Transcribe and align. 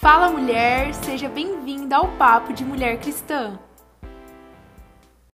Fala 0.00 0.30
mulher, 0.30 0.94
seja 0.94 1.28
bem-vinda 1.28 1.96
ao 1.96 2.06
Papo 2.06 2.52
de 2.52 2.64
Mulher 2.64 2.98
Cristã. 2.98 3.58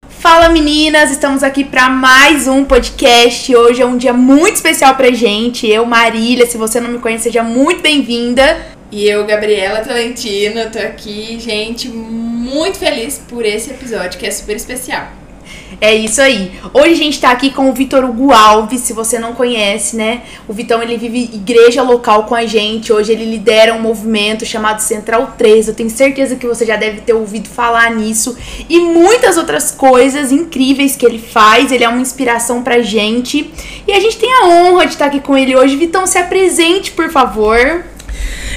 Fala 0.07 0.47
meninas, 0.47 1.11
estamos 1.11 1.43
aqui 1.43 1.65
para 1.65 1.89
mais 1.89 2.47
um 2.47 2.63
podcast. 2.63 3.53
Hoje 3.53 3.81
é 3.81 3.85
um 3.85 3.97
dia 3.97 4.13
muito 4.13 4.55
especial 4.55 4.95
pra 4.95 5.11
gente. 5.11 5.67
Eu, 5.67 5.85
Marília, 5.85 6.45
se 6.45 6.57
você 6.57 6.79
não 6.79 6.91
me 6.91 6.99
conhece, 6.99 7.25
seja 7.25 7.43
muito 7.43 7.81
bem-vinda. 7.81 8.65
E 8.89 9.05
eu, 9.05 9.25
Gabriela 9.25 9.81
Tolentino, 9.81 10.71
tô 10.71 10.79
aqui, 10.79 11.37
gente, 11.41 11.89
muito 11.89 12.77
feliz 12.77 13.17
por 13.17 13.45
esse 13.45 13.69
episódio 13.69 14.17
que 14.17 14.25
é 14.25 14.31
super 14.31 14.55
especial. 14.55 15.22
É 15.83 15.93
isso 15.93 16.21
aí. 16.21 16.53
Hoje 16.73 16.93
a 16.93 16.95
gente 16.95 17.19
tá 17.19 17.29
aqui 17.29 17.51
com 17.51 17.69
o 17.69 17.73
Vitor 17.73 18.05
Hugo 18.05 18.31
Alves, 18.31 18.79
se 18.79 18.93
você 18.93 19.19
não 19.19 19.33
conhece, 19.33 19.97
né? 19.97 20.21
O 20.47 20.53
Vitão, 20.53 20.81
ele 20.81 20.95
vive 20.95 21.29
igreja 21.33 21.83
local 21.83 22.23
com 22.23 22.33
a 22.33 22.45
gente. 22.45 22.93
Hoje 22.93 23.11
ele 23.11 23.25
lidera 23.25 23.73
um 23.73 23.81
movimento 23.81 24.45
chamado 24.45 24.79
Central 24.79 25.33
3. 25.37 25.67
Eu 25.67 25.73
tenho 25.73 25.89
certeza 25.89 26.37
que 26.37 26.47
você 26.47 26.65
já 26.65 26.77
deve 26.77 27.01
ter 27.01 27.11
ouvido 27.11 27.49
falar 27.49 27.91
nisso. 27.91 28.37
E 28.69 28.79
muitas 28.79 29.35
outras 29.35 29.71
coisas 29.71 30.31
incríveis 30.31 30.95
que 30.95 31.05
ele 31.05 31.19
faz. 31.19 31.69
Ele 31.69 31.83
é 31.83 31.89
uma 31.89 31.99
inspiração 31.99 32.63
pra 32.63 32.81
gente. 32.81 33.51
E 33.85 33.91
a 33.91 33.99
gente 33.99 34.17
tem 34.17 34.33
a 34.33 34.47
honra 34.47 34.85
de 34.85 34.93
estar 34.93 35.07
aqui 35.07 35.19
com 35.19 35.37
ele 35.37 35.53
hoje. 35.53 35.75
Vitão, 35.75 36.07
se 36.07 36.17
apresente, 36.17 36.91
por 36.91 37.09
favor. 37.09 37.83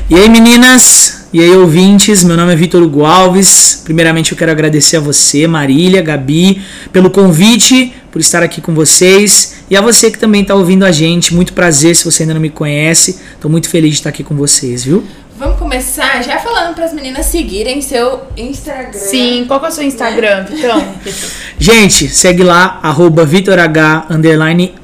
E 0.09 0.15
aí, 0.15 0.29
meninas? 0.29 1.27
E 1.33 1.41
aí, 1.41 1.51
ouvintes? 1.57 2.23
Meu 2.23 2.37
nome 2.37 2.53
é 2.53 2.57
Vitor 2.57 2.81
Hugo 2.81 3.05
Alves. 3.05 3.83
Primeiramente, 3.83 4.31
eu 4.31 4.39
quero 4.39 4.53
agradecer 4.53 4.99
a 4.99 5.01
você, 5.01 5.49
Marília, 5.49 6.01
Gabi, 6.01 6.63
pelo 6.93 7.11
convite, 7.11 7.93
por 8.13 8.21
estar 8.21 8.41
aqui 8.41 8.61
com 8.61 8.73
vocês. 8.73 9.57
E 9.69 9.77
a 9.77 9.81
você 9.81 10.09
que 10.09 10.17
também 10.17 10.43
está 10.43 10.55
ouvindo 10.55 10.85
a 10.85 10.93
gente. 10.93 11.35
Muito 11.35 11.53
prazer 11.53 11.97
se 11.97 12.05
você 12.05 12.23
ainda 12.23 12.35
não 12.35 12.41
me 12.41 12.51
conhece. 12.51 13.19
Estou 13.35 13.51
muito 13.51 13.69
feliz 13.69 13.91
de 13.91 13.97
estar 13.97 14.11
aqui 14.11 14.23
com 14.23 14.37
vocês, 14.37 14.85
viu? 14.85 15.05
Vamos 15.37 15.59
começar 15.59 16.23
já 16.23 16.39
falando 16.39 16.77
para 16.77 16.85
as 16.85 16.93
meninas 16.95 17.27
seguirem 17.27 17.83
seu 17.83 18.23
Instagram. 18.37 18.93
Sim, 18.93 19.45
qual 19.49 19.59
que 19.59 19.67
é 19.67 19.69
o 19.71 19.73
seu 19.73 19.83
Instagram, 19.83 20.45
Vitão? 20.45 20.95
gente, 21.59 22.09
segue 22.09 22.45
lá, 22.45 22.79
arroba 22.81 23.29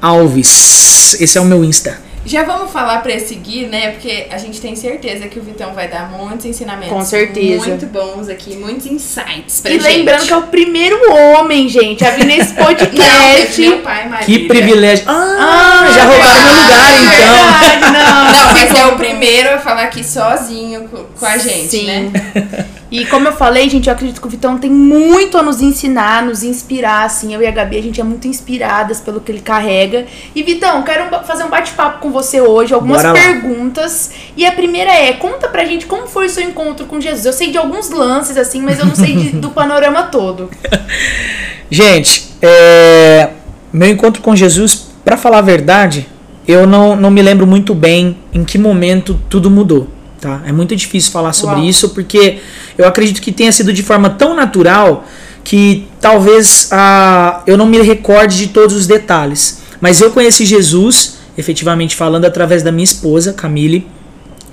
Alves. 0.01 1.21
Esse 1.21 1.37
é 1.37 1.41
o 1.41 1.45
meu 1.45 1.63
Insta. 1.63 2.02
Já 2.25 2.43
vamos 2.43 2.71
falar 2.71 2.99
para 2.99 3.19
seguir, 3.19 3.67
né? 3.67 3.91
Porque 3.91 4.27
a 4.29 4.37
gente 4.37 4.61
tem 4.61 4.75
certeza 4.75 5.27
que 5.27 5.37
o 5.37 5.43
Vitão 5.43 5.73
vai 5.73 5.89
dar 5.89 6.09
muitos 6.09 6.45
ensinamentos. 6.45 6.93
Com 6.93 7.03
certeza. 7.03 7.67
Muito 7.67 7.85
bons 7.87 8.29
aqui, 8.29 8.55
muitos 8.55 8.85
insights 8.85 9.59
pra 9.61 9.71
e 9.71 9.79
gente. 9.79 9.97
lembrando 9.97 10.25
que 10.25 10.31
é 10.31 10.37
o 10.37 10.43
primeiro 10.43 10.97
homem, 11.11 11.67
gente, 11.67 12.05
a 12.05 12.11
vir 12.11 12.25
nesse 12.25 12.53
podcast. 12.55 13.61
Não, 13.61 13.69
meu 13.69 13.79
pai, 13.79 14.07
Maria. 14.07 14.25
Que 14.25 14.47
privilégio. 14.47 15.05
Ah, 15.07 15.83
ah 15.83 15.91
já 15.91 16.03
roubaram 16.05 16.43
meu 16.43 16.63
lugar, 16.63 16.93
então. 16.93 17.59
Verdade, 17.69 17.91
não. 17.91 18.31
não, 18.31 18.53
mas 18.53 18.79
é 18.79 18.85
o 18.87 18.95
primeiro 18.95 19.49
a 19.55 19.57
falar 19.57 19.83
aqui 19.83 20.03
sozinho 20.03 20.87
com, 20.87 21.03
com 21.03 21.25
a 21.25 21.37
gente, 21.37 21.69
Sim. 21.69 21.85
né? 21.85 22.11
E 22.93 23.07
como 23.07 23.27
eu 23.27 23.31
falei, 23.31 23.67
gente, 23.67 23.87
eu 23.87 23.93
acredito 23.93 24.21
que 24.21 24.27
o 24.27 24.29
Vitão 24.29 24.55
tem 24.55 24.69
muito 24.69 25.35
a 25.35 25.41
nos 25.41 25.63
ensinar, 25.63 26.23
nos 26.23 26.43
inspirar, 26.43 27.05
assim. 27.05 27.33
Eu 27.33 27.41
e 27.41 27.47
a 27.47 27.49
Gabi, 27.49 27.75
a 27.75 27.81
gente 27.81 27.99
é 27.99 28.03
muito 28.03 28.27
inspiradas 28.27 28.99
pelo 28.99 29.19
que 29.19 29.31
ele 29.31 29.41
carrega. 29.41 30.05
E 30.35 30.43
Vitão, 30.43 30.83
quero 30.83 31.09
fazer 31.25 31.43
um 31.43 31.49
bate-papo 31.49 31.97
com 31.97 32.11
você 32.11 32.39
hoje, 32.39 32.71
algumas 32.71 33.01
perguntas. 33.01 34.11
E 34.37 34.45
a 34.45 34.51
primeira 34.51 34.91
é, 34.91 35.11
conta 35.13 35.47
pra 35.47 35.65
gente 35.65 35.87
como 35.87 36.05
foi 36.05 36.27
o 36.27 36.29
seu 36.29 36.43
encontro 36.43 36.85
com 36.85 37.01
Jesus. 37.01 37.25
Eu 37.25 37.33
sei 37.33 37.49
de 37.49 37.57
alguns 37.57 37.89
lances, 37.89 38.37
assim, 38.37 38.61
mas 38.61 38.77
eu 38.77 38.85
não 38.85 38.95
sei 38.95 39.15
de, 39.15 39.29
do 39.37 39.49
panorama 39.49 40.03
todo. 40.03 40.51
gente, 41.71 42.29
é... 42.43 43.29
meu 43.73 43.89
encontro 43.89 44.21
com 44.21 44.35
Jesus, 44.35 44.89
para 45.03 45.17
falar 45.17 45.39
a 45.39 45.41
verdade, 45.41 46.07
eu 46.47 46.67
não, 46.67 46.95
não 46.95 47.09
me 47.09 47.23
lembro 47.23 47.47
muito 47.47 47.73
bem 47.73 48.15
em 48.31 48.43
que 48.43 48.59
momento 48.59 49.19
tudo 49.27 49.49
mudou. 49.49 49.87
Tá? 50.23 50.41
É 50.45 50.53
muito 50.53 50.73
difícil 50.73 51.11
falar 51.11 51.33
sobre 51.33 51.57
Uau. 51.57 51.65
isso 51.65 51.89
porque 51.89 52.37
eu 52.77 52.87
acredito 52.87 53.21
que 53.21 53.29
tenha 53.29 53.51
sido 53.51 53.73
de 53.73 53.83
forma 53.83 54.09
tão 54.09 54.33
natural 54.33 55.05
que 55.43 55.85
talvez 55.99 56.69
ah, 56.71 57.43
eu 57.45 57.57
não 57.57 57.65
me 57.65 57.81
recorde 57.81 58.37
de 58.37 58.47
todos 58.47 58.73
os 58.73 58.87
detalhes. 58.87 59.61
Mas 59.81 59.99
eu 59.99 60.11
conheci 60.11 60.45
Jesus, 60.45 61.17
efetivamente 61.37 61.93
falando, 61.93 62.23
através 62.23 62.63
da 62.63 62.71
minha 62.71 62.85
esposa, 62.85 63.33
Camille. 63.33 63.85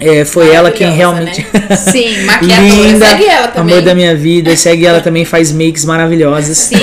É, 0.01 0.25
foi 0.25 0.53
ela 0.53 0.73
quem 0.73 0.91
realmente. 0.91 1.47
Né? 1.53 1.77
Sim, 1.79 2.17
Linda, 2.43 3.07
segue 3.07 3.27
ela 3.27 3.47
também. 3.47 3.75
Amor 3.75 3.85
da 3.85 3.95
minha 3.95 4.17
vida, 4.17 4.57
segue 4.57 4.87
ela 4.87 5.01
também, 5.01 5.25
faz 5.25 5.53
makes 5.53 5.85
maravilhosas. 5.85 6.59
Sim. 6.59 6.75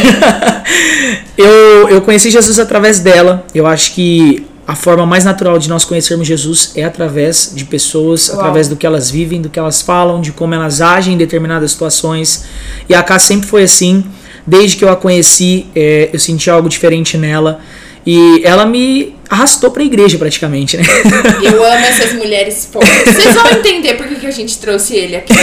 eu, 1.38 1.90
eu 1.90 2.02
conheci 2.04 2.32
Jesus 2.32 2.58
através 2.58 3.02
dela. 3.02 3.46
Eu 3.54 3.68
acho 3.68 3.92
que 3.92 4.46
a 4.68 4.76
forma 4.76 5.06
mais 5.06 5.24
natural 5.24 5.58
de 5.58 5.70
nós 5.70 5.86
conhecermos 5.86 6.28
Jesus 6.28 6.74
é 6.76 6.84
através 6.84 7.54
de 7.56 7.64
pessoas, 7.64 8.28
Uau. 8.28 8.40
através 8.40 8.68
do 8.68 8.76
que 8.76 8.86
elas 8.86 9.10
vivem, 9.10 9.42
do 9.42 9.50
que 9.50 9.58
elas 9.58 9.82
falam, 9.82 10.20
de 10.20 10.34
como 10.34 10.54
elas 10.54 10.82
agem 10.82 11.14
em 11.14 11.18
determinadas 11.18 11.72
situações. 11.72 12.44
E 12.90 12.94
a 12.94 13.02
Cá 13.02 13.18
sempre 13.18 13.48
foi 13.48 13.64
assim. 13.64 14.04
Desde 14.46 14.76
que 14.76 14.84
eu 14.84 14.90
a 14.90 14.96
conheci, 14.98 15.68
é, 15.74 16.10
eu 16.12 16.20
senti 16.20 16.50
algo 16.50 16.68
diferente 16.68 17.18
nela. 17.18 17.62
E 18.06 18.42
ela 18.44 18.66
me 18.66 19.16
arrastou 19.30 19.72
para 19.72 19.84
a 19.84 19.86
igreja 19.86 20.18
praticamente, 20.18 20.78
né? 20.78 20.84
Eu 21.44 21.62
amo 21.62 21.86
essas 21.86 22.14
mulheres 22.14 22.70
fortes. 22.72 23.14
Vocês 23.14 23.36
vão 23.36 23.52
entender 23.52 23.96
por 23.96 24.08
que, 24.08 24.16
que 24.16 24.26
a 24.26 24.32
gente 24.32 24.58
trouxe 24.60 24.96
ele 24.96 25.18
aqui. 25.18 25.34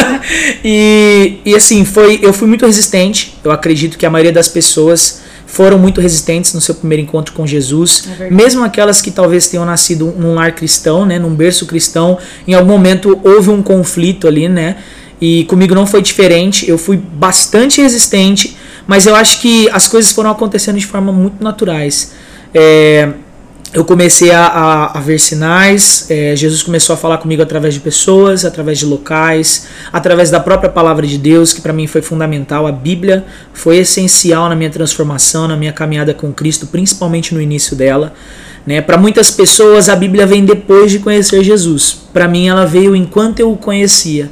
e, 0.62 1.38
e 1.42 1.54
assim, 1.54 1.86
foi, 1.86 2.20
eu 2.22 2.34
fui 2.34 2.46
muito 2.46 2.66
resistente. 2.66 3.34
Eu 3.42 3.50
acredito 3.50 3.96
que 3.96 4.04
a 4.04 4.10
maioria 4.10 4.30
das 4.30 4.46
pessoas 4.48 5.22
foram 5.52 5.78
muito 5.78 6.00
resistentes 6.00 6.54
no 6.54 6.62
seu 6.62 6.74
primeiro 6.74 7.02
encontro 7.02 7.34
com 7.34 7.46
Jesus, 7.46 8.08
é 8.18 8.30
mesmo 8.30 8.64
aquelas 8.64 9.02
que 9.02 9.10
talvez 9.10 9.48
tenham 9.48 9.66
nascido 9.66 10.06
num 10.16 10.32
lar 10.32 10.54
cristão, 10.54 11.04
né, 11.04 11.18
num 11.18 11.34
berço 11.34 11.66
cristão, 11.66 12.16
em 12.48 12.54
algum 12.54 12.72
momento 12.72 13.20
houve 13.22 13.50
um 13.50 13.62
conflito 13.62 14.26
ali, 14.26 14.48
né? 14.48 14.76
E 15.20 15.44
comigo 15.44 15.74
não 15.74 15.86
foi 15.86 16.00
diferente, 16.00 16.66
eu 16.66 16.78
fui 16.78 16.96
bastante 16.96 17.82
resistente, 17.82 18.56
mas 18.86 19.06
eu 19.06 19.14
acho 19.14 19.42
que 19.42 19.68
as 19.68 19.86
coisas 19.86 20.10
foram 20.10 20.30
acontecendo 20.30 20.78
de 20.78 20.86
forma 20.86 21.12
muito 21.12 21.44
naturais. 21.44 22.12
É, 22.54 23.10
eu 23.72 23.84
comecei 23.84 24.30
a, 24.30 24.46
a, 24.46 24.98
a 24.98 25.00
ver 25.00 25.18
sinais, 25.18 26.06
é, 26.10 26.36
Jesus 26.36 26.62
começou 26.62 26.92
a 26.92 26.96
falar 26.96 27.16
comigo 27.18 27.42
através 27.42 27.72
de 27.72 27.80
pessoas, 27.80 28.44
através 28.44 28.78
de 28.78 28.84
locais, 28.84 29.66
através 29.90 30.30
da 30.30 30.38
própria 30.38 30.68
palavra 30.68 31.06
de 31.06 31.16
Deus, 31.16 31.54
que 31.54 31.60
para 31.62 31.72
mim 31.72 31.86
foi 31.86 32.02
fundamental. 32.02 32.66
A 32.66 32.72
Bíblia 32.72 33.24
foi 33.54 33.78
essencial 33.78 34.48
na 34.50 34.54
minha 34.54 34.68
transformação, 34.68 35.48
na 35.48 35.56
minha 35.56 35.72
caminhada 35.72 36.12
com 36.12 36.30
Cristo, 36.32 36.66
principalmente 36.66 37.34
no 37.34 37.40
início 37.40 37.74
dela. 37.74 38.12
Né? 38.66 38.82
Para 38.82 38.98
muitas 38.98 39.30
pessoas, 39.30 39.88
a 39.88 39.96
Bíblia 39.96 40.26
vem 40.26 40.44
depois 40.44 40.90
de 40.90 40.98
conhecer 40.98 41.42
Jesus. 41.42 41.98
Para 42.12 42.28
mim, 42.28 42.48
ela 42.48 42.66
veio 42.66 42.94
enquanto 42.94 43.40
eu 43.40 43.50
o 43.50 43.56
conhecia. 43.56 44.30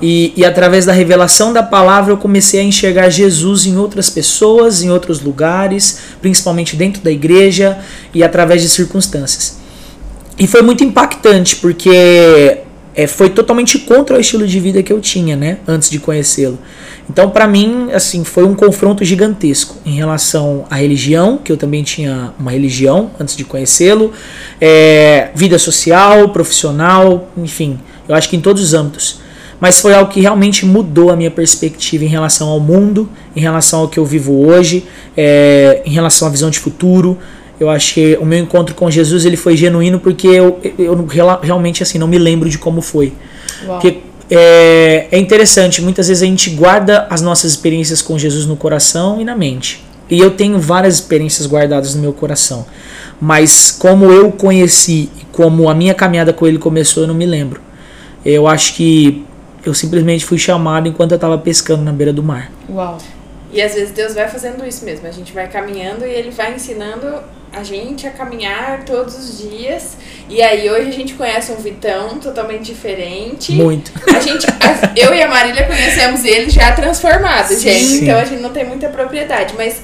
E, 0.00 0.32
e, 0.36 0.44
através 0.44 0.86
da 0.86 0.92
revelação 0.92 1.52
da 1.52 1.62
palavra 1.62 2.12
eu 2.12 2.16
comecei 2.16 2.60
a 2.60 2.62
enxergar 2.62 3.08
Jesus 3.10 3.66
em 3.66 3.76
outras 3.76 4.08
pessoas, 4.08 4.82
em 4.82 4.90
outros 4.90 5.20
lugares, 5.20 6.00
principalmente 6.20 6.76
dentro 6.76 7.02
da 7.02 7.10
igreja 7.10 7.78
e 8.14 8.22
através 8.22 8.62
de 8.62 8.68
circunstâncias. 8.68 9.58
E 10.38 10.46
foi 10.46 10.62
muito 10.62 10.84
impactante 10.84 11.56
porque 11.56 12.58
é, 12.94 13.06
foi 13.06 13.30
totalmente 13.30 13.78
contra 13.78 14.16
o 14.16 14.20
estilo 14.20 14.46
de 14.46 14.58
vida 14.60 14.82
que 14.82 14.92
eu 14.92 15.00
tinha, 15.00 15.36
né, 15.36 15.58
antes 15.66 15.90
de 15.90 15.98
conhecê-lo. 15.98 16.58
Então, 17.08 17.30
para 17.30 17.46
mim, 17.46 17.88
assim, 17.92 18.22
foi 18.22 18.44
um 18.44 18.54
confronto 18.54 19.04
gigantesco 19.04 19.76
em 19.86 19.94
relação 19.94 20.64
à 20.70 20.76
religião, 20.76 21.38
que 21.38 21.50
eu 21.50 21.56
também 21.56 21.82
tinha 21.82 22.34
uma 22.38 22.50
religião 22.50 23.10
antes 23.18 23.36
de 23.36 23.44
conhecê-lo, 23.44 24.12
é, 24.60 25.30
vida 25.34 25.58
social, 25.58 26.28
profissional, 26.30 27.30
enfim, 27.36 27.78
eu 28.08 28.14
acho 28.14 28.28
que 28.28 28.36
em 28.36 28.40
todos 28.40 28.62
os 28.62 28.74
âmbitos 28.74 29.20
mas 29.60 29.80
foi 29.80 29.94
algo 29.94 30.10
que 30.10 30.20
realmente 30.20 30.64
mudou 30.64 31.10
a 31.10 31.16
minha 31.16 31.30
perspectiva 31.30 32.04
em 32.04 32.08
relação 32.08 32.48
ao 32.48 32.60
mundo, 32.60 33.08
em 33.34 33.40
relação 33.40 33.80
ao 33.80 33.88
que 33.88 33.98
eu 33.98 34.04
vivo 34.04 34.46
hoje, 34.46 34.84
é, 35.16 35.82
em 35.84 35.90
relação 35.90 36.28
à 36.28 36.30
visão 36.30 36.50
de 36.50 36.58
futuro. 36.58 37.18
Eu 37.58 37.68
acho 37.68 37.94
que 37.94 38.16
o 38.20 38.24
meu 38.24 38.38
encontro 38.38 38.74
com 38.74 38.88
Jesus 38.88 39.24
ele 39.24 39.36
foi 39.36 39.56
genuíno 39.56 39.98
porque 39.98 40.28
eu, 40.28 40.60
eu 40.78 41.06
realmente 41.42 41.82
assim 41.82 41.98
não 41.98 42.06
me 42.06 42.18
lembro 42.18 42.48
de 42.48 42.56
como 42.56 42.80
foi. 42.80 43.12
Uau. 43.66 43.80
Porque 43.80 43.98
é, 44.30 45.08
é 45.10 45.18
interessante, 45.18 45.82
muitas 45.82 46.06
vezes 46.06 46.22
a 46.22 46.26
gente 46.26 46.50
guarda 46.50 47.06
as 47.10 47.20
nossas 47.20 47.50
experiências 47.50 48.00
com 48.00 48.16
Jesus 48.16 48.46
no 48.46 48.56
coração 48.56 49.20
e 49.20 49.24
na 49.24 49.34
mente. 49.34 49.84
E 50.10 50.20
eu 50.20 50.30
tenho 50.30 50.58
várias 50.58 50.94
experiências 50.94 51.46
guardadas 51.46 51.94
no 51.94 52.00
meu 52.00 52.12
coração. 52.12 52.64
Mas 53.20 53.70
como 53.70 54.06
eu 54.06 54.30
conheci 54.30 55.10
e 55.20 55.24
como 55.32 55.68
a 55.68 55.74
minha 55.74 55.94
caminhada 55.94 56.32
com 56.32 56.46
ele 56.46 56.58
começou, 56.58 57.02
eu 57.02 57.06
não 57.08 57.14
me 57.14 57.26
lembro. 57.26 57.60
Eu 58.24 58.46
acho 58.46 58.74
que 58.74 59.24
eu 59.64 59.74
simplesmente 59.74 60.24
fui 60.24 60.38
chamado 60.38 60.88
enquanto 60.88 61.12
eu 61.12 61.16
estava 61.16 61.36
pescando 61.38 61.82
na 61.82 61.92
beira 61.92 62.12
do 62.12 62.22
mar. 62.22 62.50
Uau. 62.68 62.98
E 63.52 63.62
às 63.62 63.74
vezes 63.74 63.92
Deus 63.92 64.14
vai 64.14 64.28
fazendo 64.28 64.64
isso 64.66 64.84
mesmo. 64.84 65.06
A 65.06 65.10
gente 65.10 65.32
vai 65.32 65.48
caminhando 65.48 66.04
e 66.04 66.10
ele 66.10 66.30
vai 66.30 66.54
ensinando 66.54 67.06
a 67.52 67.62
gente 67.62 68.06
a 68.06 68.10
caminhar 68.10 68.84
todos 68.84 69.16
os 69.16 69.38
dias. 69.38 69.96
E 70.28 70.42
aí 70.42 70.70
hoje 70.70 70.88
a 70.88 70.92
gente 70.92 71.14
conhece 71.14 71.50
um 71.50 71.56
Vitão 71.56 72.18
totalmente 72.18 72.64
diferente. 72.64 73.52
Muito. 73.52 73.90
A 74.14 74.20
gente, 74.20 74.46
eu 74.94 75.14
e 75.14 75.22
a 75.22 75.28
Marília 75.28 75.66
conhecemos 75.66 76.24
ele 76.24 76.50
já 76.50 76.72
transformado, 76.72 77.48
Sim. 77.48 77.60
gente. 77.60 78.04
Então 78.04 78.18
a 78.18 78.24
gente 78.24 78.42
não 78.42 78.50
tem 78.50 78.66
muita 78.66 78.88
propriedade, 78.88 79.54
mas 79.56 79.80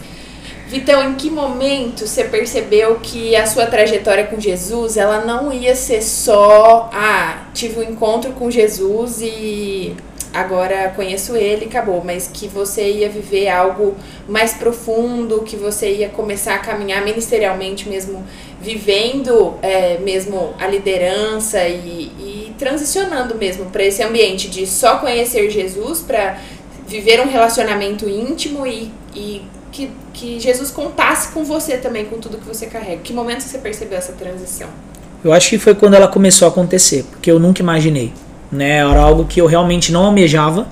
Vitão, 0.66 1.10
em 1.10 1.14
que 1.14 1.30
momento 1.30 2.06
você 2.06 2.24
percebeu 2.24 2.96
que 2.96 3.36
a 3.36 3.46
sua 3.46 3.66
trajetória 3.66 4.24
com 4.24 4.40
Jesus, 4.40 4.96
ela 4.96 5.22
não 5.24 5.52
ia 5.52 5.74
ser 5.74 6.02
só 6.02 6.88
ah, 6.92 7.44
tive 7.52 7.80
um 7.80 7.82
encontro 7.82 8.32
com 8.32 8.50
Jesus 8.50 9.20
e 9.20 9.94
agora 10.32 10.92
conheço 10.96 11.36
ele, 11.36 11.66
acabou, 11.66 12.02
mas 12.02 12.28
que 12.32 12.48
você 12.48 12.90
ia 12.90 13.10
viver 13.10 13.48
algo 13.48 13.94
mais 14.26 14.54
profundo, 14.54 15.42
que 15.42 15.54
você 15.54 15.92
ia 15.96 16.08
começar 16.08 16.54
a 16.54 16.58
caminhar 16.58 17.04
ministerialmente 17.04 17.88
mesmo, 17.88 18.24
vivendo 18.60 19.54
é, 19.62 19.98
mesmo 19.98 20.54
a 20.58 20.66
liderança 20.66 21.68
e, 21.68 22.10
e 22.18 22.54
transicionando 22.58 23.34
mesmo 23.34 23.66
para 23.66 23.84
esse 23.84 24.02
ambiente 24.02 24.48
de 24.48 24.66
só 24.66 24.96
conhecer 24.96 25.50
Jesus, 25.50 26.00
para 26.00 26.38
viver 26.86 27.20
um 27.20 27.28
relacionamento 27.28 28.08
íntimo 28.08 28.66
e, 28.66 28.90
e 29.14 29.42
que, 29.74 29.90
que 30.12 30.38
Jesus 30.38 30.70
contasse 30.70 31.32
com 31.32 31.44
você 31.44 31.76
também, 31.76 32.04
com 32.04 32.16
tudo 32.18 32.38
que 32.38 32.46
você 32.46 32.66
carrega. 32.66 33.00
Que 33.02 33.12
momento 33.12 33.40
você 33.40 33.58
percebeu 33.58 33.98
essa 33.98 34.12
transição? 34.12 34.68
Eu 35.24 35.32
acho 35.32 35.50
que 35.50 35.58
foi 35.58 35.74
quando 35.74 35.94
ela 35.94 36.06
começou 36.06 36.46
a 36.46 36.50
acontecer, 36.50 37.04
porque 37.10 37.28
eu 37.28 37.40
nunca 37.40 37.60
imaginei. 37.60 38.12
Né? 38.52 38.76
Era 38.76 39.00
algo 39.00 39.24
que 39.24 39.40
eu 39.40 39.46
realmente 39.46 39.90
não 39.90 40.04
almejava, 40.04 40.68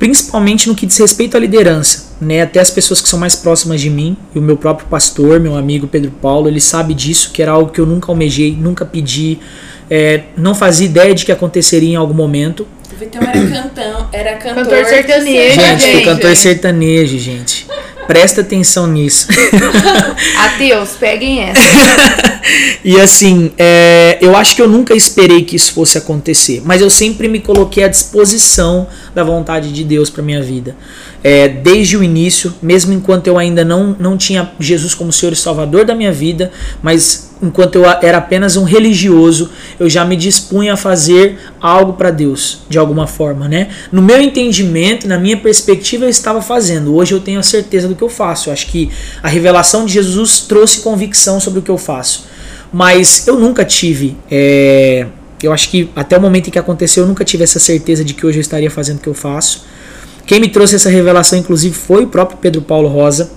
principalmente 0.00 0.68
no 0.68 0.74
que 0.74 0.84
diz 0.84 0.98
respeito 0.98 1.36
à 1.36 1.40
liderança. 1.40 2.16
Né? 2.20 2.42
Até 2.42 2.58
as 2.58 2.70
pessoas 2.70 3.00
que 3.00 3.08
são 3.08 3.20
mais 3.20 3.36
próximas 3.36 3.80
de 3.80 3.88
mim, 3.88 4.16
e 4.34 4.38
o 4.40 4.42
meu 4.42 4.56
próprio 4.56 4.88
pastor, 4.88 5.38
meu 5.38 5.56
amigo 5.56 5.86
Pedro 5.86 6.10
Paulo, 6.10 6.48
ele 6.48 6.60
sabe 6.60 6.94
disso, 6.94 7.30
que 7.30 7.40
era 7.40 7.52
algo 7.52 7.70
que 7.70 7.80
eu 7.80 7.86
nunca 7.86 8.10
almejei, 8.10 8.56
nunca 8.58 8.84
pedi, 8.84 9.38
é, 9.88 10.22
não 10.36 10.56
fazia 10.56 10.86
ideia 10.86 11.14
de 11.14 11.24
que 11.24 11.30
aconteceria 11.30 11.90
em 11.90 11.96
algum 11.96 12.14
momento. 12.14 12.66
O 12.92 12.96
Vitão 12.96 13.22
era 13.22 13.62
cantão, 13.62 14.08
era 14.12 14.36
cantor, 14.38 14.64
Cantor 14.64 14.84
sertanejo, 14.86 15.60
Gente, 15.60 15.82
gente. 15.82 16.04
cantor 16.04 16.34
sertanejo, 16.34 17.18
gente. 17.18 17.68
Presta 18.08 18.40
atenção 18.40 18.86
nisso. 18.86 19.28
Ateus, 20.46 20.92
peguem 20.98 21.42
essa. 21.42 21.60
e 22.82 22.98
assim, 22.98 23.52
é, 23.58 24.16
eu 24.22 24.34
acho 24.34 24.56
que 24.56 24.62
eu 24.62 24.66
nunca 24.66 24.94
esperei 24.94 25.44
que 25.44 25.54
isso 25.54 25.74
fosse 25.74 25.98
acontecer, 25.98 26.62
mas 26.64 26.80
eu 26.80 26.88
sempre 26.88 27.28
me 27.28 27.38
coloquei 27.38 27.84
à 27.84 27.88
disposição 27.88 28.86
da 29.14 29.22
vontade 29.22 29.70
de 29.70 29.84
Deus 29.84 30.08
para 30.08 30.22
minha 30.22 30.42
vida. 30.42 30.74
É, 31.22 31.48
desde 31.48 31.96
o 31.96 32.02
início, 32.02 32.54
mesmo 32.62 32.92
enquanto 32.92 33.26
eu 33.26 33.36
ainda 33.36 33.64
não, 33.64 33.96
não 33.98 34.16
tinha 34.16 34.52
Jesus 34.60 34.94
como 34.94 35.12
Senhor 35.12 35.32
e 35.32 35.36
Salvador 35.36 35.84
da 35.84 35.94
minha 35.94 36.12
vida, 36.12 36.52
mas 36.80 37.28
enquanto 37.42 37.76
eu 37.76 37.84
era 37.84 38.18
apenas 38.18 38.56
um 38.56 38.64
religioso, 38.64 39.50
eu 39.78 39.88
já 39.88 40.04
me 40.04 40.16
dispunha 40.16 40.74
a 40.74 40.76
fazer 40.76 41.38
algo 41.60 41.94
para 41.94 42.10
Deus, 42.10 42.60
de 42.68 42.78
alguma 42.78 43.06
forma, 43.06 43.48
né? 43.48 43.68
No 43.90 44.02
meu 44.02 44.20
entendimento, 44.20 45.08
na 45.08 45.18
minha 45.18 45.36
perspectiva, 45.36 46.04
eu 46.04 46.08
estava 46.08 46.42
fazendo. 46.42 46.94
Hoje 46.94 47.12
eu 47.12 47.20
tenho 47.20 47.40
a 47.40 47.42
certeza 47.42 47.88
do 47.88 47.94
que 47.94 48.02
eu 48.02 48.08
faço. 48.08 48.48
Eu 48.48 48.52
acho 48.52 48.66
que 48.66 48.90
a 49.22 49.28
revelação 49.28 49.86
de 49.86 49.94
Jesus 49.94 50.40
trouxe 50.40 50.80
convicção 50.80 51.40
sobre 51.40 51.60
o 51.60 51.62
que 51.62 51.70
eu 51.70 51.78
faço. 51.78 52.26
Mas 52.72 53.26
eu 53.26 53.38
nunca 53.38 53.64
tive. 53.64 54.16
É, 54.30 55.06
eu 55.42 55.52
acho 55.52 55.70
que 55.70 55.90
até 55.94 56.16
o 56.16 56.20
momento 56.20 56.48
em 56.48 56.50
que 56.50 56.58
aconteceu, 56.58 57.04
eu 57.04 57.08
nunca 57.08 57.24
tive 57.24 57.44
essa 57.44 57.58
certeza 57.58 58.04
de 58.04 58.14
que 58.14 58.26
hoje 58.26 58.38
eu 58.38 58.42
estaria 58.42 58.70
fazendo 58.70 58.98
o 58.98 59.00
que 59.00 59.08
eu 59.08 59.14
faço. 59.14 59.64
Quem 60.28 60.38
me 60.40 60.48
trouxe 60.50 60.76
essa 60.76 60.90
revelação, 60.90 61.38
inclusive, 61.38 61.74
foi 61.74 62.04
o 62.04 62.06
próprio 62.06 62.36
Pedro 62.36 62.60
Paulo 62.60 62.86
Rosa. 62.86 63.30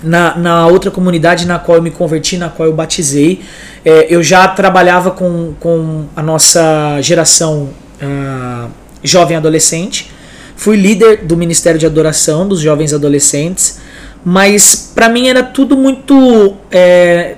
Na, 0.00 0.36
na 0.36 0.66
outra 0.68 0.88
comunidade 0.88 1.44
na 1.44 1.58
qual 1.58 1.78
eu 1.78 1.82
me 1.82 1.90
converti, 1.90 2.38
na 2.38 2.48
qual 2.48 2.68
eu 2.68 2.72
batizei, 2.72 3.42
é, 3.84 4.06
eu 4.08 4.22
já 4.22 4.46
trabalhava 4.46 5.10
com, 5.10 5.52
com 5.58 6.04
a 6.14 6.22
nossa 6.22 7.00
geração 7.02 7.70
uh, 8.00 8.70
jovem 9.02 9.36
adolescente. 9.36 10.12
Fui 10.54 10.76
líder 10.76 11.24
do 11.24 11.36
Ministério 11.36 11.80
de 11.80 11.84
Adoração 11.84 12.46
dos 12.46 12.60
jovens 12.60 12.94
adolescentes, 12.94 13.80
mas 14.24 14.92
para 14.94 15.08
mim 15.08 15.28
era 15.28 15.42
tudo 15.42 15.76
muito. 15.76 16.54
É, 16.70 17.34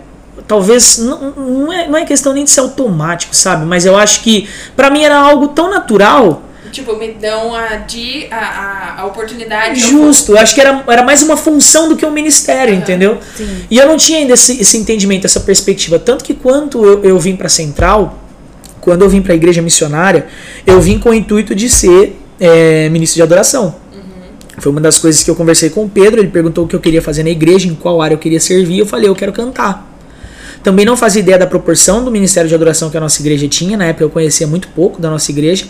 talvez 0.46 0.98
não, 0.98 1.30
não, 1.30 1.72
é, 1.72 1.88
não 1.88 1.96
é 1.96 2.04
questão 2.04 2.34
nem 2.34 2.44
de 2.44 2.50
ser 2.50 2.60
automático, 2.60 3.34
sabe? 3.34 3.64
Mas 3.64 3.86
eu 3.86 3.96
acho 3.96 4.20
que 4.20 4.46
para 4.76 4.90
mim 4.90 5.02
era 5.02 5.18
algo 5.18 5.48
tão 5.48 5.70
natural 5.70 6.42
Tipo, 6.72 6.96
me 6.96 7.12
dão 7.12 7.54
a, 7.54 7.76
de, 7.76 8.26
a, 8.30 9.02
a, 9.02 9.06
oportunidade. 9.06 9.78
Justo, 9.78 10.32
eu 10.32 10.38
acho 10.38 10.54
que 10.54 10.60
era, 10.60 10.82
era 10.88 11.02
mais 11.02 11.22
uma 11.22 11.36
função 11.36 11.88
do 11.88 11.96
que 11.96 12.04
um 12.04 12.10
ministério, 12.10 12.72
uhum, 12.74 12.80
entendeu? 12.80 13.18
Sim. 13.36 13.64
E 13.70 13.78
eu 13.78 13.86
não 13.86 13.98
tinha 13.98 14.18
ainda 14.18 14.32
esse, 14.32 14.60
esse 14.60 14.76
entendimento, 14.78 15.26
essa 15.26 15.40
perspectiva. 15.40 15.98
Tanto 15.98 16.24
que 16.24 16.32
quando 16.32 16.84
eu, 16.84 17.04
eu 17.04 17.18
vim 17.18 17.36
para 17.36 17.48
Central, 17.48 18.18
quando 18.80 19.02
eu 19.02 19.08
vim 19.08 19.20
para 19.20 19.34
a 19.34 19.36
igreja 19.36 19.60
missionária, 19.60 20.26
eu 20.66 20.80
vim 20.80 20.98
com 20.98 21.10
o 21.10 21.14
intuito 21.14 21.54
de 21.54 21.68
ser 21.68 22.18
é, 22.40 22.88
ministro 22.88 23.16
de 23.16 23.22
adoração. 23.22 23.74
Uhum. 23.92 24.00
Foi 24.58 24.72
uma 24.72 24.80
das 24.80 24.98
coisas 24.98 25.22
que 25.22 25.30
eu 25.30 25.36
conversei 25.36 25.68
com 25.68 25.84
o 25.84 25.88
Pedro. 25.90 26.20
Ele 26.20 26.28
perguntou 26.28 26.64
o 26.64 26.68
que 26.68 26.74
eu 26.74 26.80
queria 26.80 27.02
fazer 27.02 27.22
na 27.22 27.30
igreja, 27.30 27.68
em 27.68 27.74
qual 27.74 28.00
área 28.00 28.14
eu 28.14 28.18
queria 28.18 28.40
servir. 28.40 28.78
Eu 28.78 28.86
falei, 28.86 29.10
eu 29.10 29.14
quero 29.14 29.32
cantar. 29.32 29.91
Também 30.62 30.84
não 30.84 30.96
fazia 30.96 31.20
ideia 31.20 31.38
da 31.38 31.46
proporção 31.46 32.04
do 32.04 32.10
ministério 32.10 32.48
de 32.48 32.54
adoração 32.54 32.88
que 32.90 32.96
a 32.96 33.00
nossa 33.00 33.20
igreja 33.20 33.48
tinha. 33.48 33.76
Na 33.76 33.86
época 33.86 34.04
eu 34.04 34.10
conhecia 34.10 34.46
muito 34.46 34.68
pouco 34.68 35.00
da 35.00 35.10
nossa 35.10 35.30
igreja. 35.30 35.66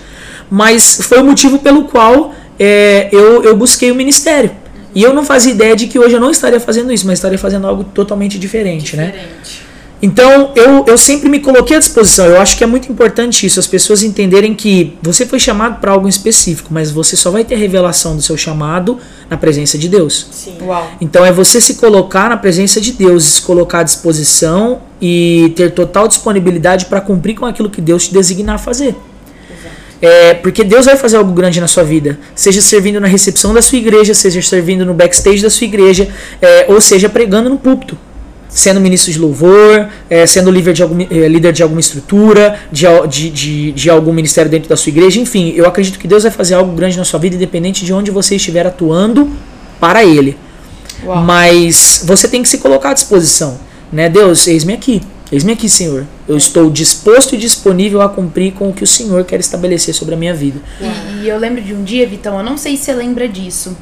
Mas 0.51 1.01
foi 1.03 1.19
o 1.19 1.25
motivo 1.25 1.59
pelo 1.59 1.85
qual 1.85 2.35
é, 2.59 3.09
eu, 3.11 3.43
eu 3.43 3.57
busquei 3.57 3.91
o 3.91 3.95
ministério. 3.95 4.51
E 4.95 5.03
eu 5.03 5.15
não 5.15 5.25
fazia 5.25 5.53
ideia 5.53 5.75
de 5.75 5.87
que 5.87 5.99
hoje 5.99 6.15
eu 6.15 6.21
não 6.21 6.31
estaria 6.31 6.61
fazendo 6.61 6.93
isso, 6.93 7.07
mas 7.07 7.19
estaria 7.19 7.39
fazendo 7.39 7.67
algo 7.67 7.83
totalmente 7.85 8.39
diferente, 8.39 8.95
né? 8.97 9.07
diferente. 9.07 9.63
né? 9.65 9.72
Então, 10.03 10.51
eu, 10.57 10.85
eu 10.85 10.99
sempre 10.99 11.29
me 11.29 11.39
coloquei 11.39 11.77
à 11.77 11.79
disposição. 11.79 12.27
Eu 12.27 12.41
acho 12.41 12.59
que 12.59 12.65
é 12.65 12.67
muito 12.67 12.91
importante 12.91 13.47
isso, 13.47 13.61
as 13.61 13.69
pessoas 13.69 14.03
entenderem 14.03 14.53
que 14.53 14.99
você 15.01 15.25
foi 15.25 15.39
chamado 15.39 15.81
para 15.81 15.93
algo 15.93 16.09
específico, 16.09 16.71
mas 16.73 16.91
você 16.91 17.15
só 17.15 17.31
vai 17.31 17.45
ter 17.45 17.55
revelação 17.55 18.17
do 18.17 18.21
seu 18.21 18.37
chamado 18.37 18.99
na 19.31 19.37
presença 19.37 19.79
de 19.79 19.89
Deus. 19.89 20.27
Sim. 20.33 20.57
Uau. 20.61 20.91
Então, 21.01 21.25
é 21.25 21.31
você 21.31 21.61
se 21.61 21.75
colocar 21.75 22.29
na 22.29 22.37
presença 22.37 22.81
de 22.81 22.93
Deus, 22.93 23.23
se 23.25 23.43
colocar 23.43 23.81
à 23.81 23.83
disposição 23.85 24.81
e 25.01 25.53
ter 25.55 25.71
total 25.71 26.09
disponibilidade 26.09 26.87
para 26.87 27.01
cumprir 27.01 27.37
com 27.37 27.47
aquilo 27.47 27.71
que 27.71 27.81
Deus 27.81 28.09
te 28.09 28.13
designar 28.13 28.57
a 28.57 28.59
fazer. 28.59 28.97
É, 30.01 30.35
porque 30.35 30.65
Deus 30.65 30.87
vai 30.87 30.97
fazer 30.97 31.17
algo 31.17 31.31
grande 31.33 31.61
na 31.61 31.69
sua 31.69 31.85
vida. 31.85 32.19
Seja 32.35 32.61
servindo 32.61 33.01
na 33.01 33.07
recepção 33.07 33.55
da 33.55 33.63
sua 33.63 33.79
igreja, 33.79 34.13
seja 34.15 34.43
servindo 34.43 34.85
no 34.85 34.95
backstage 34.95 35.41
da 35.41 35.49
sua 35.49 35.65
igreja, 35.65 36.09
é, 36.41 36.67
ou 36.69 36.81
seja 36.81 37.09
pregando 37.09 37.49
no 37.49 37.57
púlpito 37.57 37.97
sendo 38.53 38.81
ministro 38.81 39.11
de 39.11 39.19
louvor, 39.19 39.89
é, 40.11 40.27
sendo 40.27 40.51
líder 40.51 40.75
de, 40.75 40.83
algum, 40.83 41.01
é, 41.01 41.29
líder 41.29 41.53
de 41.53 41.63
alguma 41.63 41.81
estrutura, 41.81 42.61
de, 42.71 42.85
de, 43.09 43.31
de, 43.31 43.73
de, 43.73 43.91
algum 43.91 44.13
ministério 44.13 44.51
dentro 44.51 44.69
da 44.69 44.77
sua 44.77 44.91
igreja, 44.91 45.19
enfim, 45.19 45.53
eu 45.57 45.67
acredito 45.67 45.99
que 45.99 46.07
Deus 46.07 46.23
vai 46.23 46.33
fazer 46.33 46.55
algo 46.55 46.73
grande 46.73 46.99
na 46.99 47.05
sua 47.05 47.19
vida, 47.19 47.35
independente 47.35 47.85
de 47.85 47.93
onde 47.93 48.11
você 48.11 48.37
estiver 48.37 48.67
atuando 48.67 49.31
para 49.81 50.05
Ele. 50.05 50.37
Uau. 51.05 51.23
Mas 51.23 52.05
você 52.07 52.29
tem 52.29 52.43
que 52.43 52.49
se 52.49 52.59
colocar 52.59 52.91
à 52.91 52.95
disposição, 52.95 53.59
né? 53.91 54.09
Deus, 54.09 54.47
eis-me 54.47 54.75
aqui, 54.75 55.01
eis-me 55.33 55.53
aqui, 55.53 55.69
Senhor. 55.69 56.07
Eu 56.29 56.37
estou 56.37 56.71
disposto 56.71 57.35
e 57.35 57.39
disponível 57.39 58.03
a 58.03 58.09
cumprir 58.09 58.53
com 58.53 58.69
o 58.69 58.73
que 58.73 58.85
o 58.85 58.87
Senhor 58.87 59.25
quer 59.25 59.41
estabelecer 59.41 59.95
sobre 59.95 60.15
a 60.15 60.19
minha 60.19 60.35
vida. 60.35 60.61
E, 60.81 61.25
e 61.25 61.29
eu 61.29 61.39
lembro 61.39 61.63
de 61.63 61.73
um 61.75 61.83
dia, 61.83 62.07
Vitão, 62.07 62.39
eu 62.39 62.45
não 62.45 62.57
sei 62.57 62.77
se 62.77 62.85
você 62.85 62.93
lembra 62.93 63.27
disso. 63.27 63.77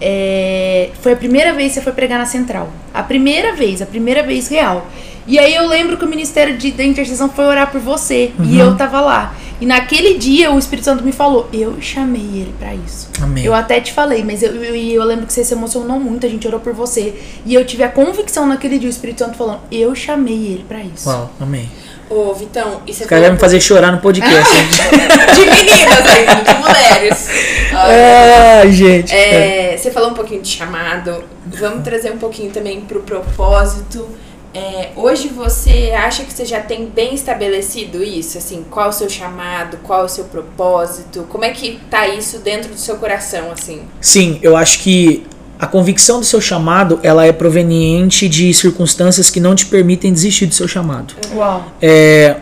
É, 0.00 0.90
foi 1.00 1.12
a 1.12 1.16
primeira 1.16 1.52
vez 1.52 1.68
que 1.68 1.74
você 1.74 1.80
foi 1.82 1.92
pregar 1.92 2.18
na 2.18 2.26
central. 2.26 2.70
A 2.94 3.02
primeira 3.02 3.54
vez, 3.54 3.82
a 3.82 3.86
primeira 3.86 4.22
vez 4.22 4.48
real. 4.48 4.86
E 5.26 5.38
aí 5.38 5.54
eu 5.54 5.68
lembro 5.68 5.96
que 5.96 6.04
o 6.04 6.08
Ministério 6.08 6.56
de, 6.56 6.70
da 6.70 6.82
Intercessão 6.82 7.28
foi 7.28 7.44
orar 7.44 7.70
por 7.70 7.80
você. 7.80 8.32
Uhum. 8.38 8.44
E 8.46 8.58
eu 8.58 8.76
tava 8.76 9.00
lá. 9.00 9.34
E 9.60 9.66
naquele 9.66 10.16
dia 10.16 10.52
o 10.52 10.58
Espírito 10.58 10.84
Santo 10.84 11.04
me 11.04 11.10
falou, 11.10 11.48
eu 11.52 11.80
chamei 11.80 12.22
ele 12.22 12.54
para 12.58 12.74
isso. 12.74 13.10
Amém. 13.20 13.44
Eu 13.44 13.52
até 13.52 13.80
te 13.80 13.92
falei, 13.92 14.22
mas 14.22 14.42
eu, 14.42 14.54
eu, 14.54 14.74
eu, 14.74 15.04
lembro 15.04 15.26
que 15.26 15.32
você 15.32 15.44
se 15.44 15.52
emocionou 15.52 15.98
muito, 15.98 16.24
a 16.24 16.28
gente 16.28 16.46
orou 16.46 16.60
por 16.60 16.72
você. 16.72 17.20
E 17.44 17.54
eu 17.54 17.64
tive 17.64 17.82
a 17.82 17.88
convicção 17.88 18.46
naquele 18.46 18.78
dia, 18.78 18.88
o 18.88 18.90
Espírito 18.90 19.18
Santo 19.18 19.36
falando, 19.36 19.60
eu 19.70 19.94
chamei 19.94 20.46
ele 20.46 20.64
para 20.66 20.82
isso. 20.82 21.08
Uau, 21.08 21.30
amém. 21.40 21.68
Ô, 22.10 22.32
Vitão, 22.32 22.82
e 22.86 22.94
você 22.94 23.04
Os 23.04 23.08
caras 23.08 23.24
vão 23.24 23.34
me 23.34 23.40
fazer 23.40 23.60
chorar 23.60 23.92
no 23.92 23.98
podcast. 23.98 24.54
de 25.34 25.44
meninas 25.44 26.06
aí, 26.06 26.26
de 26.44 26.54
mulheres. 26.60 27.28
Ai, 27.72 28.72
gente. 28.72 29.14
É, 29.14 29.76
você 29.76 29.90
falou 29.90 30.10
um 30.10 30.14
pouquinho 30.14 30.40
de 30.40 30.48
chamado. 30.48 31.24
Vamos 31.46 31.84
trazer 31.84 32.10
um 32.10 32.18
pouquinho 32.18 32.50
também 32.50 32.80
pro 32.80 33.00
propósito. 33.02 34.08
É, 34.54 34.90
hoje 34.96 35.28
você 35.28 35.92
acha 35.94 36.24
que 36.24 36.32
você 36.32 36.44
já 36.44 36.60
tem 36.60 36.86
bem 36.86 37.14
estabelecido 37.14 38.02
isso? 38.02 38.38
Assim, 38.38 38.64
qual 38.70 38.88
o 38.88 38.92
seu 38.92 39.08
chamado, 39.08 39.78
qual 39.82 40.04
o 40.04 40.08
seu 40.08 40.24
propósito? 40.24 41.26
Como 41.28 41.44
é 41.44 41.50
que 41.50 41.78
tá 41.90 42.08
isso 42.08 42.38
dentro 42.38 42.70
do 42.70 42.78
seu 42.78 42.96
coração, 42.96 43.52
assim? 43.52 43.82
Sim, 44.00 44.38
eu 44.42 44.56
acho 44.56 44.80
que 44.80 45.26
a 45.58 45.66
convicção 45.66 46.20
do 46.20 46.26
seu 46.26 46.40
chamado, 46.40 47.00
ela 47.02 47.26
é 47.26 47.32
proveniente 47.32 48.28
de 48.28 48.54
circunstâncias 48.54 49.28
que 49.28 49.40
não 49.40 49.54
te 49.54 49.66
permitem 49.66 50.12
desistir 50.12 50.46
do 50.46 50.54
seu 50.54 50.68
chamado. 50.68 51.14
Uau. 51.34 51.72
É, 51.82 52.36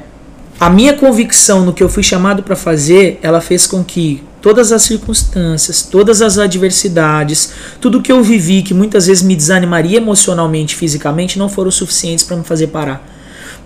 a 0.60 0.68
minha 0.68 0.94
convicção 0.94 1.64
no 1.64 1.72
que 1.72 1.82
eu 1.82 1.88
fui 1.88 2.02
chamado 2.02 2.42
para 2.42 2.54
fazer, 2.54 3.18
ela 3.22 3.40
fez 3.40 3.66
com 3.66 3.82
que 3.82 4.22
todas 4.42 4.70
as 4.70 4.82
circunstâncias, 4.82 5.82
todas 5.82 6.22
as 6.22 6.38
adversidades, 6.38 7.52
tudo 7.80 8.02
que 8.02 8.12
eu 8.12 8.22
vivi 8.22 8.62
que 8.62 8.72
muitas 8.72 9.06
vezes 9.06 9.22
me 9.22 9.34
desanimaria 9.34 9.96
emocionalmente, 9.96 10.76
fisicamente, 10.76 11.38
não 11.38 11.48
foram 11.48 11.70
suficientes 11.70 12.24
para 12.24 12.36
me 12.36 12.44
fazer 12.44 12.68
parar. 12.68 13.06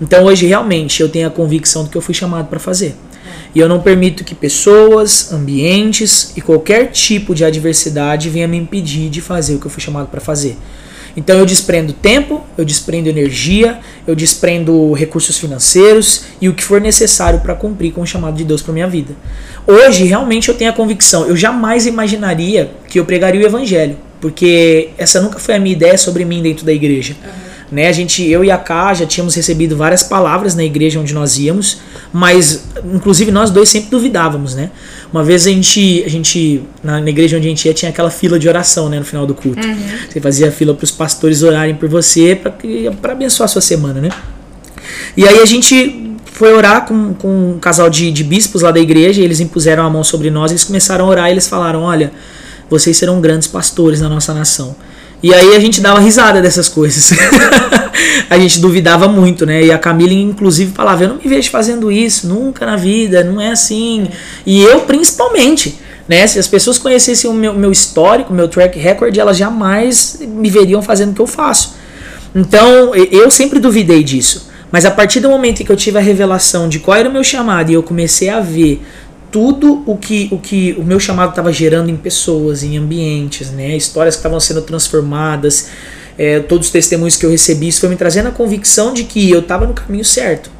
Então 0.01 0.25
hoje 0.25 0.47
realmente 0.47 1.03
eu 1.03 1.09
tenho 1.09 1.29
a 1.29 1.31
convicção 1.31 1.85
do 1.85 1.91
que 1.91 1.97
eu 1.97 2.03
fui 2.03 2.15
chamado 2.15 2.47
para 2.47 2.59
fazer. 2.59 2.97
E 3.55 3.59
eu 3.59 3.69
não 3.69 3.81
permito 3.81 4.25
que 4.25 4.35
pessoas, 4.35 5.33
ambientes 5.33 6.33
e 6.37 6.41
qualquer 6.41 6.91
tipo 6.91 7.35
de 7.35 7.45
adversidade 7.45 8.29
venha 8.29 8.47
me 8.47 8.57
impedir 8.57 9.11
de 9.11 9.21
fazer 9.21 9.55
o 9.55 9.59
que 9.59 9.67
eu 9.67 9.71
fui 9.71 9.83
chamado 9.83 10.09
para 10.09 10.21
fazer. 10.21 10.57
Então 11.17 11.39
eu 11.39 11.47
desprendo 11.47 11.93
tempo, 11.93 12.45
eu 12.57 12.65
desprendo 12.65 13.09
energia, 13.09 13.81
eu 14.07 14.15
desprendo 14.15 14.93
recursos 14.93 15.37
financeiros 15.39 16.25
e 16.41 16.49
o 16.49 16.55
que 16.55 16.63
for 16.63 16.81
necessário 16.81 17.41
para 17.41 17.55
cumprir 17.55 17.93
com 17.93 18.01
o 18.03 18.07
chamado 18.07 18.37
de 18.37 18.45
Deus 18.45 18.63
para 18.63 18.73
minha 18.73 18.89
vida. 18.89 19.15
Hoje 19.67 20.05
realmente 20.05 20.49
eu 20.49 20.55
tenho 20.55 20.71
a 20.71 20.73
convicção, 20.73 21.27
eu 21.27 21.37
jamais 21.37 21.87
imaginaria 21.87 22.71
que 22.89 22.99
eu 22.99 23.05
pregaria 23.05 23.41
o 23.41 23.45
evangelho, 23.45 23.97
porque 24.21 24.91
essa 24.97 25.21
nunca 25.21 25.39
foi 25.39 25.57
a 25.57 25.59
minha 25.59 25.75
ideia 25.75 25.99
sobre 25.99 26.25
mim 26.25 26.43
dentro 26.43 26.65
da 26.65 26.73
igreja. 26.73 27.17
Uhum. 27.23 27.50
Né, 27.71 27.87
a 27.87 27.93
gente, 27.93 28.29
eu 28.29 28.45
e 28.45 28.51
a 28.51 28.59
Ká 28.59 28.93
já 28.95 29.07
tínhamos 29.07 29.33
recebido 29.37 29.77
várias 29.77 30.03
palavras 30.03 30.57
na 30.57 30.65
igreja 30.65 30.99
onde 30.99 31.15
nós 31.15 31.39
íamos, 31.39 31.79
mas 32.13 32.65
inclusive 32.85 33.31
nós 33.31 33.49
dois 33.49 33.69
sempre 33.69 33.91
duvidávamos, 33.91 34.57
né? 34.57 34.73
Uma 35.13 35.23
vez 35.23 35.47
a 35.47 35.51
gente, 35.51 36.03
a 36.05 36.09
gente 36.09 36.63
na, 36.83 37.01
na 37.01 37.09
igreja 37.09 37.37
onde 37.37 37.47
a 37.47 37.51
gente 37.51 37.65
ia, 37.67 37.73
tinha 37.73 37.91
aquela 37.91 38.11
fila 38.11 38.41
de 38.41 38.49
oração, 38.49 38.89
né, 38.89 38.99
no 38.99 39.05
final 39.05 39.25
do 39.25 39.35
culto. 39.35 39.65
Uhum. 39.65 39.77
Você 40.09 40.21
fazia 40.21 40.51
fila 40.51 40.75
para 40.75 40.83
os 40.83 40.91
pastores 40.91 41.45
orarem 41.45 41.77
por 41.77 41.89
você 41.89 42.35
para 42.35 43.13
abençoar 43.13 43.45
a 43.45 43.49
sua 43.49 43.63
semana, 43.63 44.01
né? 44.01 44.09
E 45.17 45.27
aí 45.27 45.39
a 45.39 45.47
gente 45.47 46.17
foi 46.41 46.53
orar 46.53 46.87
com, 46.87 47.15
com 47.15 47.53
um 47.53 47.59
casal 47.59 47.91
de, 47.91 48.11
de 48.11 48.25
bispos 48.25 48.63
lá 48.63 48.71
da 48.71 48.81
igreja, 48.81 49.21
e 49.21 49.25
eles 49.25 49.41
impuseram 49.41 49.85
a 49.85 49.91
mão 49.91 50.03
sobre 50.03 50.31
nós, 50.31 50.51
eles 50.51 50.65
começaram 50.65 51.05
a 51.05 51.09
orar 51.09 51.29
e 51.29 51.33
eles 51.33 51.47
falaram: 51.47 51.83
Olha, 51.83 52.13
vocês 52.69 52.97
serão 52.97 53.21
grandes 53.21 53.47
pastores 53.47 54.01
na 54.01 54.09
nossa 54.09 54.33
nação. 54.33 54.75
E 55.23 55.35
aí 55.35 55.55
a 55.55 55.61
gente 55.61 55.81
dava 55.81 56.01
risada 56.01 56.41
dessas 56.41 56.69
coisas. 56.69 57.11
a 58.29 58.39
gente 58.39 58.61
duvidava 58.61 59.07
muito, 59.07 59.45
né? 59.45 59.65
E 59.65 59.73
a 59.73 59.79
Camila, 59.79 60.13
inclusive, 60.13 60.73
falava: 60.73 61.05
Eu 61.05 61.09
não 61.11 61.17
me 61.17 61.29
vejo 61.29 61.51
fazendo 61.51 61.93
isso, 61.93 62.27
nunca 62.27 62.65
na 62.65 62.77
vida, 62.77 63.23
não 63.23 63.41
é 63.41 63.51
assim. 63.51 64.09
E 64.47 64.63
eu, 64.63 64.81
principalmente. 64.81 65.79
Né? 66.09 66.27
Se 66.27 66.41
as 66.41 66.49
pessoas 66.49 66.77
conhecessem 66.77 67.31
o 67.31 67.33
meu, 67.33 67.55
meu 67.55 67.71
histórico, 67.71 68.35
meu 68.35 68.49
track 68.49 68.77
record, 68.77 69.17
elas 69.17 69.37
jamais 69.37 70.19
me 70.21 70.51
veriam 70.51 70.83
fazendo 70.83 71.13
o 71.13 71.15
que 71.15 71.21
eu 71.21 71.27
faço. 71.27 71.77
Então, 72.35 72.93
eu 72.95 73.31
sempre 73.31 73.61
duvidei 73.61 74.03
disso. 74.03 74.51
Mas 74.73 74.85
a 74.85 74.91
partir 74.91 75.21
do 75.21 75.29
momento 75.29 75.63
em 75.63 75.67
que 75.67 75.71
eu 75.71 75.77
tive 75.77 75.99
a 75.99 76.01
revelação 76.01 76.69
de 76.69 76.79
qual 76.79 76.97
era 76.97 77.09
o 77.09 77.13
meu 77.13 77.25
chamado 77.25 77.71
e 77.71 77.75
eu 77.75 77.83
comecei 77.83 78.29
a 78.29 78.41
ver 78.41 78.83
tudo 79.31 79.83
o 79.87 79.97
que 79.97 80.29
o, 80.33 80.39
que 80.39 80.73
o 80.79 80.83
meu 80.83 80.99
chamado 80.99 81.31
estava 81.31 81.53
gerando 81.53 81.91
em 81.91 81.97
pessoas, 81.97 82.63
em 82.63 82.77
ambientes, 82.77 83.51
né? 83.51 83.77
histórias 83.77 84.17
que 84.17 84.21
estavam 84.21 84.41
sendo 84.41 84.63
transformadas, 84.63 85.69
é, 86.19 86.41
todos 86.41 86.67
os 86.67 86.73
testemunhos 86.73 87.17
que 87.17 87.25
eu 87.25 87.31
recebi, 87.31 87.69
isso 87.69 87.81
foi 87.81 87.89
me 87.89 87.97
trazendo 87.97 88.29
a 88.29 88.33
convicção 88.33 88.93
de 88.93 89.05
que 89.05 89.31
eu 89.31 89.41
estava 89.41 89.67
no 89.67 89.75
caminho 89.75 90.05
certo. 90.05 90.51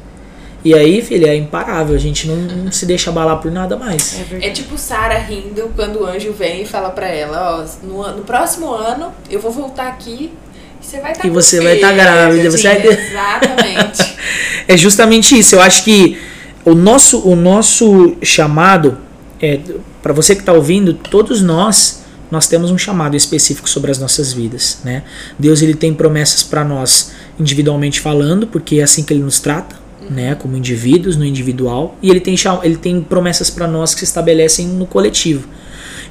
E 0.63 0.75
aí, 0.75 1.01
filha, 1.01 1.29
é 1.29 1.35
imparável, 1.35 1.95
a 1.95 1.99
gente 1.99 2.27
não, 2.27 2.35
não 2.35 2.71
se 2.71 2.85
deixa 2.85 3.09
abalar 3.09 3.37
por 3.41 3.51
nada 3.51 3.75
mais. 3.75 4.19
É, 4.39 4.47
é 4.47 4.49
tipo 4.51 4.77
Sara 4.77 5.17
rindo 5.17 5.71
quando 5.75 6.01
o 6.01 6.05
anjo 6.05 6.31
vem 6.31 6.61
e 6.61 6.65
fala 6.65 6.91
para 6.91 7.07
ela, 7.07 7.65
ó, 7.65 7.85
no, 7.85 8.17
no 8.17 8.23
próximo 8.23 8.71
ano 8.71 9.11
eu 9.29 9.39
vou 9.39 9.51
voltar 9.51 9.87
aqui 9.87 10.31
e 10.79 10.85
você 10.85 10.99
vai 10.99 11.11
estar 11.11 11.23
tá 11.23 11.27
E 11.27 11.31
você 11.31 11.59
vai 11.59 11.75
estar 11.75 11.89
tá 11.89 11.93
grávida, 11.93 12.51
você 12.51 12.67
vai 12.67 12.81
ter... 12.81 12.99
Exatamente. 12.99 14.17
é 14.67 14.77
justamente 14.77 15.37
isso. 15.37 15.55
Eu 15.55 15.61
acho 15.61 15.83
que 15.83 16.19
o 16.65 16.75
nosso, 16.75 17.19
o 17.27 17.35
nosso 17.35 18.15
chamado, 18.21 18.97
é, 19.41 19.59
para 20.01 20.13
você 20.13 20.35
que 20.35 20.41
está 20.41 20.53
ouvindo, 20.53 20.93
todos 20.93 21.41
nós, 21.41 22.03
nós 22.29 22.47
temos 22.47 22.71
um 22.71 22.77
chamado 22.77 23.15
específico 23.15 23.69
sobre 23.69 23.91
as 23.91 23.99
nossas 23.99 24.31
vidas. 24.31 24.79
Né? 24.83 25.03
Deus 25.37 25.61
ele 25.61 25.73
tem 25.73 25.93
promessas 25.93 26.43
para 26.43 26.63
nós 26.63 27.11
individualmente 27.39 27.99
falando, 27.99 28.47
porque 28.47 28.79
é 28.79 28.83
assim 28.83 29.03
que 29.03 29.13
ele 29.13 29.23
nos 29.23 29.39
trata, 29.39 29.75
né, 30.09 30.35
como 30.35 30.57
indivíduos, 30.57 31.15
no 31.15 31.25
individual, 31.25 31.97
e 32.01 32.09
ele 32.09 32.19
tem, 32.19 32.35
ele 32.63 32.75
tem 32.75 33.01
promessas 33.01 33.49
para 33.49 33.67
nós 33.67 33.93
que 33.93 33.99
se 33.99 34.05
estabelecem 34.05 34.67
no 34.67 34.85
coletivo. 34.85 35.47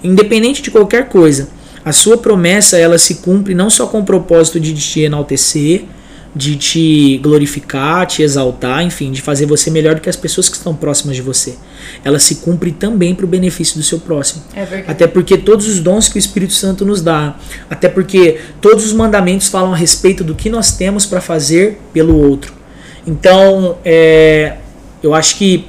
Independente 0.02 0.62
de 0.62 0.71
qualquer 0.71 1.09
coisa, 1.09 1.49
a 1.85 1.92
sua 1.92 2.16
promessa 2.16 2.78
ela 2.78 2.99
se 2.99 3.16
cumpre 3.16 3.54
não 3.54 3.69
só 3.69 3.87
com 3.87 4.00
o 4.00 4.04
propósito 4.04 4.59
de 4.59 4.75
te 4.75 5.00
enaltecer, 5.00 5.85
de 6.34 6.56
te 6.56 7.18
glorificar, 7.18 8.06
te 8.06 8.22
exaltar, 8.22 8.82
enfim, 8.82 9.10
de 9.10 9.20
fazer 9.20 9.46
você 9.46 9.70
melhor 9.70 9.96
do 9.96 10.00
que 10.00 10.08
as 10.08 10.16
pessoas 10.16 10.49
que 10.49 10.56
estão 10.56 10.75
próximas 10.75 11.16
de 11.16 11.22
você. 11.22 11.56
Ela 12.04 12.18
se 12.18 12.37
cumpre 12.37 12.70
também 12.70 13.14
para 13.14 13.25
o 13.25 13.28
benefício 13.28 13.76
do 13.76 13.82
seu 13.82 13.99
próximo. 13.99 14.42
É 14.54 14.64
verdade. 14.64 14.90
Até 14.90 15.06
porque 15.06 15.37
todos 15.37 15.66
os 15.66 15.80
dons 15.80 16.08
que 16.08 16.16
o 16.16 16.20
Espírito 16.20 16.52
Santo 16.52 16.84
nos 16.84 17.02
dá, 17.02 17.37
até 17.68 17.88
porque 17.88 18.38
todos 18.60 18.87
os 18.87 18.92
mandamentos 18.92 19.49
falam 19.49 19.72
a 19.72 19.76
respeito 19.76 20.22
do 20.22 20.34
que 20.34 20.49
nós 20.49 20.72
temos 20.76 21.04
para 21.04 21.20
fazer 21.20 21.80
pelo 21.92 22.16
outro. 22.16 22.54
Então, 23.06 23.78
é, 23.84 24.58
eu 25.02 25.14
acho 25.14 25.37
que 25.37 25.66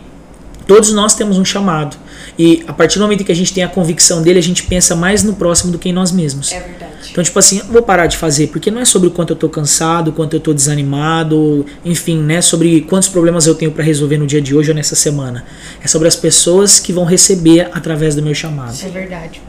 todos 0.68 0.94
nós 0.94 1.16
temos 1.16 1.38
um 1.38 1.46
chamado. 1.46 1.98
E 2.38 2.64
a 2.68 2.74
partir 2.74 2.98
do 2.98 3.04
momento 3.04 3.24
que 3.24 3.32
a 3.32 3.36
gente 3.36 3.54
tem 3.54 3.64
a 3.64 3.68
convicção 3.68 4.22
dele, 4.22 4.40
a 4.40 4.44
gente 4.44 4.64
pensa 4.64 4.96
mais 4.96 5.24
no 5.24 5.34
próximo 5.34 5.72
do 5.72 5.78
que 5.78 5.90
em 5.90 5.94
nós 5.94 6.12
mesmos. 6.12 6.52
É 6.52 6.60
verdade. 6.60 6.92
Então, 7.12 7.24
tipo 7.24 7.38
assim, 7.38 7.60
eu 7.60 7.66
vou 7.66 7.82
parar 7.82 8.08
de 8.08 8.18
fazer, 8.18 8.48
porque 8.48 8.72
não 8.72 8.82
é 8.82 8.86
sobre 8.86 9.08
o 9.08 9.12
quanto 9.12 9.32
eu 9.32 9.36
tô 9.36 9.50
cansado, 9.50 10.12
quanto 10.12 10.36
eu 10.36 10.40
tô 10.40 10.54
desanimado, 10.54 11.66
enfim, 11.84 12.22
né? 12.22 12.42
Sobre 12.42 12.82
quantos 12.82 13.10
problemas 13.10 13.48
eu 13.48 13.56
tenho 13.56 13.72
para 13.72 13.84
resolver 13.84 14.18
no 14.18 14.26
dia 14.26 14.42
de 14.42 14.56
hoje 14.56 14.70
ou 14.70 14.76
nessa 14.76 14.96
semana. 14.96 15.46
É 15.84 15.88
sobre 15.88 16.08
as 16.08 16.16
pessoas 16.16 16.80
que 16.80 16.94
vão 16.94 17.04
receber 17.04 17.70
através 17.74 18.16
do 18.16 18.22
meu 18.22 18.34
chamado. 18.34 18.76
É 18.84 18.90
verdade. 18.90 19.42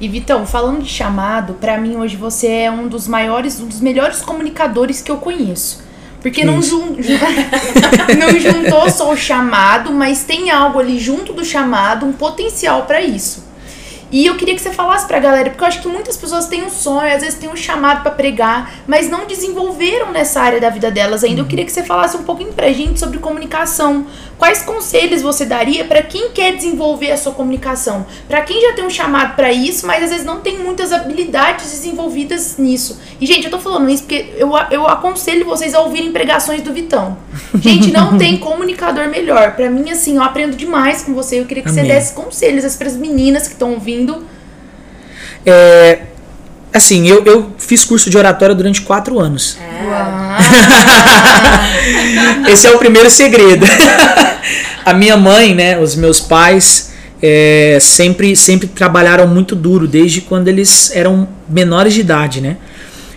E 0.00 0.08
Vitão, 0.08 0.46
falando 0.46 0.82
de 0.82 0.88
chamado, 0.88 1.54
para 1.54 1.76
mim 1.76 1.96
hoje 1.96 2.16
você 2.16 2.46
é 2.46 2.70
um 2.70 2.86
dos 2.86 3.08
maiores, 3.08 3.58
um 3.58 3.66
dos 3.66 3.80
melhores 3.80 4.20
comunicadores 4.20 5.00
que 5.00 5.10
eu 5.10 5.16
conheço. 5.16 5.87
Porque 6.30 6.44
não, 6.44 6.60
jun... 6.60 6.96
não 8.18 8.38
juntou 8.38 8.90
só 8.90 9.12
o 9.12 9.16
chamado, 9.16 9.92
mas 9.92 10.24
tem 10.24 10.50
algo 10.50 10.78
ali 10.78 10.98
junto 10.98 11.32
do 11.32 11.44
chamado, 11.44 12.04
um 12.04 12.12
potencial 12.12 12.82
para 12.82 13.00
isso. 13.00 13.48
E 14.10 14.24
eu 14.24 14.36
queria 14.36 14.54
que 14.54 14.60
você 14.60 14.70
falasse 14.70 15.06
pra 15.06 15.18
galera, 15.18 15.50
porque 15.50 15.62
eu 15.62 15.68
acho 15.68 15.82
que 15.82 15.88
muitas 15.88 16.16
pessoas 16.16 16.46
têm 16.46 16.64
um 16.64 16.70
sonho, 16.70 17.14
às 17.14 17.22
vezes 17.22 17.38
têm 17.38 17.48
um 17.48 17.56
chamado 17.56 18.02
para 18.02 18.10
pregar, 18.10 18.72
mas 18.86 19.10
não 19.10 19.26
desenvolveram 19.26 20.10
nessa 20.12 20.40
área 20.40 20.58
da 20.58 20.70
vida 20.70 20.90
delas 20.90 21.22
ainda. 21.22 21.42
Uhum. 21.42 21.46
Eu 21.46 21.48
queria 21.48 21.64
que 21.64 21.72
você 21.72 21.82
falasse 21.82 22.16
um 22.16 22.22
pouquinho 22.22 22.52
pra 22.52 22.72
gente 22.72 22.98
sobre 22.98 23.18
comunicação. 23.18 24.06
Quais 24.38 24.62
conselhos 24.62 25.20
você 25.20 25.44
daria 25.44 25.84
para 25.84 26.00
quem 26.00 26.30
quer 26.30 26.54
desenvolver 26.54 27.10
a 27.10 27.16
sua 27.16 27.32
comunicação? 27.32 28.06
Para 28.28 28.40
quem 28.42 28.60
já 28.60 28.72
tem 28.72 28.84
um 28.86 28.90
chamado 28.90 29.34
para 29.34 29.52
isso, 29.52 29.84
mas 29.84 30.04
às 30.04 30.10
vezes 30.10 30.24
não 30.24 30.40
tem 30.40 30.58
muitas 30.58 30.92
habilidades 30.92 31.72
desenvolvidas 31.72 32.56
nisso. 32.56 33.00
E, 33.20 33.26
gente, 33.26 33.46
eu 33.46 33.50
tô 33.50 33.58
falando 33.58 33.90
isso 33.90 34.04
porque 34.04 34.32
eu, 34.36 34.52
eu 34.70 34.86
aconselho 34.86 35.44
vocês 35.44 35.74
a 35.74 35.80
ouvirem 35.80 36.12
pregações 36.12 36.62
do 36.62 36.72
Vitão. 36.72 37.18
Gente, 37.60 37.90
não 37.90 38.16
tem 38.16 38.38
comunicador 38.38 39.08
melhor. 39.08 39.56
Para 39.56 39.68
mim, 39.68 39.90
assim, 39.90 40.16
eu 40.16 40.22
aprendo 40.22 40.56
demais 40.56 41.02
com 41.02 41.12
você. 41.12 41.40
Eu 41.40 41.44
queria 41.44 41.62
que 41.62 41.68
Amém. 41.68 41.84
você 41.84 41.88
desse 41.88 42.12
conselhos 42.12 42.76
para 42.76 42.86
as 42.86 42.96
meninas 42.96 43.48
que 43.48 43.54
estão 43.54 43.72
ouvindo. 43.72 44.24
É, 45.44 46.02
assim, 46.72 47.06
eu, 47.08 47.24
eu 47.24 47.50
fiz 47.58 47.84
curso 47.84 48.10
de 48.10 48.16
oratória 48.16 48.54
durante 48.54 48.82
quatro 48.82 49.18
anos. 49.18 49.56
Ah. 49.90 50.38
Esse 52.48 52.66
é 52.66 52.70
o 52.70 52.78
primeiro 52.78 53.10
segredo. 53.10 53.66
a 54.84 54.92
minha 54.94 55.16
mãe, 55.16 55.54
né, 55.54 55.78
os 55.78 55.94
meus 55.94 56.20
pais, 56.20 56.92
é, 57.22 57.78
sempre, 57.80 58.34
sempre 58.36 58.66
trabalharam 58.66 59.26
muito 59.26 59.54
duro, 59.54 59.86
desde 59.86 60.20
quando 60.20 60.48
eles 60.48 60.90
eram 60.94 61.28
menores 61.48 61.94
de 61.94 62.00
idade, 62.00 62.40
né? 62.40 62.56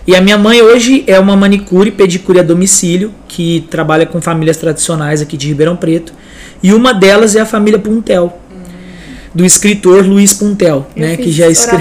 E 0.04 0.16
a 0.16 0.20
minha 0.20 0.36
mãe 0.36 0.60
hoje 0.60 1.04
é 1.06 1.18
uma 1.18 1.36
manicure 1.36 1.88
e 1.88 1.92
pedicure 1.92 2.40
a 2.40 2.42
domicílio, 2.42 3.14
que 3.28 3.64
trabalha 3.70 4.04
com 4.04 4.20
famílias 4.20 4.56
tradicionais 4.56 5.22
aqui 5.22 5.36
de 5.36 5.46
Ribeirão 5.46 5.76
Preto. 5.76 6.12
E 6.60 6.72
uma 6.72 6.92
delas 6.92 7.36
é 7.36 7.40
a 7.40 7.46
família 7.46 7.78
Puntel, 7.78 8.36
do 9.34 9.44
escritor 9.44 10.04
Luiz 10.06 10.34
Puntel, 10.34 10.86
Eu 10.94 11.02
né, 11.02 11.16
que 11.16 11.32
já, 11.32 11.48
escre... 11.48 11.78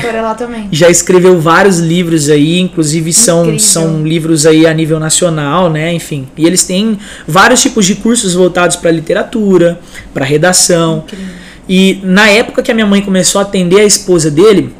já 0.72 0.90
escreveu 0.90 1.40
vários 1.40 1.80
livros 1.80 2.30
aí, 2.30 2.60
inclusive 2.60 3.12
são, 3.12 3.60
são 3.60 4.04
livros 4.04 4.46
aí 4.46 4.66
a 4.66 4.74
nível 4.74 5.00
nacional, 5.00 5.70
né, 5.70 5.94
enfim. 5.94 6.28
E 6.38 6.46
eles 6.46 6.64
têm 6.64 6.98
vários 7.28 7.62
tipos 7.62 7.86
de 7.86 7.96
cursos 7.96 8.34
voltados 8.34 8.78
para 8.78 8.90
literatura, 8.90 9.80
para 10.14 10.24
redação. 10.24 11.04
Incrível. 11.06 11.36
E 11.68 12.00
na 12.04 12.30
época 12.30 12.64
que 12.64 12.72
a 12.72 12.74
minha 12.74 12.88
mãe 12.88 13.02
começou 13.02 13.40
a 13.40 13.44
atender 13.44 13.82
a 13.82 13.86
esposa 13.86 14.32
dele, 14.32 14.74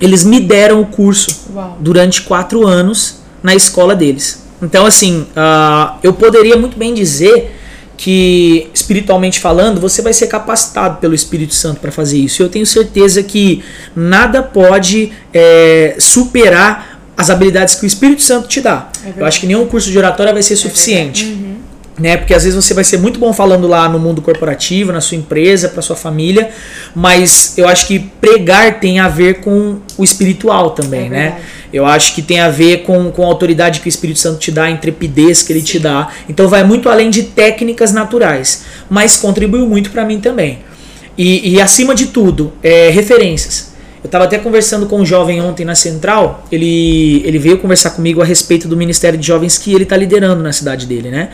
eles 0.00 0.24
me 0.24 0.40
deram 0.40 0.80
o 0.80 0.86
curso 0.86 1.48
Uau. 1.54 1.78
durante 1.80 2.22
quatro 2.22 2.66
anos 2.66 3.22
na 3.42 3.54
escola 3.54 3.94
deles. 3.94 4.42
Então, 4.60 4.86
assim, 4.86 5.26
uh, 5.36 5.98
eu 6.02 6.12
poderia 6.12 6.56
muito 6.56 6.78
bem 6.78 6.94
dizer 6.94 7.56
que 8.02 8.68
espiritualmente 8.74 9.38
falando, 9.38 9.80
você 9.80 10.02
vai 10.02 10.12
ser 10.12 10.26
capacitado 10.26 10.98
pelo 10.98 11.14
Espírito 11.14 11.54
Santo 11.54 11.78
para 11.78 11.92
fazer 11.92 12.18
isso. 12.18 12.42
Eu 12.42 12.48
tenho 12.48 12.66
certeza 12.66 13.22
que 13.22 13.62
nada 13.94 14.42
pode 14.42 15.12
é, 15.32 15.94
superar 16.00 17.00
as 17.16 17.30
habilidades 17.30 17.76
que 17.76 17.84
o 17.84 17.86
Espírito 17.86 18.20
Santo 18.20 18.48
te 18.48 18.60
dá. 18.60 18.90
É 19.06 19.20
eu 19.20 19.24
acho 19.24 19.38
que 19.38 19.46
nenhum 19.46 19.68
curso 19.68 19.88
de 19.88 19.96
oratória 19.96 20.32
vai 20.32 20.42
ser 20.42 20.54
é 20.54 20.56
suficiente. 20.56 21.24
Né? 21.98 22.16
Porque 22.16 22.32
às 22.32 22.44
vezes 22.44 22.56
você 22.62 22.72
vai 22.72 22.84
ser 22.84 22.98
muito 22.98 23.20
bom 23.20 23.32
falando 23.34 23.68
lá 23.68 23.86
no 23.88 23.98
mundo 23.98 24.22
corporativo, 24.22 24.92
na 24.92 25.00
sua 25.00 25.18
empresa, 25.18 25.68
para 25.68 25.82
sua 25.82 25.94
família, 25.94 26.50
mas 26.94 27.52
eu 27.58 27.68
acho 27.68 27.86
que 27.86 27.98
pregar 27.98 28.80
tem 28.80 28.98
a 28.98 29.08
ver 29.08 29.40
com 29.40 29.76
o 29.98 30.02
espiritual 30.02 30.70
também, 30.70 31.06
é 31.06 31.10
né? 31.10 31.40
Eu 31.72 31.86
acho 31.86 32.14
que 32.14 32.20
tem 32.20 32.38
a 32.40 32.50
ver 32.50 32.82
com, 32.82 33.10
com 33.10 33.24
a 33.24 33.26
autoridade 33.26 33.80
que 33.80 33.88
o 33.88 33.88
Espírito 33.88 34.18
Santo 34.18 34.38
te 34.38 34.50
dá, 34.50 34.64
a 34.64 34.70
intrepidez 34.70 35.42
que 35.42 35.52
ele 35.52 35.62
te 35.62 35.78
dá. 35.78 36.08
Então 36.28 36.46
vai 36.46 36.62
muito 36.64 36.88
além 36.88 37.08
de 37.08 37.22
técnicas 37.22 37.92
naturais, 37.92 38.64
mas 38.90 39.16
contribuiu 39.16 39.66
muito 39.66 39.90
para 39.90 40.04
mim 40.04 40.20
também. 40.20 40.60
E, 41.16 41.54
e, 41.54 41.60
acima 41.60 41.94
de 41.94 42.06
tudo, 42.06 42.52
é, 42.62 42.90
referências. 42.90 43.72
Eu 44.02 44.06
estava 44.08 44.24
até 44.24 44.38
conversando 44.38 44.86
com 44.86 45.00
um 45.00 45.06
jovem 45.06 45.40
ontem 45.40 45.64
na 45.64 45.74
Central, 45.74 46.44
ele, 46.50 47.22
ele 47.24 47.38
veio 47.38 47.58
conversar 47.58 47.90
comigo 47.90 48.20
a 48.20 48.24
respeito 48.24 48.66
do 48.66 48.76
Ministério 48.76 49.18
de 49.18 49.26
Jovens 49.26 49.56
que 49.58 49.72
ele 49.72 49.84
está 49.84 49.96
liderando 49.96 50.42
na 50.42 50.52
cidade 50.52 50.86
dele, 50.86 51.10
né? 51.10 51.28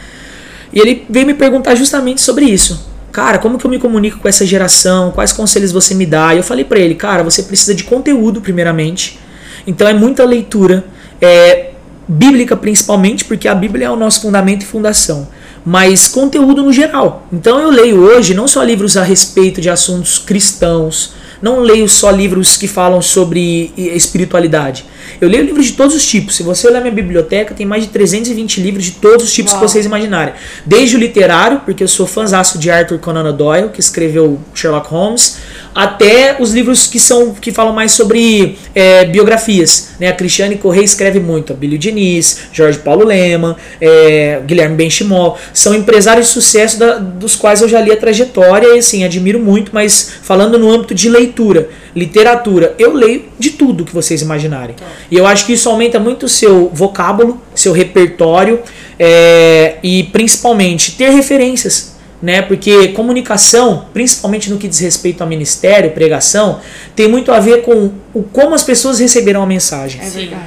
E 0.72 0.80
ele 0.80 1.06
veio 1.08 1.26
me 1.26 1.34
perguntar 1.34 1.74
justamente 1.74 2.20
sobre 2.20 2.44
isso. 2.44 2.88
Cara, 3.10 3.38
como 3.38 3.58
que 3.58 3.64
eu 3.64 3.70
me 3.70 3.78
comunico 3.78 4.18
com 4.18 4.28
essa 4.28 4.44
geração? 4.44 5.10
Quais 5.10 5.32
conselhos 5.32 5.72
você 5.72 5.94
me 5.94 6.06
dá? 6.06 6.34
E 6.34 6.38
eu 6.38 6.42
falei 6.42 6.64
para 6.64 6.78
ele, 6.78 6.94
cara, 6.94 7.22
você 7.22 7.42
precisa 7.42 7.74
de 7.74 7.84
conteúdo 7.84 8.40
primeiramente. 8.40 9.18
Então 9.66 9.88
é 9.88 9.94
muita 9.94 10.24
leitura, 10.24 10.84
é 11.20 11.70
bíblica 12.06 12.56
principalmente, 12.56 13.24
porque 13.24 13.48
a 13.48 13.54
Bíblia 13.54 13.86
é 13.86 13.90
o 13.90 13.96
nosso 13.96 14.22
fundamento 14.22 14.62
e 14.62 14.66
fundação 14.66 15.28
mas 15.68 16.08
conteúdo 16.08 16.62
no 16.62 16.72
geral. 16.72 17.26
Então 17.30 17.60
eu 17.60 17.70
leio 17.70 17.98
hoje 18.00 18.32
não 18.32 18.48
só 18.48 18.62
livros 18.62 18.96
a 18.96 19.02
respeito 19.02 19.60
de 19.60 19.68
assuntos 19.68 20.18
cristãos, 20.18 21.12
não 21.42 21.60
leio 21.60 21.86
só 21.86 22.10
livros 22.10 22.56
que 22.56 22.66
falam 22.66 23.02
sobre 23.02 23.72
espiritualidade. 23.76 24.86
Eu 25.20 25.28
leio 25.28 25.44
livros 25.44 25.66
de 25.66 25.72
todos 25.72 25.94
os 25.94 26.06
tipos. 26.06 26.36
Se 26.36 26.42
você 26.42 26.68
olhar 26.68 26.80
minha 26.80 26.92
biblioteca, 26.92 27.54
tem 27.54 27.66
mais 27.66 27.84
de 27.84 27.90
320 27.90 28.60
livros 28.60 28.84
de 28.84 28.92
todos 28.92 29.24
os 29.24 29.32
tipos 29.32 29.52
Uau. 29.52 29.60
que 29.60 29.68
vocês 29.68 29.86
imaginarem. 29.86 30.34
Desde 30.64 30.96
o 30.96 30.98
literário, 30.98 31.60
porque 31.64 31.82
eu 31.82 31.88
sou 31.88 32.06
fãzaço 32.06 32.58
de 32.58 32.70
Arthur 32.70 32.98
Conan 32.98 33.32
Doyle, 33.32 33.68
que 33.70 33.80
escreveu 33.80 34.38
Sherlock 34.54 34.88
Holmes, 34.88 35.38
até 35.74 36.36
os 36.40 36.52
livros 36.52 36.86
que 36.86 36.98
são 36.98 37.34
que 37.34 37.52
falam 37.52 37.72
mais 37.72 37.92
sobre 37.92 38.58
é, 38.74 39.04
biografias. 39.04 39.90
Né? 40.00 40.08
A 40.08 40.12
Cristiane 40.12 40.56
Correia 40.56 40.84
escreve 40.84 41.20
muito, 41.20 41.52
a 41.52 41.56
Billy 41.56 41.78
Diniz, 41.78 42.48
Jorge 42.52 42.78
Paulo 42.78 43.04
Lema, 43.04 43.56
é, 43.80 44.40
Guilherme 44.44 44.76
Benchimol. 44.76 45.38
São 45.52 45.74
empresários 45.74 46.26
de 46.26 46.32
sucesso 46.32 46.78
da, 46.78 46.98
dos 46.98 47.36
quais 47.36 47.62
eu 47.62 47.68
já 47.68 47.80
li 47.80 47.92
a 47.92 47.96
trajetória 47.96 48.74
e 48.74 48.78
assim, 48.78 49.04
admiro 49.04 49.38
muito, 49.38 49.70
mas 49.72 50.14
falando 50.22 50.58
no 50.58 50.70
âmbito 50.70 50.94
de 50.94 51.08
leitura, 51.08 51.68
literatura, 51.94 52.74
eu 52.78 52.92
leio 52.92 53.24
de 53.38 53.50
tudo 53.50 53.84
que 53.84 53.94
vocês 53.94 54.22
imaginarem. 54.22 54.76
E 55.10 55.16
eu 55.16 55.26
acho 55.26 55.46
que 55.46 55.52
isso 55.52 55.68
aumenta 55.68 55.98
muito 55.98 56.26
o 56.26 56.28
seu 56.28 56.70
vocábulo, 56.72 57.40
seu 57.54 57.72
repertório 57.72 58.60
é, 58.98 59.76
e 59.82 60.04
principalmente 60.04 60.92
ter 60.92 61.10
referências 61.10 61.98
né? 62.20 62.42
Porque 62.42 62.88
comunicação, 62.88 63.86
principalmente 63.92 64.50
no 64.50 64.58
que 64.58 64.66
diz 64.66 64.80
respeito 64.80 65.22
ao 65.22 65.28
ministério, 65.28 65.92
pregação, 65.92 66.60
tem 66.94 67.08
muito 67.08 67.30
a 67.32 67.38
ver 67.38 67.62
com 67.62 67.92
o 68.12 68.22
como 68.22 68.54
as 68.54 68.64
pessoas 68.64 68.98
receberão 68.98 69.42
a 69.42 69.46
mensagem. 69.46 70.00
É 70.00 70.10
verdade. 70.10 70.42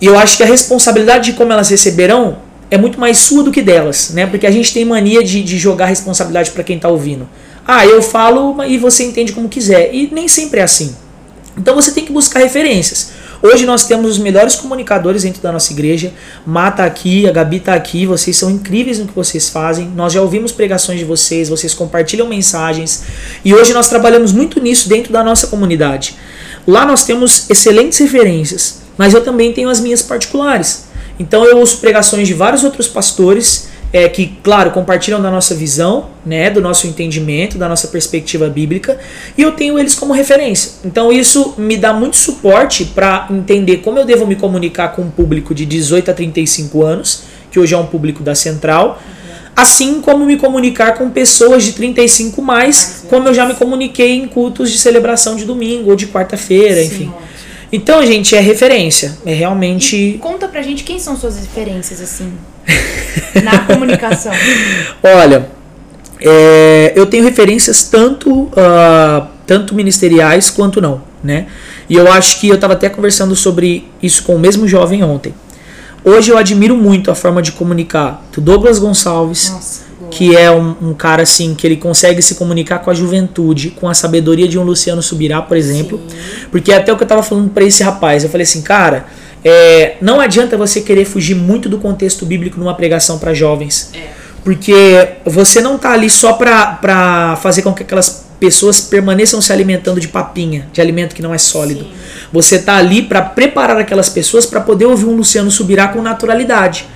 E 0.00 0.06
eu 0.06 0.18
acho 0.18 0.36
que 0.36 0.42
a 0.42 0.46
responsabilidade 0.46 1.30
de 1.30 1.36
como 1.36 1.52
elas 1.52 1.68
receberão 1.68 2.38
é 2.70 2.76
muito 2.76 2.98
mais 2.98 3.18
sua 3.18 3.44
do 3.44 3.52
que 3.52 3.62
delas, 3.62 4.10
né? 4.14 4.26
Porque 4.26 4.46
a 4.46 4.50
gente 4.50 4.72
tem 4.72 4.84
mania 4.84 5.22
de, 5.22 5.42
de 5.42 5.58
jogar 5.58 5.86
responsabilidade 5.86 6.50
para 6.50 6.64
quem 6.64 6.76
está 6.76 6.88
ouvindo. 6.88 7.28
Ah, 7.66 7.86
eu 7.86 8.02
falo 8.02 8.62
e 8.64 8.76
você 8.76 9.04
entende 9.04 9.32
como 9.32 9.48
quiser. 9.48 9.94
E 9.94 10.08
nem 10.12 10.28
sempre 10.28 10.60
é 10.60 10.62
assim. 10.62 10.94
Então 11.56 11.74
você 11.74 11.92
tem 11.92 12.04
que 12.04 12.12
buscar 12.12 12.40
referências. 12.40 13.12
Hoje 13.42 13.66
nós 13.66 13.84
temos 13.84 14.12
os 14.12 14.18
melhores 14.18 14.54
comunicadores 14.54 15.24
dentro 15.24 15.42
da 15.42 15.50
nossa 15.50 15.72
igreja. 15.72 16.12
Mata 16.46 16.84
aqui, 16.84 17.28
a 17.28 17.32
Gabi 17.32 17.58
tá 17.58 17.74
aqui, 17.74 18.06
vocês 18.06 18.36
são 18.36 18.48
incríveis 18.48 19.00
no 19.00 19.06
que 19.06 19.14
vocês 19.14 19.48
fazem. 19.48 19.88
Nós 19.96 20.12
já 20.12 20.22
ouvimos 20.22 20.52
pregações 20.52 21.00
de 21.00 21.04
vocês, 21.04 21.48
vocês 21.48 21.74
compartilham 21.74 22.28
mensagens. 22.28 23.02
E 23.44 23.52
hoje 23.52 23.72
nós 23.72 23.88
trabalhamos 23.88 24.32
muito 24.32 24.60
nisso 24.60 24.88
dentro 24.88 25.12
da 25.12 25.24
nossa 25.24 25.48
comunidade. 25.48 26.16
Lá 26.64 26.86
nós 26.86 27.04
temos 27.04 27.50
excelentes 27.50 27.98
referências, 27.98 28.82
mas 28.96 29.12
eu 29.12 29.24
também 29.24 29.52
tenho 29.52 29.68
as 29.68 29.80
minhas 29.80 30.02
particulares. 30.02 30.84
Então 31.18 31.44
eu 31.44 31.58
ouço 31.58 31.78
pregações 31.78 32.28
de 32.28 32.34
vários 32.34 32.62
outros 32.62 32.86
pastores 32.86 33.71
é, 33.92 34.08
que, 34.08 34.38
claro, 34.42 34.70
compartilham 34.70 35.20
da 35.20 35.30
nossa 35.30 35.54
visão, 35.54 36.06
né, 36.24 36.48
do 36.48 36.60
nosso 36.60 36.86
entendimento, 36.86 37.58
da 37.58 37.68
nossa 37.68 37.88
perspectiva 37.88 38.48
bíblica, 38.48 38.98
e 39.36 39.42
eu 39.42 39.52
tenho 39.52 39.78
eles 39.78 39.94
como 39.94 40.12
referência. 40.12 40.72
Então 40.84 41.12
isso 41.12 41.54
me 41.58 41.76
dá 41.76 41.92
muito 41.92 42.16
suporte 42.16 42.86
para 42.86 43.28
entender 43.30 43.78
como 43.78 43.98
eu 43.98 44.04
devo 44.04 44.26
me 44.26 44.36
comunicar 44.36 44.88
com 44.88 45.02
um 45.02 45.10
público 45.10 45.54
de 45.54 45.66
18 45.66 46.10
a 46.10 46.14
35 46.14 46.82
anos, 46.82 47.24
que 47.50 47.60
hoje 47.60 47.74
é 47.74 47.78
um 47.78 47.86
público 47.86 48.22
da 48.22 48.34
Central, 48.34 49.00
assim 49.54 50.00
como 50.00 50.24
me 50.24 50.36
comunicar 50.36 50.94
com 50.94 51.10
pessoas 51.10 51.62
de 51.62 51.72
35 51.72 52.40
mais, 52.40 53.04
como 53.10 53.28
eu 53.28 53.34
já 53.34 53.44
me 53.44 53.54
comuniquei 53.54 54.12
em 54.12 54.26
cultos 54.26 54.70
de 54.70 54.78
celebração 54.78 55.36
de 55.36 55.44
domingo 55.44 55.90
ou 55.90 55.96
de 55.96 56.06
quarta-feira, 56.06 56.82
enfim. 56.82 57.12
Então, 57.70 58.04
gente, 58.04 58.36
é 58.36 58.40
referência. 58.40 59.16
É 59.24 59.32
realmente. 59.32 59.96
E 59.96 60.18
conta 60.18 60.46
pra 60.46 60.60
gente 60.60 60.84
quem 60.84 60.98
são 60.98 61.16
suas 61.16 61.38
referências, 61.38 62.02
assim, 62.02 62.32
na 63.42 63.60
comunicação. 63.60 64.32
Olha, 65.02 65.48
é, 66.20 66.92
eu 66.94 67.06
tenho 67.06 67.24
referências 67.24 67.84
tanto, 67.84 68.30
uh, 68.30 69.26
tanto 69.46 69.74
ministeriais 69.74 70.50
quanto 70.50 70.80
não, 70.80 71.02
né? 71.22 71.46
E 71.88 71.96
eu 71.96 72.10
acho 72.10 72.40
que 72.40 72.48
eu 72.48 72.54
estava 72.54 72.74
até 72.74 72.88
conversando 72.88 73.34
sobre 73.34 73.88
isso 74.02 74.22
com 74.22 74.36
o 74.36 74.38
mesmo 74.38 74.66
jovem 74.66 75.02
ontem. 75.02 75.34
Hoje 76.04 76.30
eu 76.30 76.38
admiro 76.38 76.76
muito 76.76 77.10
a 77.10 77.14
forma 77.14 77.42
de 77.42 77.52
comunicar 77.52 78.24
do 78.32 78.40
Douglas 78.40 78.78
Gonçalves. 78.78 79.50
Nossa 79.50 79.92
que 80.12 80.36
é 80.36 80.50
um, 80.50 80.76
um, 80.82 80.94
cara 80.94 81.22
assim 81.22 81.54
que 81.54 81.66
ele 81.66 81.76
consegue 81.76 82.20
se 82.20 82.34
comunicar 82.34 82.80
com 82.80 82.90
a 82.90 82.94
juventude, 82.94 83.70
com 83.70 83.88
a 83.88 83.94
sabedoria 83.94 84.46
de 84.46 84.58
um 84.58 84.62
Luciano 84.62 85.02
Subirá, 85.02 85.40
por 85.40 85.56
exemplo. 85.56 85.98
Sim. 86.06 86.16
Porque 86.50 86.70
até 86.72 86.92
o 86.92 86.96
que 86.96 87.02
eu 87.02 87.08
tava 87.08 87.22
falando 87.22 87.50
para 87.50 87.64
esse 87.64 87.82
rapaz, 87.82 88.22
eu 88.22 88.28
falei 88.28 88.44
assim, 88.44 88.60
cara, 88.60 89.06
é, 89.44 89.96
não 90.00 90.20
adianta 90.20 90.56
você 90.56 90.80
querer 90.80 91.04
fugir 91.04 91.34
muito 91.34 91.68
do 91.68 91.78
contexto 91.78 92.24
bíblico 92.24 92.58
numa 92.58 92.74
pregação 92.74 93.18
para 93.18 93.34
jovens. 93.34 93.90
É. 93.94 94.10
Porque 94.44 95.08
você 95.24 95.60
não 95.60 95.78
tá 95.78 95.92
ali 95.92 96.10
só 96.10 96.32
para 96.32 97.36
fazer 97.40 97.62
com 97.62 97.72
que 97.72 97.82
aquelas 97.82 98.26
pessoas 98.40 98.80
permaneçam 98.80 99.40
se 99.40 99.52
alimentando 99.52 100.00
de 100.00 100.08
papinha, 100.08 100.68
de 100.72 100.80
alimento 100.80 101.14
que 101.14 101.22
não 101.22 101.32
é 101.32 101.38
sólido. 101.38 101.84
Sim. 101.84 101.92
Você 102.32 102.58
tá 102.58 102.76
ali 102.76 103.02
para 103.02 103.22
preparar 103.22 103.76
aquelas 103.76 104.08
pessoas 104.08 104.44
para 104.44 104.60
poder 104.60 104.86
ouvir 104.86 105.06
um 105.06 105.14
Luciano 105.14 105.50
Subirá 105.50 105.88
com 105.88 106.02
naturalidade. 106.02 106.86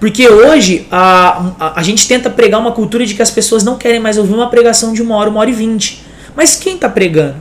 Porque 0.00 0.26
hoje 0.26 0.86
a, 0.90 1.52
a, 1.60 1.80
a, 1.80 1.82
gente 1.82 2.08
tenta 2.08 2.30
pregar 2.30 2.58
uma 2.58 2.72
cultura 2.72 3.04
de 3.04 3.14
que 3.14 3.20
as 3.20 3.30
pessoas 3.30 3.62
não 3.62 3.76
querem 3.76 4.00
mais 4.00 4.16
ouvir 4.16 4.32
uma 4.32 4.48
pregação 4.48 4.94
de 4.94 5.02
uma 5.02 5.14
hora, 5.16 5.28
uma 5.28 5.40
hora 5.40 5.50
e 5.50 5.52
vinte. 5.52 6.02
Mas 6.34 6.56
quem 6.56 6.76
está 6.76 6.88
pregando? 6.88 7.36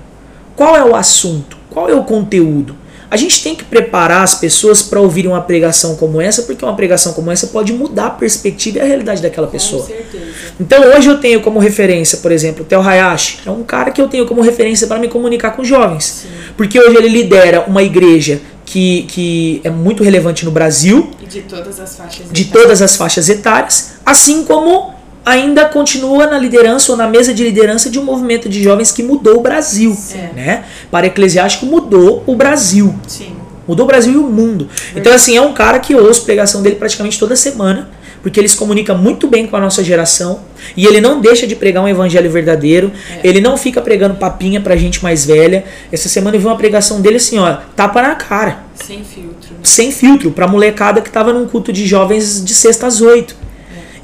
Qual 0.55 0.75
é 0.75 0.83
o 0.83 0.93
assunto? 0.93 1.57
Qual 1.69 1.89
é 1.89 1.95
o 1.95 2.03
conteúdo? 2.03 2.75
A 3.13 3.15
gente 3.15 3.43
tem 3.43 3.53
que 3.53 3.63
preparar 3.63 4.23
as 4.23 4.33
pessoas 4.33 4.81
para 4.81 4.99
ouvirem 4.99 5.29
uma 5.29 5.41
pregação 5.41 5.95
como 5.95 6.19
essa, 6.19 6.41
porque 6.41 6.65
uma 6.65 6.75
pregação 6.75 7.13
como 7.13 7.29
essa 7.29 7.45
pode 7.45 7.71
mudar 7.71 8.07
a 8.07 8.09
perspectiva 8.09 8.79
e 8.79 8.81
a 8.81 8.85
realidade 8.85 9.21
daquela 9.21 9.45
pessoa. 9.45 9.83
Com 9.83 9.87
certeza. 9.87 10.23
Então 10.59 10.83
hoje 10.95 11.09
eu 11.09 11.19
tenho 11.19 11.39
como 11.39 11.59
referência, 11.59 12.17
por 12.17 12.31
exemplo, 12.31 12.63
o 12.63 12.65
Theo 12.65 12.81
Hayashi. 12.81 13.41
É 13.45 13.51
um 13.51 13.61
cara 13.61 13.91
que 13.91 14.01
eu 14.01 14.07
tenho 14.07 14.25
como 14.25 14.41
referência 14.41 14.87
para 14.87 14.97
me 14.97 15.07
comunicar 15.07 15.51
com 15.51 15.63
jovens. 15.63 16.23
Sim. 16.23 16.27
Porque 16.57 16.79
hoje 16.79 16.97
ele 16.97 17.07
lidera 17.07 17.65
uma 17.67 17.83
igreja 17.83 18.41
que, 18.65 19.03
que 19.03 19.61
é 19.63 19.69
muito 19.69 20.03
relevante 20.03 20.43
no 20.43 20.49
Brasil. 20.49 21.11
E 21.21 21.27
de 21.27 21.41
todas 21.41 21.79
as 21.79 21.95
faixas 21.95 22.25
De 22.31 22.45
todas 22.45 22.81
as 22.81 22.95
faixas 22.95 23.29
etárias. 23.29 23.91
Assim 24.03 24.43
como 24.43 24.92
ainda 25.25 25.65
continua 25.65 26.27
na 26.27 26.37
liderança 26.37 26.91
ou 26.91 26.97
na 26.97 27.07
mesa 27.07 27.33
de 27.33 27.43
liderança 27.43 27.89
de 27.89 27.99
um 27.99 28.03
movimento 28.03 28.49
de 28.49 28.61
jovens 28.61 28.91
que 28.91 29.03
mudou 29.03 29.37
o 29.37 29.41
Brasil. 29.41 29.97
É. 30.13 30.33
Né? 30.35 30.65
Para 30.91 31.07
Eclesiástico 31.07 31.65
mudou 31.65 32.23
o 32.25 32.35
Brasil. 32.35 32.93
Sim. 33.07 33.35
Mudou 33.67 33.85
o 33.85 33.87
Brasil 33.87 34.13
e 34.13 34.17
o 34.17 34.23
mundo. 34.23 34.67
Verdade. 34.67 34.99
Então, 34.99 35.13
assim, 35.13 35.37
é 35.37 35.41
um 35.41 35.53
cara 35.53 35.79
que 35.79 35.93
eu 35.93 36.03
ouço 36.03 36.23
pregação 36.23 36.61
dele 36.61 36.75
praticamente 36.75 37.17
toda 37.17 37.35
semana 37.35 37.89
porque 38.23 38.39
ele 38.39 38.47
se 38.47 38.55
comunica 38.55 38.95
muito 38.95 39.27
bem 39.27 39.45
com 39.45 39.57
a 39.57 39.59
nossa 39.59 39.83
geração 39.83 40.39
e 40.77 40.87
ele 40.87 41.01
não 41.01 41.19
deixa 41.19 41.45
de 41.45 41.57
pregar 41.57 41.83
um 41.83 41.87
evangelho 41.89 42.31
verdadeiro. 42.31 42.89
É. 43.21 43.27
Ele 43.27 43.41
não 43.41 43.57
fica 43.57 43.81
pregando 43.81 44.15
papinha 44.15 44.61
pra 44.61 44.77
gente 44.77 45.03
mais 45.03 45.25
velha. 45.25 45.65
Essa 45.91 46.07
semana 46.07 46.37
eu 46.37 46.39
vi 46.39 46.47
uma 46.47 46.55
pregação 46.55 47.01
dele 47.01 47.17
assim, 47.17 47.37
ó, 47.37 47.57
tapa 47.75 48.01
na 48.01 48.15
cara. 48.15 48.63
Sem 48.75 49.03
filtro. 49.03 49.55
Sem 49.61 49.91
filtro, 49.91 50.31
pra 50.31 50.47
molecada 50.47 51.01
que 51.01 51.11
tava 51.11 51.33
num 51.33 51.45
culto 51.45 51.73
de 51.73 51.85
jovens 51.85 52.43
de 52.43 52.55
sexta 52.55 52.87
às 52.87 53.01
oito. 53.01 53.35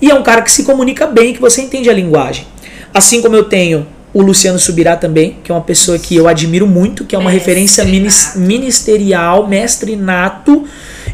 É. 0.01 0.05
E 0.05 0.12
é 0.12 0.15
um 0.15 0.23
cara 0.23 0.41
que 0.41 0.51
se 0.51 0.63
comunica 0.63 1.07
bem, 1.07 1.33
que 1.33 1.41
você 1.41 1.62
entende 1.62 1.89
a 1.89 1.93
linguagem. 1.93 2.45
Assim 2.93 3.21
como 3.21 3.35
eu 3.35 3.43
tenho 3.43 3.85
o 4.13 4.21
Luciano 4.21 4.57
Subirá 4.57 4.95
também, 4.95 5.38
que 5.43 5.51
é 5.51 5.55
uma 5.55 5.62
pessoa 5.62 5.99
que 5.99 6.15
eu 6.15 6.27
admiro 6.27 6.65
muito, 6.65 7.05
que 7.05 7.15
é 7.15 7.19
uma 7.19 7.29
mestre 7.31 7.53
referência 7.53 7.85
nato. 7.85 8.39
ministerial, 8.39 9.47
mestre 9.47 9.95
nato 9.95 10.65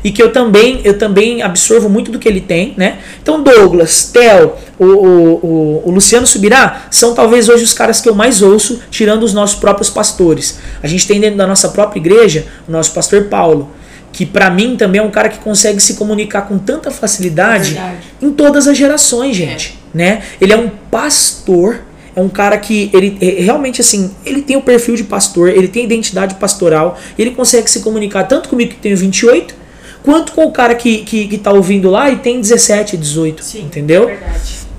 e 0.03 0.11
que 0.11 0.21
eu 0.21 0.31
também 0.31 0.81
eu 0.83 0.97
também 0.97 1.41
absorvo 1.41 1.89
muito 1.89 2.11
do 2.11 2.19
que 2.19 2.27
ele 2.27 2.39
tem, 2.39 2.73
né? 2.77 2.99
Então 3.21 3.43
Douglas, 3.43 4.11
Theo, 4.13 4.53
o, 4.79 4.85
o, 4.85 5.83
o, 5.85 5.91
Luciano 5.91 6.25
Subirá 6.25 6.85
são 6.89 7.13
talvez 7.13 7.49
hoje 7.49 7.63
os 7.63 7.73
caras 7.73 7.99
que 7.99 8.07
eu 8.07 8.15
mais 8.15 8.41
ouço, 8.41 8.79
tirando 8.89 9.23
os 9.23 9.33
nossos 9.33 9.59
próprios 9.59 9.89
pastores. 9.89 10.59
A 10.81 10.87
gente 10.87 11.07
tem 11.07 11.19
dentro 11.19 11.37
da 11.37 11.47
nossa 11.47 11.69
própria 11.69 11.99
igreja 11.99 12.45
o 12.67 12.71
nosso 12.71 12.93
pastor 12.93 13.25
Paulo, 13.25 13.71
que 14.15 14.25
para 14.25 14.49
mim 14.49 14.78
também 14.78 15.01
é 15.01 15.04
um 15.04 15.12
cara 15.12 15.28
que 15.28 15.39
consegue 15.39 15.82
se 15.82 15.95
comunicar 15.95 16.43
com 16.43 16.58
tanta 16.58 16.89
facilidade 16.89 17.78
é 17.78 17.97
em 18.21 18.32
todas 18.32 18.65
as 18.65 18.78
gerações, 18.78 19.36
gente, 19.36 19.78
é. 19.93 19.97
né? 19.97 20.23
Ele 20.39 20.54
é 20.54 20.58
um 20.58 20.69
pastor 20.89 21.82
é 22.15 22.21
um 22.21 22.30
cara 22.30 22.58
que 22.58 22.89
ele 22.93 23.17
é, 23.19 23.43
realmente 23.43 23.82
assim, 23.82 24.10
ele 24.25 24.41
tem 24.41 24.56
o 24.56 24.62
perfil 24.62 24.95
de 24.95 25.04
pastor, 25.04 25.49
ele 25.49 25.67
tem 25.67 25.84
identidade 25.84 26.36
pastoral, 26.36 26.97
ele 27.19 27.32
consegue 27.32 27.69
se 27.69 27.82
comunicar 27.82 28.23
tanto 28.23 28.47
comigo 28.47 28.71
que 28.71 28.78
tenho 28.78 28.95
28, 28.95 29.54
quanto 30.01 30.32
com 30.32 30.45
o 30.45 30.51
cara 30.51 30.75
que, 30.75 30.99
que, 30.99 31.28
que 31.28 31.38
tá 31.38 31.51
ouvindo 31.51 31.89
lá 31.89 32.10
e 32.10 32.15
tem 32.15 32.39
17, 32.39 32.95
18. 32.95 33.43
Sim, 33.43 33.63
entendeu? 33.63 34.08
É 34.08 34.17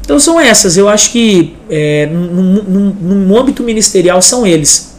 então 0.00 0.18
são 0.18 0.40
essas. 0.40 0.78
Eu 0.78 0.88
acho 0.88 1.10
que 1.10 1.54
é, 1.68 2.06
no 2.06 3.38
âmbito 3.38 3.62
ministerial 3.62 4.22
são 4.22 4.46
eles. 4.46 4.94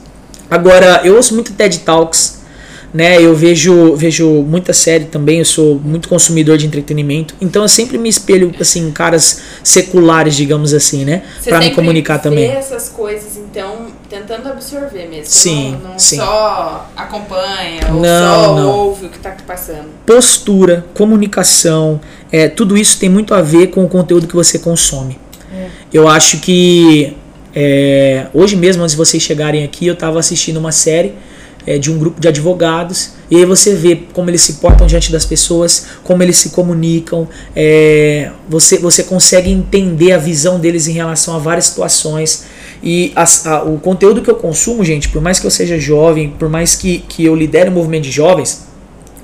Agora, 0.52 1.02
eu 1.04 1.16
ouço 1.16 1.34
muito 1.34 1.54
TED 1.54 1.80
Talks, 1.80 2.37
né? 2.94 3.22
Eu 3.22 3.36
vejo, 3.36 3.96
vejo 3.96 4.28
muita 4.44 4.74
série 4.74 5.06
também, 5.06 5.40
eu 5.40 5.46
sou 5.46 5.76
muito 5.84 6.08
consumidor 6.08 6.58
de 6.58 6.66
entretenimento. 6.66 7.36
Então 7.42 7.62
eu 7.62 7.68
sempre 7.68 7.98
me 7.98 8.10
espelho 8.10 8.54
assim 8.60 8.88
em 8.88 8.92
caras 8.92 9.42
seculares, 9.64 10.36
digamos 10.36 10.74
assim, 10.74 11.06
né? 11.06 11.24
Pra 11.44 11.60
me 11.60 11.72
comunicar 11.72 12.18
vê 12.18 12.24
também. 12.24 12.46
essas 12.50 12.90
coisas, 12.90 13.38
então, 13.38 13.88
tentando 14.10 14.48
absorver 14.50 15.08
mesmo. 15.08 15.26
Sim, 15.26 15.78
não, 15.84 15.92
não 15.92 16.00
sim. 16.00 16.18
só 16.18 16.90
acompanha 16.96 17.82
ou 17.90 18.02
Não, 18.02 18.44
só 18.46 18.56
não. 18.56 18.78
ouve 18.78 19.06
o 19.08 19.10
que 19.10 19.20
tá 19.20 19.36
passando. 19.46 19.88
Postura, 20.06 20.86
comunicação, 20.94 22.00
é, 22.32 22.48
tudo 22.48 22.78
isso 22.78 23.00
tem 23.00 23.10
muito 23.10 23.34
a 23.34 23.42
ver 23.42 23.68
com 23.68 23.84
o 23.84 23.90
conteúdo 23.90 24.28
que 24.28 24.36
você 24.36 24.60
consome. 24.60 25.20
Eu 25.94 26.08
acho 26.08 26.40
que 26.40 27.16
é, 27.56 28.28
hoje 28.34 28.56
mesmo, 28.56 28.84
antes 28.84 28.92
de 28.92 28.98
vocês 28.98 29.24
chegarem 29.24 29.64
aqui, 29.64 29.88
eu 29.88 29.94
estava 29.94 30.20
assistindo 30.20 30.58
uma 30.58 30.72
série 30.72 31.14
é, 31.68 31.78
de 31.78 31.92
um 31.92 32.00
grupo 32.00 32.20
de 32.20 32.28
advogados 32.30 33.12
e 33.30 33.36
aí 33.36 33.46
você 33.46 33.76
vê 33.76 33.96
como 34.14 34.30
eles 34.30 34.42
se 34.42 34.54
portam 34.54 34.88
diante 34.88 35.12
das 35.12 35.26
pessoas, 35.26 35.86
como 36.04 36.24
eles 36.24 36.38
se 36.38 36.52
comunicam, 36.52 37.28
é, 37.56 38.32
você, 38.50 38.78
você 38.78 39.04
consegue 39.04 39.52
entender 39.52 40.14
a 40.14 40.18
visão 40.18 40.60
deles 40.60 40.88
em 40.88 40.94
relação 40.94 41.36
a 41.36 41.38
várias 41.38 41.66
situações. 41.66 42.46
E 42.82 43.12
as- 43.16 43.46
a- 43.46 43.64
o 43.64 43.80
conteúdo 43.80 44.22
que 44.22 44.30
eu 44.30 44.36
consumo, 44.36 44.86
gente, 44.86 45.10
por 45.10 45.22
mais 45.22 45.40
que 45.40 45.48
eu 45.48 45.52
seja 45.52 45.78
jovem, 45.80 46.30
por 46.40 46.48
mais 46.48 46.76
que, 46.76 47.00
que 47.00 47.26
eu 47.26 47.36
lidere 47.36 47.70
o 47.70 47.72
movimento 47.74 48.04
de 48.04 48.12
jovens, 48.12 48.67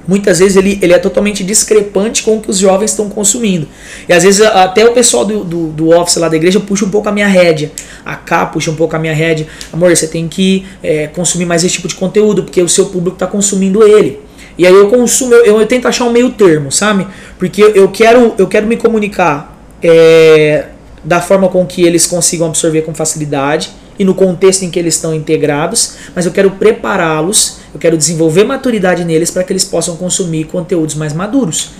muitas 0.07 0.39
vezes 0.39 0.57
ele, 0.57 0.77
ele 0.81 0.93
é 0.93 0.99
totalmente 0.99 1.43
discrepante 1.43 2.23
com 2.23 2.37
o 2.37 2.41
que 2.41 2.49
os 2.49 2.57
jovens 2.57 2.91
estão 2.91 3.09
consumindo. 3.09 3.67
E 4.07 4.13
às 4.13 4.23
vezes 4.23 4.41
até 4.41 4.85
o 4.85 4.93
pessoal 4.93 5.25
do, 5.25 5.43
do, 5.43 5.67
do 5.67 5.89
office 5.89 6.17
lá 6.17 6.29
da 6.29 6.35
igreja 6.35 6.59
puxa 6.59 6.85
um 6.85 6.89
pouco 6.89 7.09
a 7.09 7.11
minha 7.11 7.27
rédea. 7.27 7.71
A 8.05 8.15
K 8.15 8.45
puxa 8.47 8.71
um 8.71 8.75
pouco 8.75 8.95
a 8.95 8.99
minha 8.99 9.13
rédea. 9.13 9.47
Amor, 9.71 9.95
você 9.95 10.07
tem 10.07 10.27
que 10.27 10.65
é, 10.81 11.07
consumir 11.07 11.45
mais 11.45 11.63
esse 11.63 11.75
tipo 11.75 11.87
de 11.87 11.95
conteúdo, 11.95 12.43
porque 12.43 12.61
o 12.61 12.69
seu 12.69 12.87
público 12.87 13.15
está 13.15 13.27
consumindo 13.27 13.83
ele. 13.83 14.19
E 14.57 14.67
aí 14.67 14.73
eu 14.73 14.87
consumo, 14.89 15.33
eu, 15.33 15.59
eu 15.59 15.65
tento 15.65 15.87
achar 15.87 16.05
um 16.05 16.11
meio 16.11 16.29
termo, 16.31 16.71
sabe? 16.71 17.07
Porque 17.39 17.61
eu, 17.61 17.69
eu 17.69 17.87
quero, 17.89 18.35
eu 18.37 18.47
quero 18.47 18.67
me 18.67 18.77
comunicar 18.77 19.57
é, 19.81 20.67
da 21.03 21.19
forma 21.19 21.49
com 21.49 21.65
que 21.65 21.83
eles 21.83 22.05
consigam 22.05 22.47
absorver 22.47 22.83
com 22.83 22.93
facilidade 22.93 23.71
e 23.97 24.03
no 24.03 24.13
contexto 24.13 24.63
em 24.63 24.69
que 24.69 24.79
eles 24.79 24.95
estão 24.95 25.13
integrados, 25.13 25.95
mas 26.15 26.25
eu 26.25 26.31
quero 26.31 26.51
prepará-los, 26.51 27.57
eu 27.73 27.79
quero 27.79 27.97
desenvolver 27.97 28.43
maturidade 28.43 29.03
neles 29.03 29.31
para 29.31 29.43
que 29.43 29.51
eles 29.51 29.63
possam 29.63 29.95
consumir 29.95 30.45
conteúdos 30.45 30.93
mais 30.93 31.11
maduros. 31.11 31.71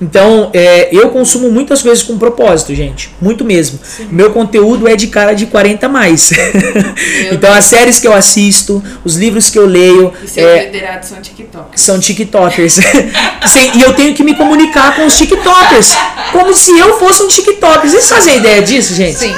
Então, 0.00 0.50
é, 0.52 0.88
eu 0.92 1.10
consumo 1.10 1.50
muitas 1.50 1.80
coisas 1.82 2.02
com 2.02 2.18
propósito, 2.18 2.74
gente. 2.74 3.10
Muito 3.20 3.44
mesmo. 3.44 3.78
Meu 4.10 4.32
conteúdo 4.32 4.88
é 4.88 4.96
de 4.96 5.06
cara 5.08 5.34
de 5.34 5.46
40 5.46 5.86
a 5.86 5.88
mais. 5.88 6.30
então, 7.32 7.52
as 7.52 7.64
séries 7.66 7.98
que 8.00 8.06
eu 8.06 8.12
assisto, 8.12 8.82
os 9.04 9.16
livros 9.16 9.48
que 9.50 9.58
eu 9.58 9.66
leio, 9.66 10.12
E 10.22 10.28
seus 10.28 10.46
é, 10.46 10.64
liderados 10.66 11.08
são 11.08 11.20
TikTok. 11.20 11.80
são 11.80 11.98
TikTokers. 12.00 12.74
Sim, 13.46 13.70
e 13.76 13.82
eu 13.82 13.92
tenho 13.94 14.14
que 14.14 14.24
me 14.24 14.34
comunicar 14.34 14.96
com 14.96 15.06
os 15.06 15.16
TikTokers. 15.16 15.96
Como 16.32 16.54
se 16.54 16.76
eu 16.76 16.98
fosse 16.98 17.22
um 17.22 17.28
TikToker. 17.28 17.88
Vocês 17.88 18.08
fazem 18.08 18.38
ideia 18.38 18.62
disso, 18.62 18.94
gente? 18.94 19.18
Sim. 19.18 19.34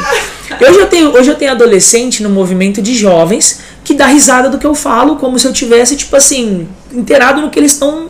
Hoje 0.60 0.78
eu 0.78 0.86
tenho, 0.86 1.12
hoje 1.12 1.30
eu 1.30 1.34
tenho 1.34 1.50
adolescente 1.50 2.22
no 2.22 2.30
movimento 2.30 2.80
de 2.80 2.94
jovens 2.94 3.60
que 3.84 3.94
dá 3.94 4.06
risada 4.06 4.48
do 4.48 4.58
que 4.58 4.66
eu 4.66 4.74
falo, 4.74 5.16
como 5.16 5.38
se 5.38 5.46
eu 5.46 5.52
tivesse, 5.52 5.96
tipo 5.96 6.14
assim, 6.16 6.68
inteirado 6.92 7.40
no 7.40 7.50
que 7.50 7.58
eles 7.58 7.72
estão 7.72 8.08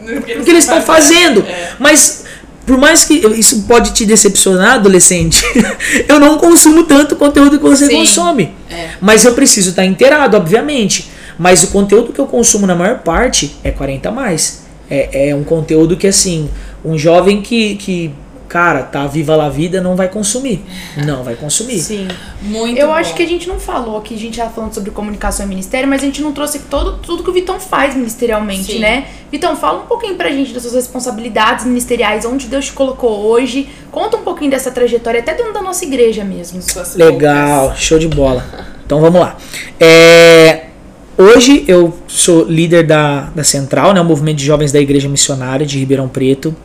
no 0.00 0.22
que 0.22 0.50
eles 0.50 0.64
estão 0.64 0.80
fazendo. 0.80 1.40
É. 1.40 1.72
Mas 1.78 2.24
por 2.68 2.76
mais 2.76 3.04
que 3.04 3.14
isso 3.14 3.62
pode 3.62 3.92
te 3.92 4.04
decepcionar, 4.04 4.74
adolescente, 4.74 5.42
eu 6.06 6.20
não 6.20 6.36
consumo 6.36 6.84
tanto 6.84 7.16
conteúdo 7.16 7.58
que 7.58 7.64
você 7.64 7.86
Sim. 7.86 7.96
consome. 7.96 8.52
É. 8.70 8.90
Mas 9.00 9.24
eu 9.24 9.32
preciso 9.32 9.70
estar 9.70 9.86
inteirado, 9.86 10.36
obviamente. 10.36 11.10
Mas 11.38 11.62
o 11.62 11.68
conteúdo 11.68 12.12
que 12.12 12.18
eu 12.18 12.26
consumo 12.26 12.66
na 12.66 12.74
maior 12.74 12.98
parte 12.98 13.56
é 13.64 13.70
40 13.70 14.08
a 14.08 14.12
mais. 14.12 14.62
É, 14.90 15.30
é 15.30 15.34
um 15.34 15.44
conteúdo 15.44 15.96
que, 15.96 16.06
assim, 16.06 16.50
um 16.84 16.98
jovem 16.98 17.40
que, 17.40 17.76
que, 17.76 18.10
cara, 18.48 18.82
tá 18.82 19.06
viva 19.06 19.36
lá 19.36 19.46
a 19.46 19.50
vida, 19.50 19.80
não 19.80 19.94
vai 19.94 20.08
consumir. 20.08 20.64
Não 21.04 21.22
vai 21.22 21.36
consumir. 21.36 21.78
Sim. 21.78 22.08
Muito 22.40 22.78
Eu 22.78 22.88
bom. 22.88 22.94
acho 22.94 23.14
que 23.14 23.22
a 23.22 23.26
gente 23.26 23.46
não 23.46 23.60
falou 23.60 23.98
aqui, 23.98 24.14
a 24.14 24.18
gente 24.18 24.36
já 24.38 24.48
falando 24.48 24.72
sobre 24.72 24.90
comunicação 24.90 25.44
e 25.44 25.48
ministério, 25.48 25.88
mas 25.88 26.02
a 26.02 26.06
gente 26.06 26.22
não 26.22 26.32
trouxe 26.32 26.60
todo, 26.60 26.98
tudo 26.98 27.22
que 27.22 27.30
o 27.30 27.32
Vitão 27.32 27.60
faz 27.60 27.94
ministerialmente, 27.94 28.72
Sim. 28.72 28.78
né? 28.78 29.06
Vitão, 29.30 29.54
fala 29.56 29.82
um 29.82 29.86
pouquinho 29.86 30.14
pra 30.14 30.30
gente 30.30 30.52
das 30.52 30.62
suas 30.62 30.74
responsabilidades 30.74 31.66
ministeriais, 31.66 32.24
onde 32.24 32.46
Deus 32.46 32.66
te 32.66 32.72
colocou 32.72 33.26
hoje. 33.26 33.68
Conta 33.90 34.16
um 34.16 34.22
pouquinho 34.22 34.50
dessa 34.50 34.70
trajetória, 34.70 35.20
até 35.20 35.34
dentro 35.34 35.52
da 35.52 35.60
nossa 35.60 35.84
igreja 35.84 36.24
mesmo. 36.24 36.60
Legal, 36.94 37.60
roupas. 37.60 37.78
show 37.78 37.98
de 37.98 38.08
bola. 38.08 38.44
Então 38.86 39.00
vamos 39.00 39.20
lá. 39.20 39.36
É, 39.78 40.64
hoje 41.18 41.64
eu 41.68 41.94
sou 42.06 42.44
líder 42.44 42.86
da, 42.86 43.28
da 43.34 43.44
Central, 43.44 43.92
né, 43.92 44.00
o 44.00 44.04
movimento 44.04 44.36
de 44.38 44.46
jovens 44.46 44.72
da 44.72 44.80
Igreja 44.80 45.08
Missionária 45.08 45.66
de 45.66 45.78
Ribeirão 45.78 46.08
Preto. 46.08 46.56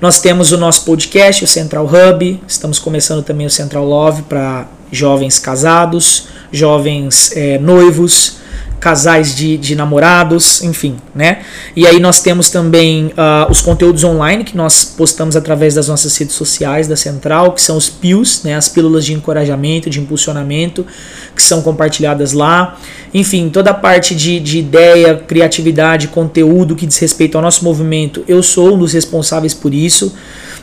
Nós 0.00 0.20
temos 0.20 0.52
o 0.52 0.56
nosso 0.56 0.84
podcast, 0.84 1.42
o 1.42 1.46
Central 1.48 1.84
Hub. 1.84 2.40
Estamos 2.46 2.78
começando 2.78 3.24
também 3.24 3.46
o 3.46 3.50
Central 3.50 3.84
Love 3.84 4.22
para 4.22 4.68
jovens 4.92 5.40
casados, 5.40 6.28
jovens 6.52 7.36
é, 7.36 7.58
noivos, 7.58 8.36
casais 8.80 9.34
de, 9.34 9.56
de 9.56 9.74
namorados, 9.74 10.62
enfim, 10.62 10.96
né? 11.14 11.40
E 11.74 11.86
aí 11.86 11.98
nós 11.98 12.20
temos 12.20 12.50
também 12.50 13.12
ah, 13.16 13.46
os 13.50 13.60
conteúdos 13.60 14.04
online 14.04 14.44
que 14.44 14.56
nós 14.56 14.84
postamos 14.84 15.36
através 15.36 15.74
das 15.74 15.88
nossas 15.88 16.16
redes 16.16 16.34
sociais 16.34 16.86
da 16.86 16.96
Central, 16.96 17.52
que 17.52 17.60
são 17.60 17.76
os 17.76 17.88
PIOs, 17.88 18.42
né? 18.44 18.54
As 18.54 18.68
pílulas 18.68 19.04
de 19.04 19.12
encorajamento, 19.12 19.90
de 19.90 20.00
impulsionamento, 20.00 20.86
que 21.34 21.42
são 21.42 21.60
compartilhadas 21.62 22.32
lá. 22.32 22.78
Enfim, 23.12 23.48
toda 23.48 23.70
a 23.70 23.74
parte 23.74 24.14
de, 24.14 24.38
de 24.38 24.58
ideia, 24.58 25.16
criatividade, 25.16 26.08
conteúdo 26.08 26.76
que 26.76 26.86
diz 26.86 26.98
respeito 26.98 27.36
ao 27.36 27.42
nosso 27.42 27.64
movimento, 27.64 28.24
eu 28.28 28.42
sou 28.42 28.74
um 28.74 28.78
dos 28.78 28.92
responsáveis 28.92 29.54
por 29.54 29.74
isso. 29.74 30.14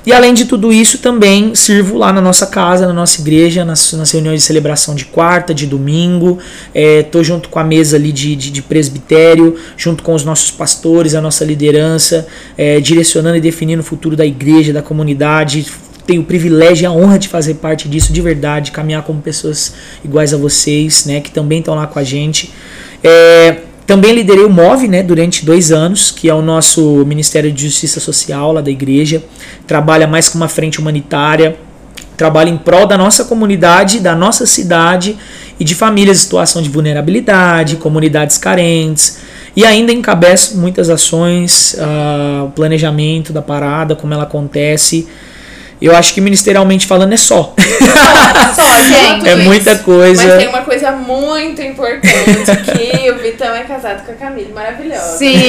E 0.05 0.13
além 0.13 0.35
de 0.35 0.45
tudo 0.45 0.71
isso, 0.71 0.99
também 0.99 1.55
sirvo 1.55 1.97
lá 1.97 2.13
na 2.13 2.21
nossa 2.21 2.45
casa, 2.45 2.85
na 2.85 2.93
nossa 2.93 3.19
igreja, 3.19 3.65
nas, 3.65 3.91
nas 3.93 4.11
reuniões 4.11 4.41
de 4.41 4.45
celebração 4.45 4.93
de 4.93 5.05
quarta, 5.05 5.51
de 5.51 5.65
domingo. 5.65 6.37
É, 6.73 7.01
tô 7.01 7.23
junto 7.23 7.49
com 7.49 7.57
a 7.57 7.63
mesa 7.63 7.97
ali 7.97 8.11
de, 8.11 8.35
de, 8.35 8.51
de 8.51 8.61
presbitério, 8.61 9.55
junto 9.75 10.03
com 10.03 10.13
os 10.13 10.23
nossos 10.23 10.51
pastores, 10.51 11.15
a 11.15 11.21
nossa 11.21 11.43
liderança, 11.43 12.27
é, 12.55 12.79
direcionando 12.79 13.37
e 13.37 13.41
definindo 13.41 13.81
o 13.81 13.85
futuro 13.85 14.15
da 14.15 14.25
igreja, 14.25 14.71
da 14.71 14.83
comunidade. 14.83 15.65
Tenho 16.05 16.21
o 16.21 16.25
privilégio 16.25 16.83
e 16.83 16.85
a 16.85 16.91
honra 16.91 17.17
de 17.17 17.27
fazer 17.27 17.55
parte 17.55 17.89
disso 17.89 18.13
de 18.13 18.21
verdade, 18.21 18.71
caminhar 18.71 19.01
como 19.01 19.19
pessoas 19.23 19.73
iguais 20.03 20.35
a 20.35 20.37
vocês, 20.37 21.05
né, 21.07 21.19
que 21.19 21.31
também 21.31 21.59
estão 21.59 21.73
lá 21.73 21.87
com 21.87 21.97
a 21.97 22.03
gente. 22.03 22.53
É, 23.03 23.57
também 23.85 24.13
liderei 24.13 24.43
o 24.43 24.49
MOVE 24.49 24.87
né, 24.87 25.03
durante 25.03 25.45
dois 25.45 25.71
anos, 25.71 26.09
que 26.09 26.27
é 26.27 26.33
o 26.33 26.41
nosso 26.41 27.05
Ministério 27.05 27.51
de 27.51 27.65
Justiça 27.65 27.99
Social 27.99 28.51
lá 28.51 28.61
da 28.61 28.71
igreja. 28.71 29.23
Trabalha 29.67 30.07
mais 30.07 30.27
com 30.27 30.37
uma 30.37 30.47
frente 30.47 30.79
humanitária, 30.79 31.55
trabalha 32.17 32.49
em 32.49 32.57
prol 32.57 32.87
da 32.87 32.97
nossa 32.97 33.25
comunidade, 33.25 33.99
da 33.99 34.15
nossa 34.15 34.45
cidade 34.47 35.17
e 35.59 35.63
de 35.63 35.75
famílias 35.75 36.17
em 36.17 36.21
situação 36.21 36.61
de 36.61 36.69
vulnerabilidade, 36.69 37.75
comunidades 37.75 38.37
carentes. 38.37 39.19
E 39.55 39.63
ainda 39.63 39.91
encabeço 39.91 40.57
muitas 40.57 40.89
ações, 40.89 41.77
ah, 41.79 42.45
o 42.45 42.51
planejamento 42.51 43.31
da 43.31 43.41
parada, 43.41 43.95
como 43.95 44.13
ela 44.13 44.23
acontece. 44.23 45.07
Eu 45.81 45.95
acho 45.95 46.13
que 46.13 46.21
ministerialmente 46.21 46.87
falando 46.87 47.13
é 47.13 47.17
só. 47.17 47.53
Só, 48.55 48.77
gente. 48.83 49.27
é 49.27 49.33
isso. 49.33 49.43
muita 49.43 49.77
coisa. 49.79 50.25
Mas 50.25 50.37
tem 50.37 50.47
uma 50.47 50.61
coisa 50.61 50.91
muito 50.91 51.61
importante, 51.61 52.11
que 52.63 53.11
o 53.11 53.17
Vitão 53.19 53.53
é 53.53 53.63
casado 53.63 54.05
com 54.05 54.11
a 54.11 54.15
Camille, 54.15 54.53
maravilhosa. 54.53 55.17
Sim. 55.17 55.47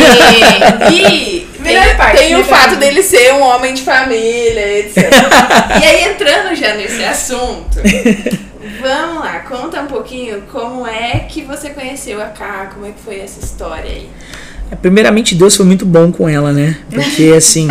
E 0.92 1.46
Melhor 1.60 1.84
tem, 1.84 1.96
parte, 1.96 2.18
tem 2.18 2.36
o 2.36 2.44
fato 2.44 2.76
dele 2.76 3.02
ser 3.02 3.34
um 3.34 3.42
homem 3.42 3.72
de 3.72 3.82
família, 3.82 4.78
etc. 4.80 4.96
e 5.80 5.84
aí, 5.84 6.04
entrando 6.04 6.54
já 6.56 6.74
nesse 6.74 7.04
assunto, 7.04 7.80
vamos 8.80 9.24
lá, 9.24 9.40
conta 9.48 9.80
um 9.80 9.86
pouquinho 9.86 10.42
como 10.50 10.86
é 10.86 11.26
que 11.28 11.42
você 11.42 11.70
conheceu 11.70 12.20
a 12.20 12.26
Ká, 12.26 12.70
como 12.74 12.86
é 12.86 12.90
que 12.90 13.00
foi 13.04 13.20
essa 13.20 13.44
história 13.44 13.90
aí. 13.90 14.08
Primeiramente, 14.82 15.36
Deus 15.36 15.54
foi 15.54 15.64
muito 15.64 15.86
bom 15.86 16.10
com 16.10 16.28
ela, 16.28 16.52
né? 16.52 16.76
Porque 16.90 17.32
assim. 17.36 17.68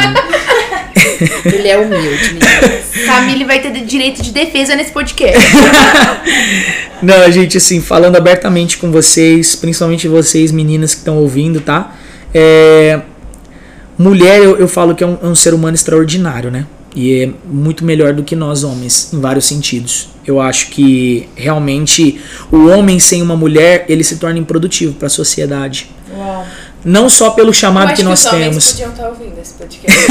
Ele 1.45 1.67
é 1.67 1.77
humilde, 1.77 2.33
meninas. 2.33 3.05
Camille 3.05 3.45
vai 3.45 3.61
ter 3.61 3.71
direito 3.85 4.21
de 4.21 4.31
defesa 4.31 4.75
nesse 4.75 4.91
podcast. 4.91 5.39
Não, 7.01 7.31
gente, 7.31 7.57
assim, 7.57 7.81
falando 7.81 8.15
abertamente 8.15 8.77
com 8.77 8.91
vocês, 8.91 9.55
principalmente 9.55 10.07
vocês, 10.07 10.51
meninas 10.51 10.93
que 10.93 10.99
estão 10.99 11.17
ouvindo, 11.17 11.59
tá? 11.59 11.95
É, 12.33 13.01
mulher, 13.97 14.39
eu, 14.39 14.57
eu 14.57 14.67
falo 14.67 14.95
que 14.95 15.03
é 15.03 15.07
um, 15.07 15.17
é 15.21 15.27
um 15.27 15.35
ser 15.35 15.53
humano 15.53 15.75
extraordinário, 15.75 16.49
né? 16.49 16.65
E 16.95 17.23
é 17.23 17.29
muito 17.45 17.83
melhor 17.83 18.13
do 18.13 18.23
que 18.23 18.35
nós 18.35 18.63
homens, 18.63 19.11
em 19.13 19.19
vários 19.19 19.45
sentidos. 19.45 20.09
Eu 20.25 20.39
acho 20.39 20.69
que 20.69 21.27
realmente 21.35 22.21
o 22.49 22.67
homem 22.67 22.99
sem 22.99 23.21
uma 23.21 23.35
mulher, 23.35 23.85
ele 23.89 24.03
se 24.03 24.15
torna 24.15 24.39
improdutivo 24.39 24.93
para 24.93 25.07
a 25.07 25.09
sociedade. 25.09 25.89
Uau. 26.09 26.47
Não 26.85 27.09
só 27.09 27.31
pelo 27.31 27.51
chamado 27.51 27.95
que 27.95 28.03
nós 28.03 28.19
os 28.19 28.25
homens 28.27 28.47
temos. 28.47 28.71
podiam 28.71 28.91
estar 28.91 29.09
ouvindo 29.09 29.39
esse 29.41 29.53
podcast. 29.55 30.07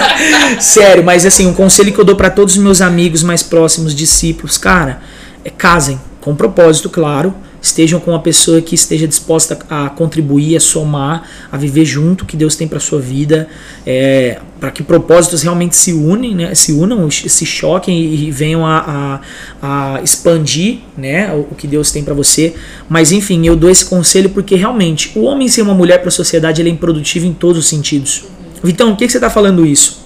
Sério, 0.58 1.04
mas 1.04 1.26
assim, 1.26 1.46
um 1.46 1.52
conselho 1.52 1.92
que 1.92 1.98
eu 1.98 2.04
dou 2.04 2.16
pra 2.16 2.30
todos 2.30 2.56
os 2.56 2.62
meus 2.62 2.80
amigos 2.80 3.22
mais 3.22 3.42
próximos, 3.42 3.94
discípulos, 3.94 4.56
cara, 4.56 5.00
é 5.44 5.50
casem. 5.50 6.00
com 6.22 6.34
propósito, 6.34 6.88
claro, 6.88 7.34
estejam 7.64 7.98
com 7.98 8.10
uma 8.10 8.20
pessoa 8.20 8.60
que 8.60 8.74
esteja 8.74 9.08
disposta 9.08 9.58
a 9.70 9.88
contribuir, 9.88 10.54
a 10.54 10.60
somar, 10.60 11.26
a 11.50 11.56
viver 11.56 11.86
junto 11.86 12.26
que 12.26 12.36
Deus 12.36 12.56
tem 12.56 12.68
para 12.68 12.78
sua 12.78 13.00
vida, 13.00 13.48
é, 13.86 14.38
para 14.60 14.70
que 14.70 14.82
propósitos 14.82 15.40
realmente 15.40 15.74
se 15.74 15.94
unem, 15.94 16.34
né, 16.34 16.54
se 16.54 16.72
unam, 16.72 17.10
se 17.10 17.46
choquem 17.46 17.98
e, 17.98 18.30
venham 18.30 18.66
a, 18.66 19.22
a, 19.62 19.96
a, 19.96 20.02
expandir, 20.02 20.80
né, 20.94 21.32
o, 21.32 21.48
o 21.52 21.54
que 21.54 21.66
Deus 21.66 21.90
tem 21.90 22.04
para 22.04 22.12
você. 22.12 22.54
Mas 22.86 23.12
enfim, 23.12 23.46
eu 23.46 23.56
dou 23.56 23.70
esse 23.70 23.86
conselho 23.86 24.28
porque 24.28 24.56
realmente 24.56 25.10
o 25.16 25.22
homem 25.22 25.48
ser 25.48 25.62
uma 25.62 25.74
mulher 25.74 26.00
para 26.00 26.08
a 26.08 26.12
sociedade 26.12 26.60
ele 26.60 26.68
é 26.68 26.72
improdutivo 26.72 27.24
em 27.24 27.32
todos 27.32 27.64
os 27.64 27.66
sentidos. 27.66 28.24
Vitão, 28.62 28.92
o 28.92 28.96
que, 28.96 29.06
que 29.06 29.12
você 29.12 29.16
está 29.16 29.30
falando 29.30 29.64
isso? 29.64 30.04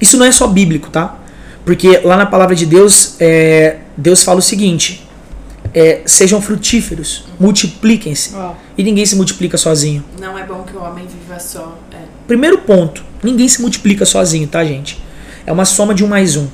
Isso 0.00 0.16
não 0.16 0.24
é 0.24 0.32
só 0.32 0.46
bíblico, 0.46 0.88
tá? 0.88 1.18
Porque 1.62 2.00
lá 2.02 2.16
na 2.16 2.26
palavra 2.26 2.54
de 2.54 2.64
Deus, 2.64 3.16
é, 3.20 3.76
Deus 3.96 4.22
fala 4.22 4.38
o 4.38 4.42
seguinte: 4.42 5.03
é, 5.74 6.02
sejam 6.06 6.40
frutíferos, 6.40 7.24
multipliquem-se. 7.38 8.34
Oh. 8.34 8.52
E 8.78 8.84
ninguém 8.84 9.04
se 9.04 9.16
multiplica 9.16 9.58
sozinho. 9.58 10.04
Não 10.20 10.38
é 10.38 10.44
bom 10.44 10.62
que 10.62 10.76
o 10.76 10.80
homem 10.80 11.04
viva 11.06 11.40
só. 11.40 11.76
É. 11.92 11.96
Primeiro 12.28 12.58
ponto: 12.58 13.04
ninguém 13.22 13.48
se 13.48 13.60
multiplica 13.60 14.06
sozinho, 14.06 14.46
tá, 14.46 14.64
gente? 14.64 15.02
É 15.44 15.52
uma 15.52 15.64
soma 15.64 15.94
de 15.94 16.04
um 16.04 16.06
mais 16.06 16.36
um. 16.36 16.46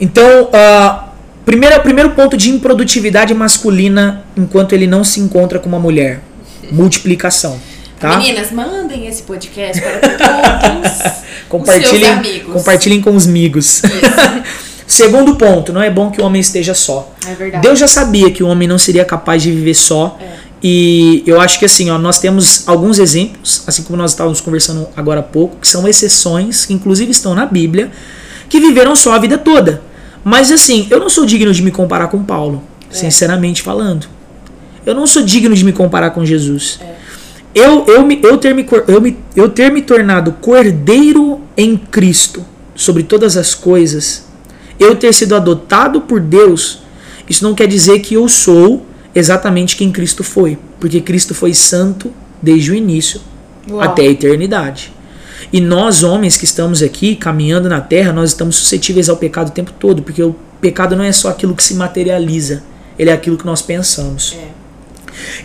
Então, 0.00 0.44
uh, 0.44 1.08
primeiro, 1.44 1.80
primeiro 1.82 2.10
ponto 2.10 2.36
de 2.36 2.50
improdutividade 2.50 3.34
masculina 3.34 4.24
enquanto 4.36 4.72
ele 4.72 4.86
não 4.86 5.04
se 5.04 5.20
encontra 5.20 5.58
com 5.58 5.68
uma 5.68 5.78
mulher: 5.78 6.22
multiplicação. 6.72 7.60
Tá? 8.00 8.16
Meninas, 8.18 8.50
mandem 8.50 9.06
esse 9.06 9.22
podcast 9.22 9.80
para 9.80 9.98
todos 10.00 11.24
compartilhem, 11.48 11.92
os 11.94 12.00
seus 12.00 12.18
amigos. 12.18 12.52
Compartilhem 12.52 13.00
com 13.00 13.14
os 13.14 13.26
amigos. 13.26 13.82
Segundo 14.86 15.36
ponto, 15.36 15.72
não 15.72 15.82
é 15.82 15.90
bom 15.90 16.10
que 16.10 16.20
o 16.20 16.24
homem 16.24 16.40
esteja 16.40 16.74
só. 16.74 17.12
É 17.26 17.34
verdade. 17.34 17.66
Deus 17.66 17.78
já 17.78 17.86
sabia 17.86 18.30
que 18.30 18.42
o 18.42 18.48
homem 18.48 18.68
não 18.68 18.78
seria 18.78 19.04
capaz 19.04 19.42
de 19.42 19.50
viver 19.50 19.74
só. 19.74 20.18
É. 20.20 20.44
E 20.62 21.22
eu 21.26 21.40
acho 21.40 21.58
que 21.58 21.64
assim, 21.64 21.90
ó, 21.90 21.98
nós 21.98 22.18
temos 22.18 22.66
alguns 22.66 22.98
exemplos, 22.98 23.62
assim 23.66 23.82
como 23.82 23.98
nós 23.98 24.12
estávamos 24.12 24.40
conversando 24.40 24.88
agora 24.96 25.20
há 25.20 25.22
pouco, 25.22 25.56
que 25.60 25.68
são 25.68 25.86
exceções, 25.86 26.64
que 26.64 26.72
inclusive 26.72 27.10
estão 27.10 27.34
na 27.34 27.44
Bíblia, 27.44 27.90
que 28.48 28.60
viveram 28.60 28.94
só 28.96 29.12
a 29.12 29.18
vida 29.18 29.36
toda. 29.36 29.82
Mas 30.22 30.50
assim, 30.50 30.86
eu 30.90 30.98
não 30.98 31.10
sou 31.10 31.26
digno 31.26 31.52
de 31.52 31.62
me 31.62 31.70
comparar 31.70 32.08
com 32.08 32.22
Paulo, 32.22 32.62
é. 32.90 32.94
sinceramente 32.94 33.62
falando. 33.62 34.06
Eu 34.86 34.94
não 34.94 35.06
sou 35.06 35.22
digno 35.22 35.54
de 35.54 35.64
me 35.64 35.72
comparar 35.72 36.10
com 36.10 36.24
Jesus. 36.24 36.78
É. 36.80 36.94
Eu, 37.54 37.84
eu, 37.86 38.04
me, 38.04 38.18
eu, 38.22 38.36
ter 38.36 38.54
me, 38.54 38.66
eu, 38.88 39.00
me, 39.00 39.16
eu 39.36 39.48
ter 39.48 39.70
me 39.70 39.80
tornado 39.80 40.32
cordeiro 40.40 41.40
em 41.56 41.76
Cristo 41.76 42.44
sobre 42.74 43.02
todas 43.02 43.36
as 43.36 43.54
coisas 43.54 44.23
eu 44.78 44.96
ter 44.96 45.12
sido 45.12 45.34
adotado 45.34 46.00
por 46.02 46.20
Deus, 46.20 46.80
isso 47.28 47.44
não 47.44 47.54
quer 47.54 47.66
dizer 47.66 48.00
que 48.00 48.14
eu 48.14 48.28
sou 48.28 48.84
exatamente 49.14 49.76
quem 49.76 49.92
Cristo 49.92 50.24
foi, 50.24 50.58
porque 50.80 51.00
Cristo 51.00 51.34
foi 51.34 51.54
santo 51.54 52.12
desde 52.42 52.72
o 52.72 52.74
início 52.74 53.20
Uau. 53.70 53.80
até 53.80 54.02
a 54.02 54.10
eternidade. 54.10 54.92
E 55.52 55.60
nós, 55.60 56.02
homens 56.02 56.36
que 56.36 56.44
estamos 56.44 56.82
aqui 56.82 57.14
caminhando 57.14 57.68
na 57.68 57.80
terra, 57.80 58.12
nós 58.12 58.30
estamos 58.30 58.56
suscetíveis 58.56 59.08
ao 59.08 59.16
pecado 59.16 59.48
o 59.48 59.52
tempo 59.52 59.72
todo, 59.78 60.02
porque 60.02 60.22
o 60.22 60.34
pecado 60.60 60.96
não 60.96 61.04
é 61.04 61.12
só 61.12 61.28
aquilo 61.28 61.54
que 61.54 61.62
se 61.62 61.74
materializa, 61.74 62.62
ele 62.98 63.10
é 63.10 63.12
aquilo 63.12 63.36
que 63.36 63.46
nós 63.46 63.62
pensamos. 63.62 64.36
É. 64.36 64.63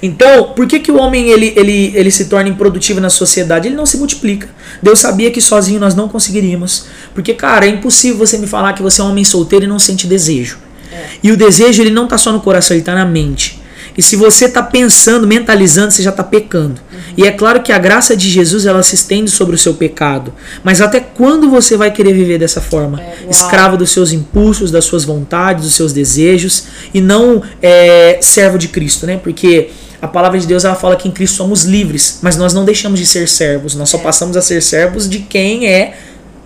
Então, 0.02 0.54
por 0.54 0.68
que, 0.68 0.80
que 0.80 0.92
o 0.92 0.98
homem 0.98 1.30
ele, 1.30 1.54
ele, 1.56 1.92
ele 1.96 2.12
se 2.12 2.26
torna 2.26 2.50
improdutivo 2.50 3.00
na 3.00 3.10
sociedade? 3.10 3.68
Ele 3.68 3.76
não 3.76 3.86
se 3.86 3.98
multiplica. 3.98 4.50
Deus 4.82 5.00
sabia 5.00 5.32
que 5.32 5.42
sozinho 5.42 5.80
nós 5.80 5.96
não 5.96 6.08
conseguiríamos. 6.08 6.86
Porque, 7.14 7.34
cara, 7.34 7.66
é 7.66 7.70
impossível 7.70 8.18
você 8.18 8.38
me 8.38 8.48
falar 8.48 8.74
que 8.74 8.82
você 8.82 9.02
é 9.02 9.04
um 9.04 9.10
homem 9.10 9.24
solteiro 9.24 9.66
e 9.66 9.68
não 9.68 9.80
sente 9.80 10.08
desejo. 10.08 10.58
É. 10.92 11.06
E 11.24 11.32
o 11.32 11.38
desejo 11.38 11.82
ele 11.82 11.92
não 11.92 12.06
está 12.06 12.18
só 12.18 12.32
no 12.32 12.42
coração, 12.42 12.76
ele 12.76 12.82
está 12.82 12.96
na 12.96 13.06
mente. 13.06 13.59
E 13.98 14.02
se 14.02 14.16
você 14.16 14.46
está 14.46 14.64
pensando, 14.64 15.28
mentalizando, 15.28 15.92
você 15.92 16.04
já 16.04 16.10
está 16.10 16.24
pecando. 16.24 16.82
Uhum. 16.92 17.00
E 17.18 17.28
é 17.28 17.32
claro 17.32 17.62
que 17.62 17.72
a 17.72 17.78
graça 17.78 18.16
de 18.16 18.30
Jesus 18.30 18.66
ela 18.66 18.82
se 18.84 18.96
estende 18.96 19.30
sobre 19.30 19.56
o 19.56 19.58
seu 19.58 19.74
pecado. 19.74 20.34
Mas 20.64 20.82
até 20.82 21.00
quando 21.00 21.50
você 21.50 21.76
vai 21.76 21.92
querer 21.92 22.14
viver 22.14 22.38
dessa 22.38 22.62
forma? 22.62 23.02
É, 23.02 23.28
Escravo 23.30 23.78
dos 23.78 23.92
seus 23.92 24.12
impulsos, 24.12 24.72
das 24.72 24.86
suas 24.86 25.04
vontades, 25.04 25.64
dos 25.64 25.74
seus 25.74 25.94
desejos 25.94 26.66
e 26.94 27.02
não 27.02 27.42
é, 27.62 28.20
servo 28.22 28.58
de 28.58 28.68
Cristo, 28.68 29.06
né? 29.06 29.20
Porque 29.22 29.70
a 30.02 30.08
palavra 30.08 30.40
de 30.40 30.48
Deus 30.48 30.64
ela 30.64 30.76
fala 30.76 30.96
que 30.96 31.08
em 31.08 31.12
Cristo 31.12 31.36
somos 31.36 31.64
livres, 31.64 32.20
mas 32.22 32.38
nós 32.38 32.54
não 32.54 32.64
deixamos 32.64 33.00
de 33.00 33.06
ser 33.06 33.28
servos. 33.28 33.76
Nós 33.76 33.90
só 33.90 33.98
é. 33.98 34.02
passamos 34.02 34.38
a 34.38 34.42
ser 34.42 34.62
servos 34.62 35.10
de 35.10 35.20
quem 35.20 35.68
é 35.68 35.98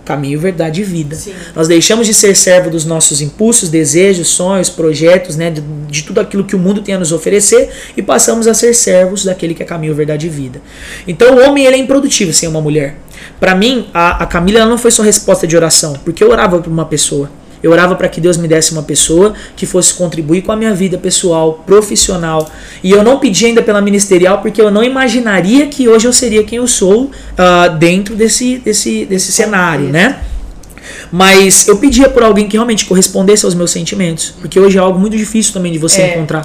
caminho, 0.04 0.38
verdade 0.38 0.80
e 0.80 0.84
vida. 0.84 1.16
Sim. 1.16 1.32
Nós 1.54 1.68
deixamos 1.68 2.06
de 2.06 2.14
ser 2.14 2.36
servo 2.36 2.70
dos 2.70 2.84
nossos 2.84 3.20
impulsos, 3.20 3.68
desejos, 3.68 4.28
sonhos, 4.28 4.68
projetos, 4.68 5.36
né, 5.36 5.50
de, 5.50 5.60
de, 5.60 6.02
tudo 6.02 6.20
aquilo 6.20 6.44
que 6.44 6.54
o 6.54 6.58
mundo 6.58 6.82
tem 6.82 6.94
a 6.94 6.98
nos 6.98 7.12
oferecer 7.12 7.70
e 7.96 8.02
passamos 8.02 8.46
a 8.46 8.54
ser 8.54 8.74
servos 8.74 9.24
daquele 9.24 9.54
que 9.54 9.62
é 9.62 9.66
caminho, 9.66 9.94
verdade 9.94 10.26
e 10.26 10.30
vida. 10.30 10.60
Então 11.06 11.36
o 11.36 11.48
homem 11.48 11.64
ele 11.64 11.76
é 11.76 11.78
improdutivo 11.78 12.32
sem 12.32 12.48
uma 12.48 12.60
mulher. 12.60 12.96
Para 13.40 13.54
mim, 13.54 13.88
a, 13.92 14.22
a 14.22 14.26
Camila 14.26 14.64
não 14.66 14.78
foi 14.78 14.90
só 14.90 15.02
resposta 15.02 15.46
de 15.46 15.56
oração, 15.56 15.94
porque 16.04 16.22
eu 16.22 16.30
orava 16.30 16.58
por 16.58 16.70
uma 16.70 16.84
pessoa. 16.84 17.30
Eu 17.64 17.70
orava 17.70 17.96
para 17.96 18.10
que 18.10 18.20
Deus 18.20 18.36
me 18.36 18.46
desse 18.46 18.72
uma 18.72 18.82
pessoa 18.82 19.32
que 19.56 19.64
fosse 19.64 19.94
contribuir 19.94 20.42
com 20.42 20.52
a 20.52 20.56
minha 20.56 20.74
vida 20.74 20.98
pessoal, 20.98 21.64
profissional. 21.64 22.50
E 22.82 22.90
eu 22.90 23.02
não 23.02 23.18
pedi 23.18 23.46
ainda 23.46 23.62
pela 23.62 23.80
ministerial 23.80 24.42
porque 24.42 24.60
eu 24.60 24.70
não 24.70 24.84
imaginaria 24.84 25.66
que 25.68 25.88
hoje 25.88 26.06
eu 26.06 26.12
seria 26.12 26.44
quem 26.44 26.58
eu 26.58 26.66
sou 26.66 27.04
uh, 27.04 27.74
dentro 27.78 28.14
desse, 28.14 28.58
desse, 28.58 29.06
desse 29.06 29.32
cenário, 29.32 29.86
né? 29.86 30.20
Mas 31.10 31.66
eu 31.66 31.78
pedia 31.78 32.06
por 32.10 32.22
alguém 32.22 32.46
que 32.46 32.54
realmente 32.54 32.84
correspondesse 32.84 33.46
aos 33.46 33.54
meus 33.54 33.70
sentimentos. 33.70 34.34
Porque 34.42 34.60
hoje 34.60 34.76
é 34.76 34.80
algo 34.82 34.98
muito 34.98 35.16
difícil 35.16 35.54
também 35.54 35.72
de 35.72 35.78
você 35.78 36.02
é, 36.02 36.10
encontrar 36.10 36.44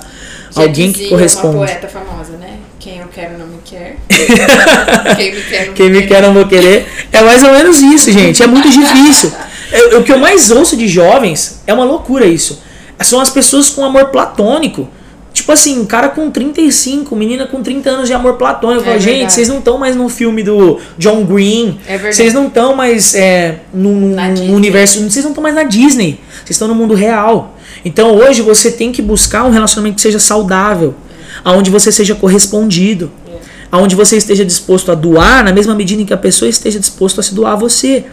alguém 0.55 0.93
que 0.93 1.09
corresponde. 1.09 1.57
uma 1.57 1.65
poeta 1.65 1.89
famosa, 1.89 2.37
né? 2.37 2.59
Quem 2.79 2.99
eu 2.99 3.07
quero 3.07 3.37
não 3.37 3.47
me 3.47 3.57
quer. 3.65 3.97
Quem 5.17 5.35
me 5.35 5.41
quer 5.41 5.67
não, 5.67 5.73
Quem 5.73 5.89
me 5.89 6.07
quer 6.07 6.21
não 6.21 6.33
vou 6.33 6.47
querer. 6.47 6.87
É 7.11 7.21
mais 7.21 7.43
ou 7.43 7.51
menos 7.51 7.81
isso, 7.81 8.09
gente. 8.09 8.41
É 8.41 8.47
muito 8.47 8.69
difícil. 8.69 9.33
É, 9.71 9.97
o 9.97 10.03
que 10.03 10.11
eu 10.11 10.17
mais 10.17 10.51
ouço 10.51 10.75
de 10.75 10.87
jovens 10.87 11.61
é 11.67 11.73
uma 11.73 11.83
loucura 11.83 12.25
isso. 12.25 12.61
São 13.01 13.19
as 13.19 13.29
pessoas 13.29 13.69
com 13.69 13.83
amor 13.83 14.05
platônico. 14.05 14.89
Tipo 15.31 15.51
assim, 15.51 15.79
um 15.79 15.85
cara 15.85 16.09
com 16.09 16.29
35, 16.29 17.15
menina 17.15 17.45
com 17.47 17.61
30 17.61 17.89
anos 17.89 18.07
de 18.07 18.13
amor 18.13 18.33
platônico. 18.33 18.81
É 18.81 18.85
falo, 18.85 18.99
gente, 18.99 19.31
vocês 19.31 19.47
não 19.47 19.59
estão 19.59 19.77
mais 19.77 19.95
no 19.95 20.09
filme 20.09 20.43
do 20.43 20.79
John 20.97 21.23
Green. 21.23 21.79
É 21.87 21.97
vocês 21.97 22.33
não 22.33 22.47
estão 22.47 22.75
mais 22.75 23.13
é, 23.15 23.59
no, 23.73 23.91
no 23.91 24.53
universo. 24.53 24.99
Vocês 24.99 25.23
não 25.23 25.31
estão 25.31 25.41
mais 25.41 25.55
na 25.55 25.63
Disney. 25.63 26.19
Vocês 26.39 26.51
estão 26.51 26.67
no 26.67 26.75
mundo 26.75 26.93
real. 26.93 27.55
Então 27.85 28.15
hoje 28.15 28.41
você 28.41 28.71
tem 28.71 28.91
que 28.91 29.01
buscar 29.01 29.43
um 29.45 29.49
relacionamento 29.49 29.95
que 29.95 30.01
seja 30.01 30.19
saudável. 30.19 30.95
Aonde 31.43 31.69
você 31.69 31.91
seja 31.91 32.15
correspondido. 32.15 33.09
É. 33.27 33.37
Aonde 33.71 33.95
você 33.95 34.17
esteja 34.17 34.43
disposto 34.43 34.91
a 34.91 34.95
doar 34.95 35.43
na 35.43 35.53
mesma 35.53 35.73
medida 35.73 36.01
em 36.01 36.05
que 36.05 36.13
a 36.13 36.17
pessoa 36.17 36.49
esteja 36.49 36.79
disposto 36.79 37.19
a 37.19 37.23
se 37.23 37.33
doar 37.33 37.53
a 37.53 37.55
você. 37.55 38.05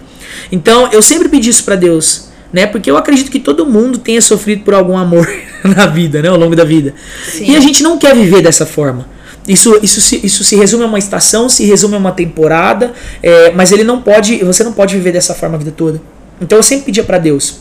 Então, 0.51 0.89
eu 0.93 1.03
sempre 1.03 1.29
pedi 1.29 1.51
isso 1.51 1.65
para 1.65 1.77
Deus, 1.77 2.29
né? 2.53 2.67
Porque 2.67 2.91
eu 2.91 2.97
acredito 2.97 3.31
que 3.31 3.39
todo 3.39 3.67
mundo 3.67 3.99
tenha 3.99 4.21
sofrido 4.21 4.63
por 4.63 4.75
algum 4.75 4.97
amor 4.97 5.29
na 5.65 5.87
vida, 5.87 6.23
né? 6.23 6.29
Ao 6.29 6.37
longo 6.37 6.57
da 6.57 6.65
vida. 6.65 6.95
Sim. 7.25 7.51
E 7.51 7.57
a 7.57 7.61
gente 7.61 7.83
não 7.83 7.99
quer 7.99 8.15
viver 8.15 8.43
dessa 8.43 8.67
forma. 8.67 9.07
Isso, 9.49 9.79
isso, 9.83 10.01
se, 10.01 10.21
isso 10.25 10.43
se 10.43 10.57
resume 10.57 10.85
a 10.85 10.87
uma 10.87 10.99
estação, 10.99 11.49
se 11.49 11.65
resume 11.65 11.95
a 11.95 11.99
uma 11.99 12.13
temporada, 12.13 12.93
é, 13.23 13.53
mas 13.53 13.71
ele 13.71 13.85
não 13.85 14.03
pode, 14.03 14.43
você 14.45 14.65
não 14.65 14.73
pode 14.73 14.97
viver 14.97 15.13
dessa 15.13 15.35
forma 15.35 15.55
a 15.55 15.59
vida 15.59 15.71
toda. 15.71 16.01
Então 16.41 16.59
eu 16.59 16.63
sempre 16.63 16.87
pedia 16.87 17.05
para 17.05 17.19
Deus. 17.19 17.61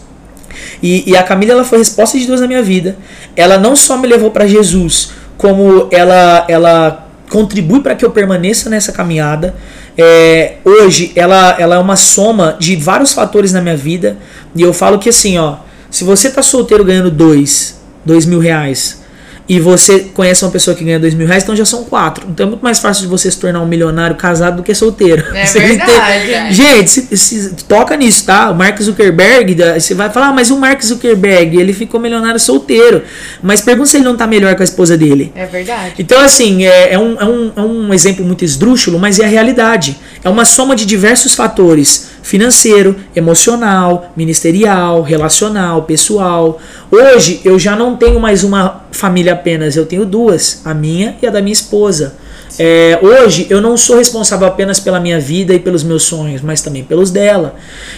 E, 0.81 1.09
e, 1.11 1.17
a 1.17 1.23
Camila 1.23 1.53
ela 1.53 1.63
foi 1.63 1.77
resposta 1.77 2.17
de 2.17 2.25
Deus 2.25 2.41
na 2.41 2.47
minha 2.47 2.63
vida. 2.63 2.97
Ela 3.35 3.57
não 3.57 3.75
só 3.75 3.97
me 3.97 4.07
levou 4.07 4.31
para 4.31 4.47
Jesus, 4.47 5.11
como 5.37 5.87
ela, 5.91 6.45
ela 6.47 7.04
contribui 7.35 7.81
para 7.81 7.95
que 7.95 8.05
eu 8.05 8.11
permaneça 8.11 8.69
nessa 8.69 8.93
caminhada 8.93 9.53
é, 9.97 10.55
hoje 10.63 11.11
ela, 11.15 11.55
ela 11.59 11.75
é 11.75 11.79
uma 11.79 11.95
soma 11.95 12.55
de 12.57 12.75
vários 12.75 13.13
fatores 13.13 13.51
na 13.51 13.61
minha 13.61 13.77
vida. 13.77 14.17
E 14.55 14.61
eu 14.61 14.73
falo 14.73 14.99
que 14.99 15.09
assim, 15.09 15.37
ó, 15.37 15.57
se 15.89 16.03
você 16.03 16.29
tá 16.29 16.41
solteiro 16.41 16.83
ganhando 16.83 17.11
dois, 17.11 17.79
dois 18.03 18.25
mil 18.25 18.39
reais, 18.39 19.03
e 19.47 19.59
você 19.59 19.99
conhece 20.13 20.43
uma 20.43 20.51
pessoa 20.51 20.75
que 20.75 20.83
ganha 20.83 20.99
dois 20.99 21.13
mil 21.13 21.27
reais, 21.27 21.43
então 21.43 21.55
já 21.55 21.65
são 21.65 21.83
quatro. 21.83 22.27
Então 22.29 22.47
é 22.47 22.49
muito 22.49 22.63
mais 22.63 22.79
fácil 22.79 23.03
de 23.03 23.07
você 23.07 23.29
se 23.29 23.39
tornar 23.39 23.61
um 23.61 23.67
milionário 23.67 24.15
casado 24.15 24.57
do 24.57 24.63
que 24.63 24.73
solteiro. 24.73 25.23
É 25.35 25.45
você 25.45 25.59
verdade. 25.59 26.25
Ter... 26.25 26.33
É. 26.33 26.51
Gente, 26.51 26.89
se, 26.89 27.17
se, 27.17 27.55
toca 27.67 27.95
nisso, 27.95 28.25
tá? 28.25 28.49
O 28.49 28.55
Mark 28.55 28.81
Zuckerberg, 28.81 29.55
você 29.79 29.93
vai 29.93 30.09
falar, 30.09 30.29
ah, 30.29 30.33
mas 30.33 30.49
o 30.49 30.57
Mark 30.57 30.81
Zuckerberg, 30.81 31.57
ele 31.57 31.73
ficou 31.73 31.99
milionário 31.99 32.39
solteiro. 32.39 33.03
Mas 33.43 33.61
pergunta 33.61 33.89
se 33.89 33.97
ele 33.97 34.05
não 34.05 34.17
tá 34.17 34.25
melhor 34.25 34.55
com 34.55 34.63
a 34.63 34.65
esposa 34.65 34.97
dele. 34.97 35.31
É 35.35 35.45
verdade. 35.45 35.93
Então, 35.99 36.19
assim, 36.21 36.65
é, 36.65 36.93
é, 36.93 36.99
um, 36.99 37.19
é, 37.19 37.25
um, 37.25 37.51
é 37.55 37.61
um 37.61 37.93
exemplo 37.93 38.25
muito 38.25 38.43
esdrúxulo, 38.43 38.97
mas 38.97 39.19
é 39.19 39.25
a 39.25 39.27
realidade. 39.27 39.95
É 40.23 40.29
uma 40.29 40.43
soma 40.45 40.75
de 40.75 40.85
diversos 40.85 41.35
fatores: 41.35 42.14
financeiro, 42.25 42.95
emocional, 43.15 44.11
ministerial, 44.17 45.03
relacional, 45.03 45.83
pessoal. 45.83 46.59
Hoje 46.89 47.39
eu 47.45 47.59
já 47.59 47.75
não 47.75 47.95
tenho 47.95 48.19
mais 48.19 48.43
uma 48.43 48.83
família 48.91 49.33
apenas, 49.33 49.75
eu 49.75 49.85
tenho 49.85 50.07
duas, 50.07 50.61
a 50.65 50.73
minha 50.73 51.15
e 51.21 51.27
a 51.27 51.29
da 51.29 51.39
minha 51.39 51.53
esposa. 51.53 52.15
É, 52.57 52.99
hoje 53.01 53.47
eu 53.49 53.61
não 53.61 53.75
sou 53.75 53.97
responsável 53.97 54.47
apenas 54.47 54.79
pela 54.79 54.99
minha 54.99 55.19
vida 55.19 55.53
e 55.53 55.59
pelos 55.59 55.83
meus 55.83 56.03
sonhos, 56.03 56.41
mas 56.41 56.61
também 56.61 56.83
pelos 56.83 57.11
dela. 57.11 57.55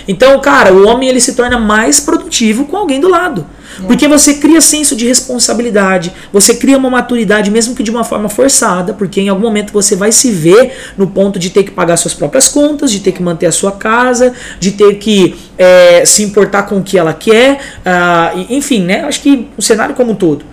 Então, 0.08 0.40
cara, 0.40 0.74
o 0.74 0.88
homem 0.88 1.10
ele 1.10 1.20
se 1.20 1.34
torna 1.34 1.60
mais 1.60 2.00
produtivo 2.00 2.66
com 2.66 2.78
alguém 2.78 3.00
do 3.00 3.08
lado. 3.08 3.46
Porque 3.86 4.08
você 4.08 4.36
cria 4.36 4.60
senso 4.60 4.96
de 4.96 5.06
responsabilidade, 5.06 6.12
você 6.34 6.56
cria 6.56 6.78
uma 6.78 6.90
maturidade, 6.90 7.52
mesmo 7.52 7.76
que 7.76 7.84
de 7.84 7.92
uma 7.92 8.04
forma 8.04 8.28
forçada, 8.28 8.94
porque 8.94 9.22
em 9.22 9.30
algum 9.30 9.42
momento 9.42 9.72
você 9.72 9.96
vai 9.96 10.12
se 10.12 10.32
ver 10.32 10.74
no 10.98 11.08
ponto 11.08 11.38
de 11.38 11.50
ter 11.50 11.64
que 11.64 11.72
pagar 11.72 11.98
suas 11.98 12.14
próprias 12.14 12.48
contas, 12.48 12.92
de 12.92 13.02
ter 13.02 13.12
que 13.12 13.22
manter 13.22 13.46
a 13.46 13.52
sua 13.52 13.72
casa, 13.72 14.34
de 14.60 14.72
ter 14.72 14.96
que 14.96 15.36
é, 15.58 16.04
se 16.06 16.24
importar 16.24 16.64
com 16.64 16.78
o 16.78 16.84
que 16.84 16.98
ela 16.98 17.14
quer, 17.14 17.60
uh, 17.86 18.46
enfim, 18.50 18.84
né? 18.84 19.02
Acho 19.02 19.22
que 19.22 19.48
o 19.56 19.62
cenário 19.62 19.94
como 19.94 20.14
um 20.14 20.16
todo. 20.16 20.44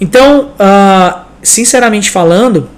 Então, 0.00 0.52
uh, 0.52 1.20
sinceramente 1.42 2.10
falando, 2.10 2.68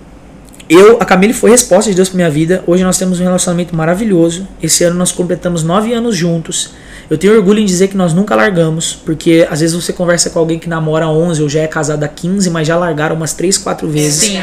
eu, 0.68 0.98
a 1.00 1.04
Camille 1.04 1.32
foi 1.32 1.50
resposta 1.50 1.90
de 1.90 1.96
Deus 1.96 2.08
para 2.08 2.16
minha 2.16 2.30
vida. 2.30 2.62
Hoje 2.66 2.84
nós 2.84 2.98
temos 2.98 3.20
um 3.20 3.22
relacionamento 3.22 3.74
maravilhoso. 3.74 4.46
Esse 4.62 4.84
ano 4.84 4.96
nós 4.96 5.10
completamos 5.10 5.62
nove 5.62 5.92
anos 5.92 6.16
juntos. 6.16 6.72
Eu 7.08 7.16
tenho 7.16 7.34
orgulho 7.34 7.58
em 7.58 7.64
dizer 7.64 7.88
que 7.88 7.96
nós 7.96 8.12
nunca 8.12 8.36
largamos, 8.36 8.92
porque 8.92 9.46
às 9.50 9.60
vezes 9.60 9.74
você 9.74 9.94
conversa 9.94 10.28
com 10.28 10.38
alguém 10.38 10.58
que 10.58 10.68
namora 10.68 11.06
há 11.06 11.10
11 11.10 11.42
ou 11.42 11.48
já 11.48 11.60
é 11.60 11.66
casado 11.66 12.04
há 12.04 12.08
15, 12.08 12.50
mas 12.50 12.68
já 12.68 12.76
largaram 12.76 13.16
umas 13.16 13.32
3, 13.32 13.56
4 13.56 13.88
vezes. 13.88 14.30
Sim. 14.30 14.42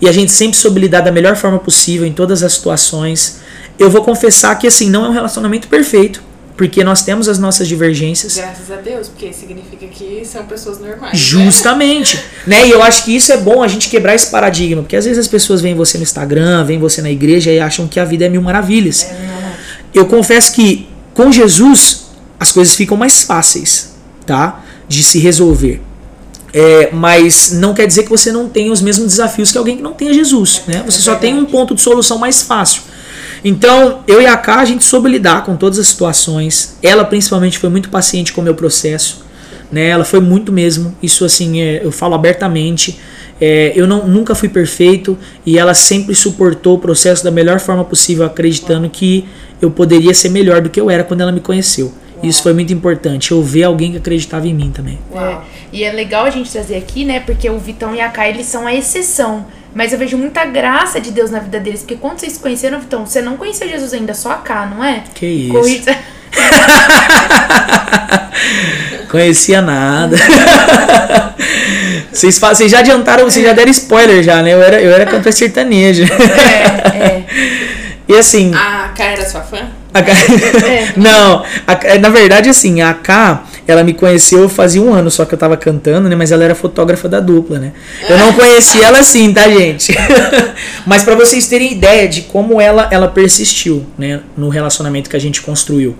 E 0.00 0.08
a 0.08 0.12
gente 0.12 0.32
sempre 0.32 0.56
soube 0.56 0.80
lidar 0.80 1.02
da 1.02 1.12
melhor 1.12 1.36
forma 1.36 1.58
possível 1.58 2.06
em 2.06 2.12
todas 2.12 2.42
as 2.42 2.54
situações. 2.54 3.40
Eu 3.78 3.90
vou 3.90 4.02
confessar 4.02 4.54
que 4.58 4.66
assim, 4.66 4.88
não 4.88 5.04
é 5.04 5.08
um 5.10 5.12
relacionamento 5.12 5.68
perfeito, 5.68 6.22
porque 6.58 6.82
nós 6.82 7.02
temos 7.02 7.28
as 7.28 7.38
nossas 7.38 7.68
divergências. 7.68 8.34
Graças 8.34 8.68
a 8.68 8.80
Deus, 8.80 9.06
porque 9.06 9.32
significa 9.32 9.86
que 9.86 10.22
são 10.24 10.44
pessoas 10.44 10.80
normais. 10.80 11.12
Né? 11.12 11.18
Justamente. 11.18 12.16
Né? 12.44 12.56
né? 12.58 12.66
E 12.66 12.72
eu 12.72 12.82
acho 12.82 13.04
que 13.04 13.14
isso 13.14 13.32
é 13.32 13.36
bom 13.36 13.62
a 13.62 13.68
gente 13.68 13.88
quebrar 13.88 14.16
esse 14.16 14.26
paradigma, 14.26 14.82
porque 14.82 14.96
às 14.96 15.04
vezes 15.04 15.20
as 15.20 15.28
pessoas 15.28 15.60
veem 15.60 15.76
você 15.76 15.96
no 15.96 16.02
Instagram, 16.02 16.64
veem 16.64 16.80
você 16.80 17.00
na 17.00 17.10
igreja 17.10 17.52
e 17.52 17.60
acham 17.60 17.86
que 17.86 18.00
a 18.00 18.04
vida 18.04 18.26
é 18.26 18.28
mil 18.28 18.42
maravilhas. 18.42 19.04
É. 19.04 19.52
Eu 19.94 20.06
confesso 20.06 20.52
que 20.52 20.88
com 21.14 21.30
Jesus, 21.30 22.06
as 22.40 22.50
coisas 22.50 22.74
ficam 22.74 22.96
mais 22.96 23.22
fáceis, 23.22 23.94
tá? 24.26 24.64
De 24.88 25.04
se 25.04 25.20
resolver. 25.20 25.80
É, 26.52 26.90
mas 26.92 27.52
não 27.52 27.72
quer 27.72 27.86
dizer 27.86 28.02
que 28.02 28.10
você 28.10 28.32
não 28.32 28.48
tenha 28.48 28.72
os 28.72 28.82
mesmos 28.82 29.06
desafios 29.06 29.52
que 29.52 29.58
alguém 29.58 29.76
que 29.76 29.82
não 29.82 29.92
tenha 29.92 30.12
Jesus, 30.12 30.62
né? 30.66 30.82
Você 30.84 30.98
só 30.98 31.14
tem 31.14 31.38
um 31.38 31.44
ponto 31.44 31.72
de 31.72 31.80
solução 31.80 32.18
mais 32.18 32.42
fácil. 32.42 32.82
Então, 33.44 34.00
eu 34.06 34.20
e 34.20 34.26
a 34.26 34.36
Ká, 34.36 34.60
a 34.60 34.64
gente 34.64 34.84
soube 34.84 35.08
lidar 35.08 35.44
com 35.44 35.56
todas 35.56 35.78
as 35.78 35.88
situações. 35.88 36.76
Ela, 36.82 37.04
principalmente, 37.04 37.58
foi 37.58 37.70
muito 37.70 37.88
paciente 37.88 38.32
com 38.32 38.40
o 38.40 38.44
meu 38.44 38.54
processo. 38.54 39.24
Né? 39.70 39.88
Ela 39.88 40.04
foi 40.04 40.20
muito 40.20 40.52
mesmo. 40.52 40.96
Isso, 41.02 41.24
assim, 41.24 41.60
é, 41.60 41.84
eu 41.84 41.92
falo 41.92 42.14
abertamente. 42.14 42.98
É, 43.40 43.72
eu 43.76 43.86
não, 43.86 44.06
nunca 44.06 44.34
fui 44.34 44.48
perfeito 44.48 45.16
e 45.46 45.58
ela 45.58 45.72
sempre 45.72 46.14
suportou 46.14 46.76
o 46.76 46.78
processo 46.78 47.22
da 47.22 47.30
melhor 47.30 47.60
forma 47.60 47.84
possível, 47.84 48.26
acreditando 48.26 48.88
que 48.90 49.24
eu 49.62 49.70
poderia 49.70 50.12
ser 50.12 50.30
melhor 50.30 50.60
do 50.60 50.68
que 50.68 50.80
eu 50.80 50.90
era 50.90 51.04
quando 51.04 51.20
ela 51.20 51.30
me 51.30 51.40
conheceu. 51.40 51.92
Isso 52.22 52.42
foi 52.42 52.52
muito 52.52 52.72
importante, 52.72 53.30
eu 53.30 53.40
ver 53.42 53.62
alguém 53.62 53.92
que 53.92 53.98
acreditava 53.98 54.48
em 54.48 54.54
mim 54.54 54.72
também. 54.72 54.98
É, 55.14 55.38
e 55.72 55.84
é 55.84 55.92
legal 55.92 56.24
a 56.24 56.30
gente 56.30 56.50
trazer 56.50 56.76
aqui, 56.76 57.04
né? 57.04 57.20
Porque 57.20 57.48
o 57.48 57.58
Vitão 57.58 57.94
e 57.94 58.00
a 58.00 58.08
Kai, 58.08 58.30
eles 58.30 58.46
são 58.46 58.66
a 58.66 58.74
exceção. 58.74 59.46
Mas 59.74 59.92
eu 59.92 59.98
vejo 59.98 60.16
muita 60.16 60.44
graça 60.44 61.00
de 61.00 61.10
Deus 61.10 61.30
na 61.30 61.38
vida 61.38 61.60
deles. 61.60 61.80
Porque 61.80 61.96
quando 61.96 62.20
vocês 62.20 62.38
conheceram, 62.38 62.80
Vitão, 62.80 63.06
você 63.06 63.20
não 63.20 63.36
conhecia 63.36 63.68
Jesus 63.68 63.92
ainda, 63.92 64.14
só 64.14 64.32
a 64.32 64.36
K, 64.36 64.66
não 64.66 64.84
é? 64.84 65.02
Que 65.14 65.26
isso. 65.26 65.52
Corrida... 65.52 65.98
Conhecia 69.10 69.62
nada. 69.62 70.16
vocês, 72.12 72.38
vocês 72.38 72.70
já 72.70 72.80
adiantaram, 72.80 73.24
vocês 73.24 73.44
já 73.44 73.54
deram 73.54 73.70
spoiler 73.70 74.22
já, 74.22 74.42
né? 74.42 74.52
Eu 74.52 74.62
era, 74.62 74.80
eu 74.80 74.92
era 74.92 75.06
cantor 75.06 75.32
sertanejo. 75.32 76.04
É, 76.04 76.96
é. 76.96 77.24
E 78.08 78.14
assim. 78.14 78.54
A 78.54 78.88
K 78.96 79.04
era 79.04 79.28
sua 79.28 79.42
fã? 79.42 79.58
A 79.92 80.02
K... 80.02 80.12
É. 80.66 80.92
Não, 80.96 81.44
a, 81.66 81.98
na 81.98 82.08
verdade, 82.08 82.48
assim, 82.48 82.80
a 82.80 82.94
K, 82.94 83.42
ela 83.68 83.84
me 83.84 83.92
conheceu 83.92 84.48
fazia 84.48 84.80
um 84.80 84.94
ano 84.94 85.10
só 85.10 85.26
que 85.26 85.34
eu 85.34 85.38
tava 85.38 85.54
cantando, 85.54 86.08
né? 86.08 86.16
Mas 86.16 86.32
ela 86.32 86.42
era 86.42 86.54
fotógrafa 86.54 87.06
da 87.06 87.20
dupla, 87.20 87.58
né? 87.58 87.72
Eu 88.08 88.16
não 88.16 88.32
conhecia 88.32 88.86
ela 88.86 89.00
assim, 89.00 89.30
tá, 89.32 89.46
gente? 89.46 89.94
mas 90.86 91.02
para 91.02 91.14
vocês 91.14 91.46
terem 91.46 91.72
ideia 91.72 92.08
de 92.08 92.22
como 92.22 92.58
ela, 92.58 92.88
ela 92.90 93.08
persistiu, 93.08 93.84
né? 93.98 94.20
No 94.34 94.48
relacionamento 94.48 95.10
que 95.10 95.16
a 95.16 95.20
gente 95.20 95.42
construiu 95.42 95.94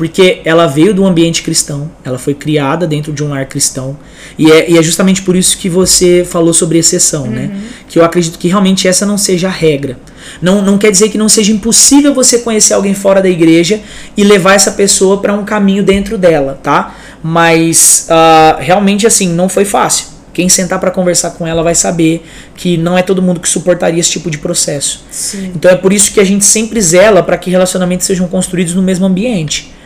porque 0.00 0.40
ela 0.46 0.66
veio 0.66 0.94
do 0.94 1.04
ambiente 1.04 1.42
cristão, 1.42 1.90
ela 2.02 2.18
foi 2.18 2.32
criada 2.32 2.86
dentro 2.86 3.12
de 3.12 3.22
um 3.22 3.28
lar 3.28 3.44
cristão, 3.44 3.98
e 4.38 4.50
é, 4.50 4.70
e 4.70 4.78
é 4.78 4.82
justamente 4.82 5.20
por 5.20 5.36
isso 5.36 5.58
que 5.58 5.68
você 5.68 6.24
falou 6.24 6.54
sobre 6.54 6.78
exceção, 6.78 7.26
né? 7.26 7.42
uhum. 7.42 7.48
né? 7.48 7.60
Que 7.86 7.98
eu 7.98 8.04
acredito 8.06 8.38
que 8.38 8.48
realmente 8.48 8.88
essa 8.88 9.04
não 9.04 9.18
seja 9.18 9.48
a 9.48 9.50
regra. 9.50 9.98
Não, 10.40 10.62
não 10.62 10.78
quer 10.78 10.90
dizer 10.90 11.10
que 11.10 11.18
não 11.18 11.28
seja 11.28 11.52
impossível 11.52 12.14
você 12.14 12.38
conhecer 12.38 12.72
alguém 12.72 12.94
fora 12.94 13.20
da 13.20 13.28
igreja 13.28 13.78
e 14.16 14.24
levar 14.24 14.54
essa 14.54 14.70
pessoa 14.70 15.20
para 15.20 15.34
um 15.34 15.44
caminho 15.44 15.82
dentro 15.82 16.16
dela, 16.16 16.58
tá? 16.62 16.96
Mas 17.22 18.08
uh, 18.08 18.58
realmente 18.58 19.06
assim, 19.06 19.28
não 19.28 19.50
foi 19.50 19.66
fácil. 19.66 20.06
Quem 20.32 20.48
sentar 20.48 20.80
para 20.80 20.90
conversar 20.90 21.32
com 21.32 21.46
ela 21.46 21.62
vai 21.62 21.74
saber 21.74 22.24
que 22.54 22.78
não 22.78 22.96
é 22.96 23.02
todo 23.02 23.20
mundo 23.20 23.38
que 23.38 23.48
suportaria 23.50 24.00
esse 24.00 24.12
tipo 24.12 24.30
de 24.30 24.38
processo. 24.38 25.04
Sim. 25.10 25.52
Então 25.54 25.70
é 25.70 25.76
por 25.76 25.92
isso 25.92 26.10
que 26.10 26.20
a 26.20 26.24
gente 26.24 26.46
sempre 26.46 26.80
zela 26.80 27.22
para 27.22 27.36
que 27.36 27.50
relacionamentos 27.50 28.06
sejam 28.06 28.26
construídos 28.28 28.74
no 28.74 28.80
mesmo 28.80 29.04
ambiente. 29.04 29.78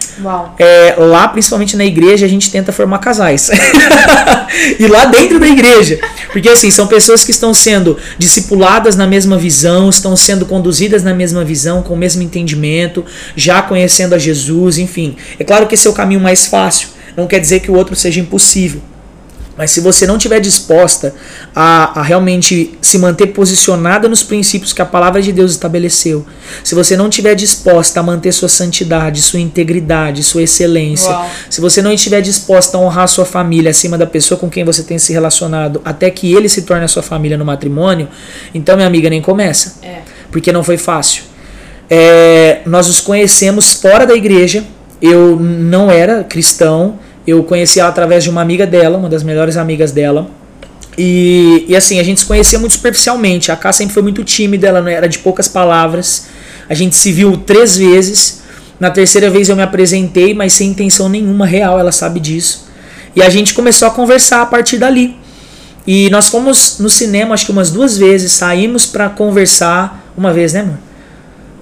É, 0.59 0.95
lá, 0.99 1.29
principalmente 1.29 1.77
na 1.77 1.85
igreja, 1.85 2.27
a 2.27 2.29
gente 2.29 2.51
tenta 2.51 2.73
formar 2.73 2.99
casais. 2.99 3.51
e 4.79 4.87
lá 4.87 5.07
dentro 5.07 5.39
da 5.41 5.47
igreja. 5.47 5.99
Porque 6.33 6.49
assim, 6.49 6.71
são 6.71 6.87
pessoas 6.87 7.25
que 7.25 7.31
estão 7.31 7.53
sendo 7.53 7.99
discipuladas 8.19 8.97
na 8.97 9.07
mesma 9.07 9.37
visão, 9.37 9.89
estão 9.89 10.17
sendo 10.17 10.47
conduzidas 10.47 11.03
na 11.03 11.15
mesma 11.15 11.45
visão, 11.45 11.83
com 11.83 11.95
o 11.95 11.97
mesmo 11.97 12.23
entendimento, 12.23 13.05
já 13.37 13.63
conhecendo 13.63 14.15
a 14.15 14.19
Jesus, 14.19 14.79
enfim. 14.79 15.17
É 15.39 15.45
claro 15.45 15.67
que 15.67 15.75
esse 15.75 15.87
é 15.87 15.91
o 15.91 15.95
caminho 15.95 16.21
mais 16.21 16.47
fácil. 16.47 16.89
Não 17.17 17.27
quer 17.27 17.41
dizer 17.41 17.61
que 17.61 17.71
o 17.71 17.75
outro 17.75 17.95
seja 17.95 18.21
impossível. 18.21 18.81
Mas 19.57 19.71
se 19.71 19.81
você 19.81 20.07
não 20.07 20.17
estiver 20.17 20.41
disposta 20.41 21.15
a, 21.55 22.01
a, 22.01 22.03
realmente 22.03 22.77
se 22.83 22.99
manter 22.99 23.29
posicionada 23.29 24.09
nos 24.09 24.23
princípios 24.23 24.73
que 24.73 24.83
a 24.83 24.87
palavra 24.87 25.23
de 25.23 25.33
Deus 25.33 25.53
estabeleceu, 25.53 26.27
se 26.63 26.75
você 26.75 26.97
não 26.97 27.09
estiver 27.09 27.35
disposta 27.35 28.01
a 28.01 28.03
manter 28.03 28.33
sua 28.33 28.49
santidade, 28.49 29.23
sua 29.23 29.41
integridade, 29.41 30.25
sua 30.25 30.43
excelência, 30.43 31.11
Uau. 31.11 31.31
se 31.49 31.61
você 31.61 31.81
não 31.81 31.93
estiver 31.93 32.21
disposta 32.21 32.77
a 32.77 32.81
honrar 32.81 33.07
sua 33.07 33.25
família 33.25 33.71
acima 33.71 33.97
da 33.97 34.07
pessoa 34.07 34.39
com 34.39 34.51
quem 34.51 34.65
você 34.65 34.83
tem 34.83 34.99
se 34.99 35.13
relacionado, 35.13 35.81
até 35.85 36.11
que 36.11 36.33
ele 36.33 36.49
se 36.49 36.63
torne 36.63 36.85
a 36.85 36.89
sua 36.89 37.03
família 37.03 37.39
no 37.39 37.45
matrimônio, 37.45 38.09
então, 38.53 38.77
minha 38.77 38.89
amiga, 38.89 39.09
nem 39.09 39.21
começa. 39.21 39.77
É. 39.83 39.99
Porque 40.31 40.53
não 40.53 40.65
foi 40.65 40.77
fácil. 40.77 41.25
É, 41.89 42.61
nós 42.67 42.87
nos 42.87 43.01
conhecemos 43.01 43.75
fora 43.75 44.07
da 44.07 44.15
igreja. 44.15 44.65
Eu 45.01 45.37
não 45.39 45.91
era 45.91 46.25
cristão 46.25 46.99
eu 47.27 47.43
conheci 47.45 47.81
ela 47.81 47.89
através 47.89 48.23
de 48.23 48.31
uma 48.31 48.43
amiga 48.43 48.67
dela, 48.67 48.99
uma 48.99 49.09
das 49.09 49.23
melhores 49.23 49.57
amigas 49.57 49.93
dela. 49.93 50.29
E, 50.97 51.65
e 51.69 51.77
assim, 51.77 51.99
a 51.99 52.03
gente 52.03 52.21
se 52.21 52.27
conhecia 52.27 52.59
muito 52.59 52.73
superficialmente. 52.73 53.51
A 53.51 53.57
Ká 53.57 53.73
sempre 53.73 53.95
foi 53.95 54.03
muito 54.03 54.23
tímida, 54.23 54.69
ela 54.69 54.91
era 54.91 55.09
de 55.09 55.19
poucas 55.19 55.49
palavras. 55.49 56.27
A 56.69 56.75
gente 56.75 56.95
se 56.95 57.11
viu 57.13 57.37
três 57.39 57.77
vezes. 57.77 58.43
Na 58.79 58.91
terceira 58.91 59.31
vez 59.31 59.49
eu 59.49 59.57
me 59.57 59.63
apresentei, 59.63 60.35
mas 60.35 60.53
sem 60.53 60.71
intenção 60.71 61.09
nenhuma 61.09 61.47
real, 61.47 61.79
ela 61.79 61.93
sabe 61.93 62.21
disso. 62.21 62.67
E 63.15 63.23
a 63.23 63.29
gente 63.29 63.55
começou 63.55 63.89
a 63.89 63.91
conversar 63.91 64.43
a 64.43 64.47
partir 64.47 64.79
dali. 64.79 65.17
E 65.87 66.09
nós 66.11 66.29
fomos 66.29 66.79
no 66.79 66.89
cinema, 66.89 67.35
acho 67.35 67.47
que 67.47 67.53
umas 67.53 67.71
duas 67.71 67.97
vezes, 67.97 68.33
saímos 68.33 68.87
para 68.87 69.09
conversar. 69.09 70.03
Uma 70.17 70.33
vez, 70.33 70.53
né, 70.53 70.61
amor? 70.61 70.79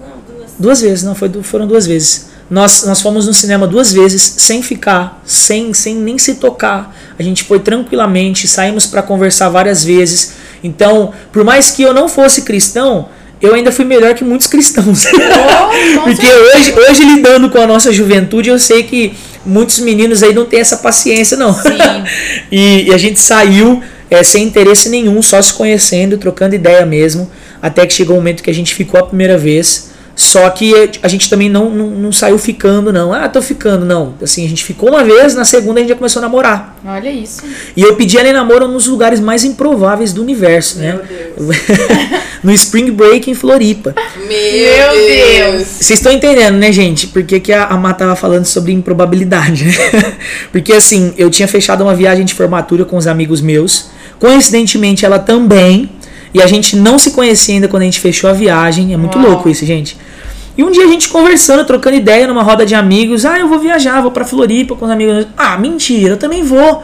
Não, 0.01 0.37
duas. 0.37 0.51
Duas 0.59 0.81
vezes, 0.81 1.05
não, 1.05 1.15
foi, 1.15 1.31
foram 1.43 1.67
duas 1.67 1.87
vezes. 1.87 2.32
Nós, 2.53 2.85
nós 2.85 3.01
fomos 3.01 3.27
no 3.27 3.33
cinema 3.33 3.67
duas 3.67 3.95
vezes 3.95 4.35
sem 4.37 4.63
ficar, 4.63 5.23
sem, 5.25 5.73
sem 5.73 5.95
nem 5.95 6.19
se 6.19 6.35
tocar. 6.35 6.95
A 7.19 7.23
gente 7.23 7.45
foi 7.45 7.59
tranquilamente, 7.59 8.47
saímos 8.47 8.85
para 8.85 9.01
conversar 9.01 9.49
várias 9.49 9.83
vezes. 9.83 10.35
Então, 10.63 11.15
por 11.33 11.45
mais 11.45 11.71
que 11.71 11.83
eu 11.83 11.95
não 11.95 12.11
fosse 12.11 12.43
cristão, 12.43 13.09
eu 13.41 13.55
ainda 13.55 13.73
fui 13.73 13.87
melhor 13.87 14.15
que 14.15 14.23
muitos 14.23 14.49
cristãos. 14.53 15.07
Oh, 15.07 16.01
Porque 16.05 16.27
hoje, 16.27 16.75
hoje, 16.75 17.05
lidando 17.05 17.49
com 17.49 17.57
a 17.57 17.67
nossa 17.67 17.91
juventude, 17.91 18.51
eu 18.51 18.59
sei 18.59 18.83
que 18.83 19.15
muitos 19.47 19.79
meninos 19.79 20.23
aí 20.23 20.35
não 20.35 20.45
têm 20.45 20.61
essa 20.61 20.77
paciência, 20.77 21.39
não. 21.39 21.59
e, 22.53 22.91
e, 22.91 22.93
a 22.93 22.99
gente 22.99 23.19
saiu 23.19 23.83
é, 24.11 24.23
sem 24.23 24.45
interesse 24.45 24.91
nenhum, 24.91 25.23
só 25.23 25.41
se 25.41 25.55
conhecendo, 25.55 26.19
trocando 26.19 26.55
ideia 26.55 26.85
mesmo, 26.85 27.31
até 27.63 27.87
que 27.87 27.95
chegou 27.95 28.17
o 28.17 28.19
um 28.19 28.21
momento 28.21 28.43
que 28.43 28.51
a 28.51 28.55
gente 28.55 28.75
ficou 28.75 29.01
a 29.01 29.07
primeira 29.07 29.39
vez. 29.39 29.91
Só 30.23 30.49
que 30.51 30.73
a 31.03 31.09
gente 31.09 31.29
também 31.29 31.49
não, 31.49 31.69
não, 31.69 31.91
não, 31.91 32.13
saiu 32.13 32.39
ficando, 32.39 32.93
não. 32.93 33.13
Ah, 33.13 33.29
tô 33.29 33.43
ficando, 33.43 33.85
não. 33.85 34.15
Assim, 34.23 34.45
a 34.47 34.49
gente 34.49 34.63
ficou 34.63 34.91
uma 34.91 35.03
vez, 35.03 35.35
na 35.35 35.45
segunda 35.45 35.81
a 35.81 35.83
gente 35.83 35.89
já 35.89 35.97
começou 35.97 36.21
a 36.21 36.23
namorar. 36.23 36.77
Olha 36.87 37.11
isso. 37.11 37.43
E 37.77 37.83
eu 37.83 37.97
pedi 37.97 38.17
ela 38.17 38.29
em 38.29 38.33
namoro 38.33 38.69
nos 38.69 38.87
lugares 38.87 39.19
mais 39.19 39.43
improváveis 39.43 40.13
do 40.13 40.23
universo, 40.23 40.79
né? 40.79 41.01
no 42.41 42.53
Spring 42.53 42.93
Break 42.93 43.29
em 43.29 43.35
Floripa. 43.35 43.97
Meu, 44.17 44.29
Deus! 44.29 45.67
Vocês 45.67 45.99
estão 45.99 46.13
entendendo, 46.13 46.55
né, 46.55 46.71
gente? 46.71 47.09
Por 47.09 47.25
que, 47.25 47.41
que 47.41 47.53
a, 47.53 47.65
a 47.65 47.77
Má 47.77 47.93
tava 47.93 48.15
falando 48.15 48.45
sobre 48.45 48.71
improbabilidade, 48.71 49.65
né? 49.65 49.73
Porque 50.53 50.73
assim, 50.73 51.13
eu 51.19 51.31
tinha 51.31 51.49
fechado 51.49 51.83
uma 51.83 51.97
viagem 51.97 52.25
de 52.25 52.33
formatura 52.33 52.85
com 52.85 52.97
os 52.97 53.09
amigos 53.09 53.41
meus. 53.41 53.91
Coincidentemente, 54.21 55.05
ela 55.05 55.19
também. 55.19 55.91
E 56.35 56.43
a 56.43 56.47
gente 56.47 56.77
não 56.77 56.99
se 56.99 57.11
conhecia 57.11 57.55
ainda 57.55 57.69
quando 57.69 57.83
a 57.83 57.85
gente 57.85 58.01
fechou 58.01 58.29
a 58.29 58.33
viagem. 58.33 58.95
É 58.95 58.97
muito 58.97 59.19
Uau. 59.19 59.29
louco 59.29 59.49
isso, 59.49 59.65
gente. 59.67 59.97
E 60.57 60.63
um 60.63 60.71
dia 60.71 60.85
a 60.85 60.89
gente 60.89 61.09
conversando, 61.09 61.65
trocando 61.65 61.97
ideia 61.97 62.27
numa 62.27 62.43
roda 62.43 62.65
de 62.67 62.75
amigos. 62.75 63.25
Ah, 63.25 63.39
eu 63.39 63.49
vou 63.49 63.59
viajar, 63.59 64.01
vou 64.01 64.11
pra 64.11 64.25
Floripa 64.25 64.77
com 64.77 64.85
os 64.85 64.91
amigos. 64.91 65.27
Ah, 65.37 65.57
mentira, 65.59 66.15
eu 66.15 66.19
também 66.19 66.43
vou. 66.43 66.83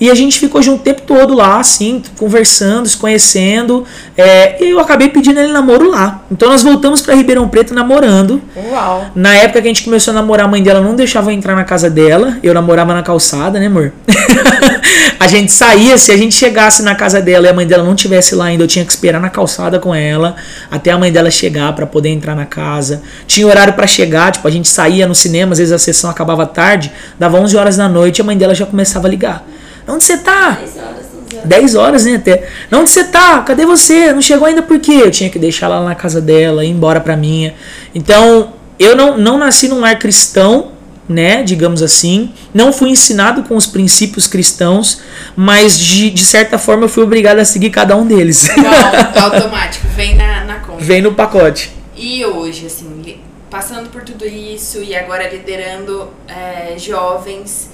E 0.00 0.10
a 0.10 0.14
gente 0.14 0.38
ficou 0.38 0.62
junto 0.62 0.80
o 0.80 0.82
tempo 0.82 1.02
todo 1.02 1.34
lá, 1.34 1.58
assim, 1.58 2.02
conversando, 2.18 2.88
se 2.88 2.96
conhecendo. 2.96 3.84
É, 4.16 4.62
e 4.62 4.70
eu 4.70 4.80
acabei 4.80 5.08
pedindo 5.08 5.38
ele 5.38 5.52
namoro 5.52 5.90
lá. 5.90 6.22
Então 6.30 6.48
nós 6.48 6.62
voltamos 6.62 7.00
pra 7.00 7.14
Ribeirão 7.14 7.48
Preto 7.48 7.74
namorando. 7.74 8.42
Uau. 8.56 9.06
Na 9.14 9.34
época 9.34 9.62
que 9.62 9.68
a 9.68 9.70
gente 9.70 9.84
começou 9.84 10.12
a 10.12 10.14
namorar, 10.14 10.46
a 10.46 10.48
mãe 10.48 10.62
dela 10.62 10.80
não 10.80 10.94
deixava 10.94 11.30
eu 11.30 11.34
entrar 11.34 11.54
na 11.54 11.64
casa 11.64 11.88
dela. 11.88 12.38
Eu 12.42 12.52
namorava 12.52 12.92
na 12.92 13.02
calçada, 13.02 13.58
né, 13.58 13.66
amor? 13.66 13.92
a 15.18 15.26
gente 15.26 15.52
saía, 15.52 15.96
se 15.96 16.12
a 16.12 16.16
gente 16.16 16.34
chegasse 16.34 16.82
na 16.82 16.94
casa 16.94 17.20
dela 17.20 17.46
e 17.46 17.50
a 17.50 17.52
mãe 17.52 17.66
dela 17.66 17.82
não 17.82 17.94
tivesse 17.94 18.34
lá 18.34 18.46
ainda, 18.46 18.64
eu 18.64 18.68
tinha 18.68 18.84
que 18.84 18.92
esperar 18.92 19.20
na 19.20 19.30
calçada 19.30 19.78
com 19.78 19.94
ela 19.94 20.36
até 20.70 20.90
a 20.90 20.98
mãe 20.98 21.10
dela 21.10 21.30
chegar 21.30 21.72
pra 21.74 21.86
poder 21.86 22.10
entrar 22.10 22.34
na 22.34 22.46
casa. 22.46 23.02
Tinha 23.26 23.46
horário 23.46 23.72
pra 23.72 23.86
chegar, 23.86 24.32
tipo, 24.32 24.46
a 24.46 24.50
gente 24.50 24.68
saía 24.68 25.06
no 25.06 25.14
cinema, 25.14 25.52
às 25.52 25.58
vezes 25.58 25.72
a 25.72 25.78
sessão 25.78 26.10
acabava 26.10 26.46
tarde, 26.46 26.92
dava 27.18 27.38
11 27.38 27.56
horas 27.56 27.76
da 27.76 27.88
noite, 27.88 28.20
a 28.20 28.24
mãe 28.24 28.36
dela 28.36 28.54
já 28.54 28.66
começava 28.66 29.06
a 29.06 29.10
ligar. 29.10 29.44
Onde 29.86 30.04
você 30.04 30.18
tá? 30.18 30.58
10 30.60 30.76
horas, 30.76 31.06
11 31.26 31.36
horas. 31.36 31.48
10 31.48 31.74
horas, 31.74 32.04
né? 32.04 32.14
Até. 32.16 32.48
Onde 32.72 32.90
você 32.90 33.04
tá? 33.04 33.40
Cadê 33.42 33.66
você? 33.66 34.12
Não 34.12 34.22
chegou 34.22 34.46
ainda 34.46 34.62
por 34.62 34.78
quê? 34.78 35.00
Eu 35.04 35.10
tinha 35.10 35.28
que 35.28 35.38
deixar 35.38 35.66
ela 35.66 35.84
na 35.84 35.94
casa 35.94 36.20
dela, 36.20 36.64
ir 36.64 36.70
embora 36.70 37.00
pra 37.00 37.16
minha. 37.16 37.54
Então, 37.94 38.52
eu 38.78 38.96
não, 38.96 39.18
não 39.18 39.38
nasci 39.38 39.68
num 39.68 39.80
lar 39.80 39.98
cristão, 39.98 40.72
né? 41.08 41.42
Digamos 41.42 41.82
assim. 41.82 42.32
Não 42.52 42.72
fui 42.72 42.90
ensinado 42.90 43.42
com 43.42 43.56
os 43.56 43.66
princípios 43.66 44.26
cristãos, 44.26 45.00
mas 45.36 45.78
de, 45.78 46.10
de 46.10 46.24
certa 46.24 46.58
forma 46.58 46.84
eu 46.84 46.88
fui 46.88 47.02
obrigado 47.02 47.38
a 47.38 47.44
seguir 47.44 47.70
cada 47.70 47.96
um 47.96 48.06
deles. 48.06 48.48
Igual, 48.48 48.72
automático, 49.32 49.86
vem 49.88 50.16
na, 50.16 50.44
na 50.44 50.54
conta. 50.56 50.82
Vem 50.82 51.02
no 51.02 51.12
pacote. 51.12 51.72
E 51.96 52.24
hoje, 52.24 52.66
assim, 52.66 53.18
passando 53.50 53.88
por 53.88 54.02
tudo 54.02 54.26
isso 54.26 54.82
e 54.82 54.96
agora 54.96 55.28
liderando 55.28 56.10
é, 56.26 56.76
jovens, 56.76 57.70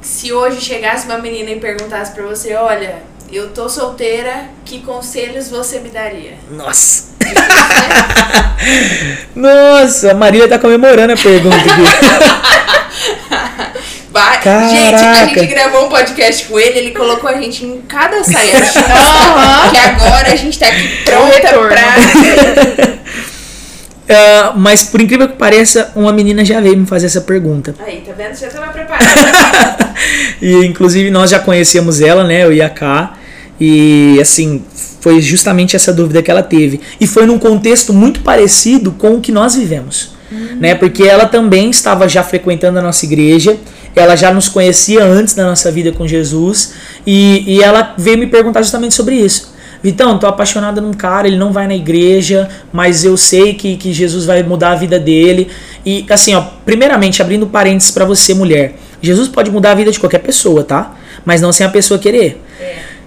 se 0.00 0.32
hoje 0.32 0.60
chegasse 0.60 1.06
uma 1.06 1.18
menina 1.18 1.50
e 1.50 1.60
perguntasse 1.60 2.12
pra 2.12 2.24
você, 2.24 2.54
olha, 2.54 3.02
eu 3.30 3.50
tô 3.50 3.68
solteira, 3.68 4.48
que 4.64 4.80
conselhos 4.80 5.48
você 5.48 5.80
me 5.80 5.90
daria? 5.90 6.34
Nossa. 6.50 7.10
Nossa, 9.34 10.12
a 10.12 10.14
Marília 10.14 10.48
tá 10.48 10.58
comemorando 10.58 11.12
a 11.12 11.16
pergunta 11.16 11.56
aqui. 11.56 11.70
Caraca. 14.42 14.68
Gente, 14.68 15.04
a 15.04 15.26
gente 15.26 15.46
gravou 15.46 15.86
um 15.86 15.88
podcast 15.88 16.46
com 16.46 16.58
ele, 16.58 16.78
ele 16.78 16.90
colocou 16.92 17.28
a 17.28 17.34
gente 17.34 17.64
em 17.64 17.82
cada 17.82 18.24
saia 18.24 18.50
que 19.70 19.78
agora 19.78 20.32
a 20.32 20.36
gente 20.36 20.58
tá 20.58 20.66
aqui 20.66 20.88
pronta 21.04 21.40
pra... 21.40 22.90
Ah, 24.10 24.54
mas 24.56 24.82
por 24.82 25.00
incrível 25.00 25.28
que 25.28 25.36
pareça, 25.36 25.92
uma 25.94 26.12
menina 26.12 26.44
já 26.44 26.60
veio 26.60 26.76
me 26.76 26.86
fazer 26.86 27.06
essa 27.06 27.20
pergunta. 27.20 27.74
Aí, 27.78 28.00
tá 28.00 28.12
vendo? 28.12 28.34
Já 28.36 28.48
tava 28.48 28.66
preparada. 28.72 29.94
E 30.42 30.66
inclusive 30.66 31.10
nós 31.10 31.30
já 31.30 31.38
conhecíamos 31.38 32.00
ela, 32.00 32.24
né? 32.24 32.44
Eu 32.44 32.52
e 32.52 32.60
a 32.60 32.68
Ká. 32.68 33.14
E 33.60 34.18
assim, 34.20 34.64
foi 35.00 35.20
justamente 35.20 35.76
essa 35.76 35.92
dúvida 35.92 36.22
que 36.22 36.30
ela 36.30 36.42
teve. 36.42 36.80
E 37.00 37.06
foi 37.06 37.24
num 37.24 37.38
contexto 37.38 37.92
muito 37.92 38.20
parecido 38.20 38.92
com 38.92 39.14
o 39.14 39.20
que 39.20 39.30
nós 39.30 39.54
vivemos. 39.54 40.12
Né? 40.60 40.74
Porque 40.76 41.02
ela 41.02 41.26
também 41.26 41.70
estava 41.70 42.08
já 42.08 42.22
frequentando 42.22 42.78
a 42.78 42.82
nossa 42.82 43.04
igreja, 43.04 43.56
ela 43.96 44.14
já 44.14 44.32
nos 44.32 44.48
conhecia 44.48 45.02
antes 45.02 45.34
da 45.34 45.44
nossa 45.44 45.72
vida 45.72 45.90
com 45.90 46.06
Jesus, 46.06 46.74
e, 47.04 47.42
e 47.46 47.62
ela 47.62 47.94
veio 47.98 48.16
me 48.16 48.28
perguntar 48.28 48.62
justamente 48.62 48.94
sobre 48.94 49.16
isso. 49.16 49.52
Vitão, 49.82 50.18
tô 50.18 50.26
apaixonada 50.26 50.80
num 50.80 50.92
cara, 50.92 51.26
ele 51.26 51.38
não 51.38 51.52
vai 51.52 51.66
na 51.66 51.74
igreja, 51.74 52.48
mas 52.70 53.04
eu 53.04 53.16
sei 53.16 53.54
que, 53.54 53.76
que 53.76 53.92
Jesus 53.92 54.26
vai 54.26 54.42
mudar 54.42 54.72
a 54.72 54.74
vida 54.74 54.98
dele. 54.98 55.48
E 55.84 56.04
assim, 56.10 56.34
ó, 56.34 56.42
primeiramente, 56.64 57.22
abrindo 57.22 57.46
parênteses 57.46 57.90
pra 57.90 58.04
você, 58.04 58.34
mulher. 58.34 58.74
Jesus 59.00 59.28
pode 59.28 59.50
mudar 59.50 59.72
a 59.72 59.74
vida 59.74 59.90
de 59.90 59.98
qualquer 59.98 60.18
pessoa, 60.18 60.62
tá? 60.62 60.94
Mas 61.24 61.40
não 61.40 61.50
sem 61.50 61.66
a 61.66 61.70
pessoa 61.70 61.98
querer. 61.98 62.42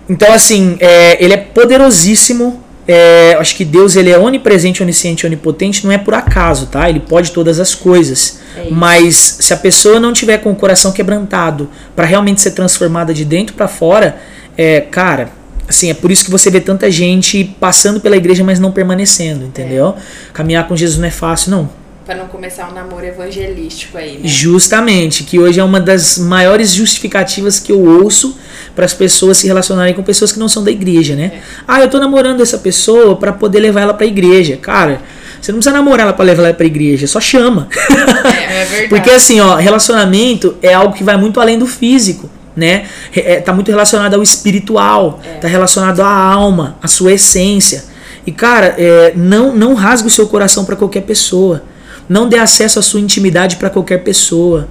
Então, 0.09 0.34
assim, 0.34 0.78
é, 0.80 1.24
ele 1.24 1.34
é 1.34 1.38
poderosíssimo. 1.38 2.61
É, 2.86 3.38
acho 3.39 3.55
que 3.55 3.63
Deus 3.63 3.95
ele 3.95 4.09
é 4.09 4.17
onipresente, 4.17 4.84
onisciente, 4.84 5.26
onipotente, 5.26 5.86
não 5.86 5.93
é 5.93 5.97
por 5.97 6.13
acaso, 6.13 6.65
tá? 6.65 6.89
Ele 6.89 6.99
pode 6.99 7.32
todas 7.32 7.59
as 7.59 7.74
coisas. 7.74 8.39
É. 8.57 8.67
Mas 8.69 9.38
se 9.39 9.53
a 9.53 9.57
pessoa 9.57 9.99
não 9.99 10.11
tiver 10.11 10.39
com 10.39 10.51
o 10.51 10.55
coração 10.55 10.91
quebrantado 10.91 11.69
pra 11.95 12.05
realmente 12.05 12.41
ser 12.41 12.51
transformada 12.51 13.13
de 13.13 13.24
dentro 13.24 13.55
pra 13.55 13.69
fora, 13.69 14.17
é, 14.57 14.82
cara, 14.82 15.30
assim, 15.68 15.89
é 15.89 15.93
por 15.93 16.11
isso 16.11 16.26
que 16.26 16.32
você 16.32 16.49
vê 16.49 16.59
tanta 16.59 16.89
gente 16.91 17.55
passando 17.59 17.99
pela 17.99 18.18
igreja, 18.18 18.43
mas 18.43 18.59
não 18.59 18.72
permanecendo, 18.72 19.45
entendeu? 19.45 19.95
Caminhar 20.34 20.68
com 20.68 20.76
Jesus 20.76 20.99
não 20.99 21.07
é 21.07 21.11
fácil, 21.11 21.51
não. 21.51 21.70
pra 22.05 22.16
não 22.16 22.28
começar 22.28 22.70
um 22.70 22.74
namoro 22.74 23.05
evangelístico 23.05 23.97
aí, 23.97 24.18
né? 24.18 24.22
Justamente, 24.28 25.24
que 25.24 25.39
hoje 25.39 25.59
é 25.59 25.64
uma 25.64 25.80
das 25.80 26.18
maiores 26.18 26.72
justificativas 26.72 27.59
que 27.59 27.72
eu 27.72 27.80
ouço 27.80 28.38
para 28.76 28.86
as 28.86 28.93
pessoas 28.93 29.38
se 29.38 29.47
relacionarem 29.47 29.93
com 29.93 30.03
pessoas 30.03 30.32
que 30.32 30.39
não 30.39 30.49
são 30.49 30.64
da 30.64 30.72
igreja, 30.72 31.16
né? 31.16 31.41
Ah, 31.68 31.80
eu 31.80 31.89
tô 31.89 31.99
namorando 31.99 32.41
essa 32.41 32.57
pessoa 32.57 33.16
para 33.16 33.32
poder 33.32 33.59
levar 33.59 33.82
ela 33.82 33.93
para 33.93 34.05
a 34.05 34.07
igreja. 34.07 34.57
Cara, 34.57 35.01
você 35.39 35.51
não 35.51 35.59
precisa 35.59 35.76
namorar 35.76 36.07
ela 36.07 36.14
para 36.14 36.26
levar 36.26 36.43
ela 36.43 36.53
para 36.53 36.66
a 36.66 36.68
igreja, 36.68 37.05
só 37.07 37.22
chama. 37.22 37.68
É 37.72 38.66
verdade. 38.66 38.89
Porque 38.89 39.09
assim, 39.11 39.39
ó, 39.39 39.55
relacionamento 39.55 40.57
é 40.61 40.74
algo 40.74 40.93
que 40.93 41.03
vai 41.03 41.16
muito 41.18 41.39
além 41.39 41.57
do 41.57 41.68
físico, 41.68 42.30
né? 42.56 42.86
É, 43.16 43.39
tá 43.39 43.54
muito 43.54 43.70
relacionado 43.70 44.14
ao 44.16 44.24
espiritual, 44.24 45.20
tá 45.41 45.47
relacionado 45.47 46.01
à 46.01 46.08
alma, 46.08 46.78
à 46.82 46.88
sua 46.88 47.14
essência. 47.14 47.86
E 48.26 48.32
cara, 48.32 48.76
é, 48.78 49.14
não 49.16 49.56
não 49.56 49.74
rasgue 49.74 50.08
o 50.08 50.12
seu 50.12 50.28
coração 50.28 50.66
para 50.66 50.76
qualquer 50.76 51.01
pessoa. 51.01 51.64
Não 52.08 52.28
dê 52.28 52.38
acesso 52.38 52.80
à 52.80 52.82
sua 52.82 52.99
intimidade 52.99 53.56
para 53.56 53.70
qualquer 53.70 54.04
pessoa. 54.04 54.68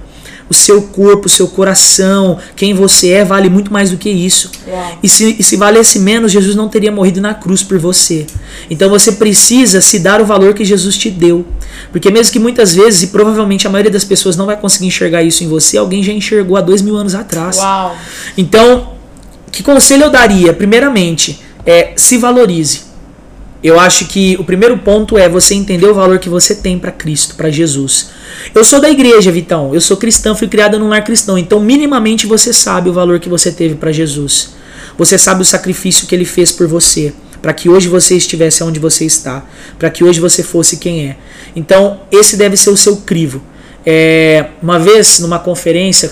O 0.49 0.53
seu 0.53 0.81
corpo, 0.81 1.27
o 1.27 1.29
seu 1.29 1.47
coração, 1.47 2.37
quem 2.55 2.73
você 2.73 3.09
é, 3.09 3.25
vale 3.25 3.49
muito 3.49 3.71
mais 3.71 3.91
do 3.91 3.97
que 3.97 4.09
isso. 4.09 4.51
Uau. 4.67 4.99
E 5.01 5.09
se, 5.09 5.37
e 5.39 5.43
se 5.43 5.55
valesse 5.55 5.99
menos, 5.99 6.31
Jesus 6.31 6.55
não 6.55 6.67
teria 6.69 6.91
morrido 6.91 7.21
na 7.21 7.33
cruz 7.33 7.63
por 7.63 7.77
você. 7.79 8.25
Então 8.69 8.89
você 8.89 9.13
precisa 9.13 9.81
se 9.81 9.99
dar 9.99 10.21
o 10.21 10.25
valor 10.25 10.53
que 10.53 10.65
Jesus 10.65 10.97
te 10.97 11.09
deu. 11.09 11.45
Porque 11.91 12.11
mesmo 12.11 12.33
que 12.33 12.39
muitas 12.39 12.75
vezes, 12.75 13.03
e 13.03 13.07
provavelmente 13.07 13.65
a 13.65 13.69
maioria 13.69 13.91
das 13.91 14.03
pessoas 14.03 14.35
não 14.35 14.45
vai 14.45 14.57
conseguir 14.57 14.87
enxergar 14.87 15.23
isso 15.23 15.43
em 15.43 15.47
você, 15.47 15.77
alguém 15.77 16.03
já 16.03 16.11
enxergou 16.11 16.57
há 16.57 16.61
dois 16.61 16.81
mil 16.81 16.95
anos 16.95 17.15
atrás. 17.15 17.57
Uau. 17.57 17.95
Então, 18.37 18.93
que 19.51 19.63
conselho 19.63 20.03
eu 20.03 20.09
daria? 20.09 20.53
Primeiramente, 20.53 21.39
é 21.65 21.93
se 21.95 22.17
valorize. 22.17 22.92
Eu 23.63 23.79
acho 23.79 24.05
que 24.05 24.35
o 24.37 24.43
primeiro 24.43 24.77
ponto 24.77 25.17
é 25.17 25.29
você 25.29 25.55
entender 25.55 25.85
o 25.85 25.93
valor 25.93 26.19
que 26.19 26.27
você 26.27 26.53
tem 26.53 26.77
para 26.77 26.91
Cristo, 26.91 27.35
para 27.35 27.49
Jesus. 27.49 28.09
Eu 28.53 28.63
sou 28.63 28.81
da 28.81 28.89
igreja, 28.89 29.31
Vitão. 29.31 29.73
Eu 29.73 29.79
sou 29.79 29.95
cristão, 29.95 30.35
fui 30.35 30.49
criada 30.49 30.77
num 30.77 30.89
lar 30.89 31.03
cristão. 31.03 31.37
Então, 31.37 31.61
minimamente 31.61 32.27
você 32.27 32.51
sabe 32.51 32.89
o 32.89 32.93
valor 32.93 33.21
que 33.21 33.29
você 33.29 33.51
teve 33.53 33.75
para 33.75 33.91
Jesus. 33.91 34.49
Você 34.97 35.17
sabe 35.17 35.41
o 35.41 35.45
sacrifício 35.45 36.05
que 36.07 36.13
ele 36.13 36.25
fez 36.25 36.51
por 36.51 36.67
você, 36.67 37.13
para 37.41 37.53
que 37.53 37.69
hoje 37.69 37.87
você 37.87 38.17
estivesse 38.17 38.63
onde 38.63 38.79
você 38.79 39.05
está, 39.05 39.45
para 39.79 39.89
que 39.89 40.03
hoje 40.03 40.19
você 40.19 40.43
fosse 40.43 40.75
quem 40.77 41.07
é. 41.07 41.17
Então, 41.55 42.01
esse 42.11 42.35
deve 42.35 42.57
ser 42.57 42.69
o 42.69 42.77
seu 42.77 42.97
crivo. 42.97 43.41
É, 43.85 44.47
uma 44.61 44.77
vez, 44.77 45.19
numa 45.19 45.39
conferência 45.39 46.11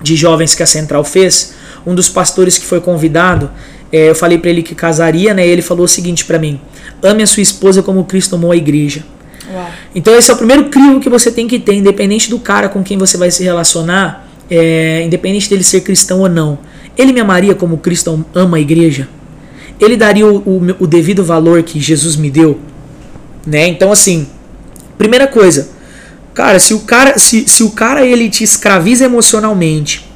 de 0.00 0.14
jovens 0.14 0.54
que 0.54 0.62
a 0.62 0.66
Central 0.66 1.02
fez, 1.02 1.52
um 1.84 1.94
dos 1.94 2.08
pastores 2.08 2.58
que 2.58 2.64
foi 2.64 2.80
convidado, 2.80 3.50
é, 3.92 4.10
eu 4.10 4.14
falei 4.14 4.38
para 4.38 4.50
ele 4.50 4.62
que 4.62 4.74
casaria, 4.74 5.32
né? 5.32 5.46
E 5.46 5.50
ele 5.50 5.62
falou 5.62 5.84
o 5.84 5.88
seguinte 5.88 6.24
para 6.24 6.38
mim: 6.38 6.60
ame 7.02 7.22
a 7.22 7.26
sua 7.26 7.42
esposa 7.42 7.82
como 7.82 8.04
Cristo 8.04 8.34
amou 8.34 8.52
a 8.52 8.56
igreja. 8.56 9.04
Uau. 9.52 9.70
Então 9.94 10.14
esse 10.14 10.30
é 10.30 10.34
o 10.34 10.36
primeiro 10.36 10.64
crivo 10.68 11.00
que 11.00 11.08
você 11.08 11.30
tem 11.30 11.46
que 11.46 11.58
ter, 11.58 11.74
independente 11.74 12.28
do 12.28 12.38
cara 12.38 12.68
com 12.68 12.82
quem 12.82 12.98
você 12.98 13.16
vai 13.16 13.30
se 13.30 13.44
relacionar, 13.44 14.28
é, 14.50 15.02
independente 15.04 15.48
dele 15.48 15.62
ser 15.62 15.82
cristão 15.82 16.20
ou 16.20 16.28
não. 16.28 16.58
Ele 16.98 17.12
me 17.12 17.20
amaria 17.20 17.54
como 17.54 17.78
Cristo 17.78 18.24
ama 18.34 18.56
a 18.56 18.60
igreja? 18.60 19.08
Ele 19.78 19.96
daria 19.96 20.26
o, 20.26 20.38
o, 20.38 20.60
o 20.80 20.86
devido 20.86 21.22
valor 21.22 21.62
que 21.62 21.78
Jesus 21.78 22.16
me 22.16 22.30
deu? 22.30 22.58
Né? 23.46 23.68
Então 23.68 23.92
assim, 23.92 24.26
primeira 24.98 25.26
coisa, 25.26 25.68
cara, 26.34 26.58
se 26.58 26.74
o 26.74 26.80
cara, 26.80 27.18
se, 27.18 27.48
se 27.48 27.62
o 27.62 27.70
cara 27.70 28.04
ele 28.04 28.28
te 28.28 28.42
escraviza 28.42 29.04
emocionalmente, 29.04 30.10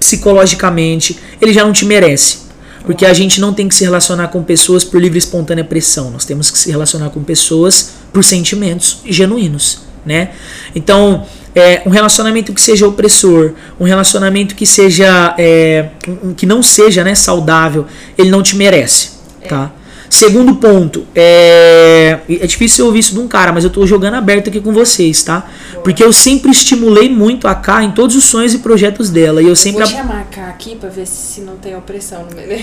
psicologicamente, 0.00 1.18
ele 1.40 1.52
já 1.52 1.64
não 1.64 1.72
te 1.72 1.84
merece. 1.84 2.43
Porque 2.84 3.06
a 3.06 3.14
gente 3.14 3.40
não 3.40 3.52
tem 3.54 3.66
que 3.68 3.74
se 3.74 3.84
relacionar 3.84 4.28
com 4.28 4.42
pessoas 4.42 4.84
por 4.84 5.00
livre 5.00 5.16
e 5.16 5.18
espontânea 5.18 5.64
pressão. 5.64 6.10
Nós 6.10 6.24
temos 6.24 6.50
que 6.50 6.58
se 6.58 6.70
relacionar 6.70 7.10
com 7.10 7.22
pessoas 7.22 7.92
por 8.12 8.22
sentimentos 8.22 8.98
genuínos, 9.06 9.80
né? 10.04 10.30
Então, 10.74 11.26
é, 11.54 11.82
um 11.86 11.90
relacionamento 11.90 12.52
que 12.52 12.60
seja 12.60 12.86
opressor, 12.86 13.52
um 13.78 13.84
relacionamento 13.84 14.54
que 14.54 14.66
seja 14.66 15.34
é, 15.38 15.88
que 16.36 16.44
não 16.44 16.62
seja 16.62 17.04
né, 17.04 17.14
saudável, 17.14 17.86
ele 18.18 18.30
não 18.30 18.42
te 18.42 18.56
merece, 18.56 19.12
tá? 19.48 19.72
Segundo 20.14 20.54
ponto, 20.54 21.04
é, 21.12 22.20
é 22.28 22.46
difícil 22.46 22.84
eu 22.84 22.86
ouvir 22.86 23.00
isso 23.00 23.14
de 23.14 23.18
um 23.18 23.26
cara, 23.26 23.52
mas 23.52 23.64
eu 23.64 23.70
tô 23.70 23.84
jogando 23.84 24.14
aberto 24.14 24.48
aqui 24.48 24.60
com 24.60 24.72
vocês, 24.72 25.24
tá? 25.24 25.44
Porque 25.82 26.04
eu 26.04 26.12
sempre 26.12 26.52
estimulei 26.52 27.08
muito 27.08 27.48
a 27.48 27.54
K 27.56 27.82
em 27.82 27.90
todos 27.90 28.14
os 28.14 28.24
sonhos 28.24 28.54
e 28.54 28.58
projetos 28.58 29.10
dela. 29.10 29.42
E 29.42 29.48
eu 29.48 29.56
sempre. 29.56 29.82
Vou 29.82 29.92
chamar 29.92 30.20
a 30.20 30.24
K 30.24 30.46
aqui 30.46 30.76
pra 30.76 30.88
ver 30.88 31.04
se 31.04 31.40
não 31.40 31.56
tem 31.56 31.74
opressão 31.74 32.24
no 32.30 32.36
meio. 32.36 32.62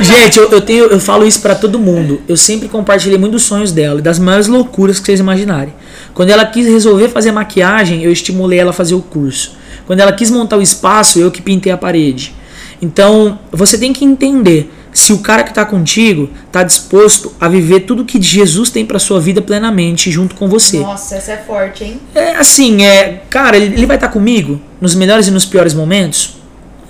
Gente, 0.00 0.38
eu, 0.38 0.50
eu, 0.50 0.62
tenho, 0.62 0.84
eu 0.86 0.98
falo 0.98 1.26
isso 1.26 1.42
para 1.42 1.54
todo 1.54 1.78
mundo. 1.78 2.22
Eu 2.26 2.38
sempre 2.38 2.68
compartilhei 2.68 3.18
muito 3.18 3.32
dos 3.32 3.42
sonhos 3.42 3.70
dela, 3.70 4.00
das 4.00 4.18
maiores 4.18 4.46
loucuras 4.46 4.98
que 4.98 5.04
vocês 5.04 5.20
imaginarem. 5.20 5.74
Quando 6.14 6.30
ela 6.30 6.46
quis 6.46 6.66
resolver 6.66 7.10
fazer 7.10 7.32
maquiagem, 7.32 8.02
eu 8.02 8.10
estimulei 8.10 8.60
ela 8.60 8.70
a 8.70 8.72
fazer 8.72 8.94
o 8.94 9.02
curso. 9.02 9.58
Quando 9.86 10.00
ela 10.00 10.12
quis 10.12 10.30
montar 10.30 10.56
o 10.56 10.62
espaço, 10.62 11.18
eu 11.18 11.30
que 11.30 11.42
pintei 11.42 11.70
a 11.70 11.76
parede. 11.76 12.34
Então, 12.80 13.38
você 13.50 13.78
tem 13.78 13.92
que 13.92 14.04
entender 14.04 14.72
se 14.92 15.12
o 15.12 15.18
cara 15.18 15.42
que 15.42 15.50
está 15.50 15.64
contigo 15.64 16.30
está 16.46 16.62
disposto 16.62 17.30
a 17.38 17.48
viver 17.48 17.80
tudo 17.80 18.04
que 18.04 18.20
Jesus 18.20 18.70
tem 18.70 18.84
para 18.84 18.98
sua 18.98 19.20
vida 19.20 19.42
plenamente 19.42 20.10
junto 20.10 20.34
com 20.34 20.48
você. 20.48 20.78
Nossa, 20.78 21.16
essa 21.16 21.32
é 21.32 21.36
forte, 21.36 21.84
hein? 21.84 22.00
É 22.14 22.36
assim, 22.36 22.82
é, 22.82 23.22
cara, 23.28 23.58
ele, 23.58 23.74
ele 23.74 23.84
vai 23.84 23.96
estar 23.96 24.06
tá 24.06 24.12
comigo 24.12 24.58
nos 24.80 24.94
melhores 24.94 25.26
e 25.26 25.30
nos 25.30 25.44
piores 25.44 25.74
momentos? 25.74 26.38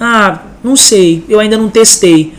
Ah, 0.01 0.41
não 0.63 0.77
sei, 0.77 1.25
eu 1.29 1.41
ainda 1.41 1.59
não 1.59 1.69
testei. 1.69 2.33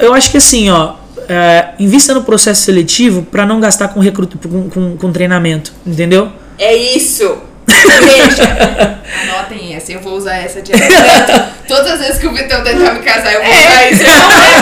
Eu 0.00 0.12
acho 0.12 0.30
que 0.30 0.38
assim, 0.38 0.68
ó, 0.70 0.94
é, 1.28 1.68
invista 1.78 2.12
no 2.12 2.24
processo 2.24 2.62
seletivo 2.62 3.22
para 3.22 3.46
não 3.46 3.60
gastar 3.60 3.88
com, 3.88 4.00
recruto, 4.00 4.38
com, 4.48 4.68
com, 4.68 4.96
com 4.96 5.12
treinamento, 5.12 5.72
entendeu? 5.86 6.32
É 6.58 6.74
isso. 6.76 7.38
Veja. 7.74 8.98
Anotem 9.22 9.74
essa, 9.74 9.92
eu 9.92 10.00
vou 10.00 10.16
usar 10.16 10.36
essa 10.36 10.60
direto. 10.60 11.54
Todas 11.68 11.92
as 11.92 11.98
vezes 12.00 12.18
que 12.18 12.26
o 12.26 12.32
Vitão 12.32 12.62
tentar 12.62 12.94
me 12.94 13.00
casar, 13.00 13.32
eu 13.32 13.42
vou 13.42 13.52
é. 13.52 13.58
usar 13.58 13.90
isso. 13.90 14.02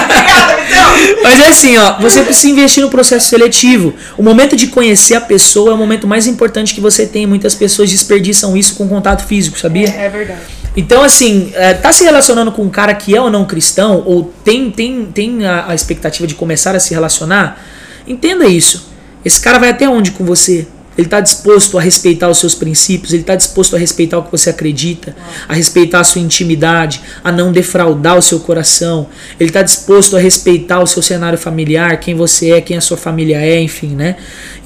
Obrigada, 0.05 0.57
Vitão. 0.63 1.23
Mas 1.23 1.41
é 1.41 1.49
assim, 1.49 1.79
ó, 1.79 1.99
você 1.99 2.23
precisa 2.23 2.49
investir 2.49 2.83
no 2.83 2.91
processo 2.91 3.29
seletivo. 3.29 3.95
O 4.17 4.23
momento 4.23 4.55
de 4.57 4.69
conhecer 4.69 5.15
a 5.15 5.21
pessoa 5.21 5.71
é 5.71 5.75
o 5.75 5.79
momento 5.79 6.07
mais 6.07 6.27
importante 6.27 6.75
que 6.75 6.81
você 6.81 7.07
tem. 7.07 7.27
Muitas 7.27 7.55
pessoas 7.55 7.91
desperdiçam 7.91 8.57
isso 8.57 8.75
com 8.75 8.89
contato 8.89 9.25
físico, 9.27 9.59
sabia? 9.59 9.89
É, 9.89 10.07
é 10.07 10.09
verdade. 10.09 10.41
Então, 10.77 11.03
assim, 11.03 11.53
é, 11.55 11.75
tá 11.75 11.93
se 11.93 12.03
relacionando 12.05 12.51
com 12.51 12.63
um 12.63 12.71
cara 12.71 12.95
que 12.95 13.15
é 13.15 13.21
ou 13.21 13.31
não 13.31 13.45
cristão, 13.45 14.03
ou 14.07 14.33
tem, 14.43 14.71
tem, 14.71 15.05
tem 15.07 15.47
a, 15.47 15.67
a 15.69 15.75
expectativa 15.75 16.27
de 16.27 16.35
começar 16.35 16.75
a 16.75 16.81
se 16.81 16.95
relacionar, 16.95 17.63
entenda 18.07 18.47
isso. 18.47 18.91
Esse 19.25 19.41
cara 19.41 19.59
vai 19.59 19.71
até 19.71 19.89
onde 19.89 20.13
com 20.13 20.25
você? 20.25 20.67
Ele 20.97 21.07
está 21.07 21.21
disposto 21.21 21.79
a 21.79 21.81
respeitar 21.81 22.29
os 22.29 22.39
seus 22.39 22.55
princípios, 22.55 23.13
ele 23.13 23.23
está 23.23 23.35
disposto 23.35 23.75
a 23.75 23.79
respeitar 23.79 24.19
o 24.19 24.23
que 24.25 24.31
você 24.31 24.51
acredita, 24.51 25.17
a 25.49 25.55
respeitar 25.55 26.01
a 26.01 26.05
sua 26.05 26.21
intimidade, 26.21 27.01
a 27.25 27.33
não 27.33 27.51
defraudar 27.51 28.19
o 28.19 28.23
seu 28.23 28.41
coração. 28.41 29.07
Ele 29.41 29.49
está 29.49 29.63
disposto 29.63 30.17
a 30.17 30.21
respeitar 30.21 30.81
o 30.81 30.87
seu 30.87 31.03
cenário 31.03 31.39
familiar, 31.39 31.99
quem 31.99 32.15
você 32.15 32.53
é, 32.53 32.61
quem 32.61 32.77
a 32.77 32.81
sua 32.81 32.97
família 32.97 33.39
é, 33.41 33.61
enfim, 33.61 33.89
né? 33.89 34.17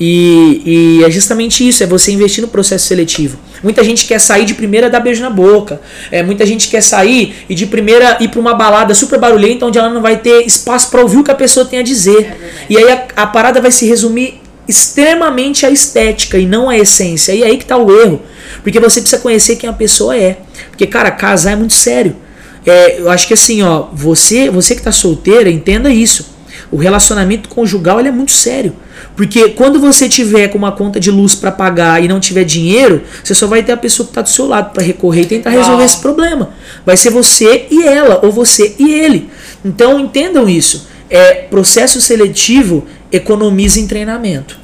E, 0.01 0.63
e 1.01 1.05
é 1.05 1.11
justamente 1.11 1.67
isso, 1.67 1.83
é 1.83 1.87
você 1.87 2.13
investir 2.13 2.43
no 2.43 2.49
processo 2.49 2.87
seletivo. 2.87 3.39
Muita 3.63 3.83
gente 3.83 4.05
quer 4.07 4.21
sair 4.21 4.45
de 4.45 4.55
primeira 4.55 4.91
dar 4.91 5.01
beijo 5.01 5.23
na 5.23 5.31
boca. 5.31 5.81
É, 6.11 6.23
muita 6.23 6.45
gente 6.45 6.69
quer 6.69 6.83
sair 6.83 7.37
e 7.49 7.55
de 7.55 7.67
primeira 7.67 8.17
ir 8.21 8.29
para 8.29 8.41
uma 8.41 8.55
balada 8.55 8.95
super 8.95 9.19
barulhenta 9.19 9.65
onde 9.65 9.79
ela 9.79 9.89
não 9.89 10.03
vai 10.03 10.19
ter 10.19 10.45
espaço 10.47 10.91
para 10.91 11.01
ouvir 11.01 11.19
o 11.19 11.25
que 11.25 11.31
a 11.31 11.35
pessoa 11.35 11.65
tem 11.65 11.79
a 11.79 11.83
dizer. 11.83 12.25
É 12.25 12.37
e 12.69 12.79
aí 12.79 12.91
a, 12.91 13.07
a 13.17 13.27
parada 13.27 13.61
vai 13.61 13.71
se 13.71 13.87
resumir 13.87 14.41
extremamente 14.69 15.65
a 15.65 15.71
estética 15.71 16.39
e 16.39 16.47
não 16.47 16.69
a 16.69 16.77
essência. 16.77 17.33
E 17.33 17.45
aí 17.45 17.57
que 17.57 17.65
tá 17.65 17.77
o 17.77 18.01
erro. 18.01 18.23
Porque 18.63 18.81
você 18.81 19.01
precisa 19.01 19.21
conhecer 19.23 19.57
quem 19.57 19.69
a 19.69 19.73
pessoa 19.73 20.17
é. 20.17 20.39
Porque, 20.71 20.87
cara, 20.87 21.11
casar 21.11 21.53
é 21.53 21.57
muito 21.57 21.75
sério. 21.75 22.17
É, 22.65 23.01
eu 23.01 23.11
acho 23.11 23.29
que 23.29 23.35
assim, 23.35 23.63
ó, 23.63 23.87
você, 23.93 24.51
você 24.51 24.75
que 24.75 24.83
tá 24.83 24.91
solteira, 24.91 25.49
entenda 25.49 25.89
isso. 25.93 26.35
O 26.71 26.77
relacionamento 26.77 27.49
conjugal 27.49 28.01
ele 28.01 28.09
é 28.09 28.13
muito 28.13 28.33
sério. 28.33 28.75
Porque 29.15 29.51
quando 29.51 29.79
você 29.79 30.09
tiver 30.09 30.49
com 30.49 30.59
uma 30.59 30.73
conta 30.73 30.99
de 30.99 31.11
luz 31.11 31.35
para 31.35 31.53
pagar 31.53 32.03
e 32.03 32.09
não 32.09 32.19
tiver 32.19 32.45
dinheiro, 32.45 33.03
você 33.23 33.35
só 33.35 33.47
vai 33.47 33.63
ter 33.63 33.73
a 33.73 33.77
pessoa 33.77 34.05
que 34.05 34.11
está 34.11 34.21
do 34.21 34.29
seu 34.29 34.47
lado 34.47 34.73
para 34.73 34.83
recorrer 34.83 35.23
e 35.23 35.27
tentar 35.27 35.51
resolver 35.51 35.85
esse 35.85 35.99
problema. 35.99 36.51
Vai 36.85 36.97
ser 36.97 37.11
você 37.11 37.67
e 37.71 37.83
ela, 37.85 38.21
ou 38.23 38.33
você 38.33 38.75
e 38.79 38.93
ele. 38.93 39.31
Então 39.65 40.01
entendam 40.01 40.49
isso. 40.49 40.89
É 41.09 41.35
processo 41.35 42.01
seletivo 42.01 42.85
economiza 43.17 43.81
em 43.81 43.87
treinamento. 43.87 44.59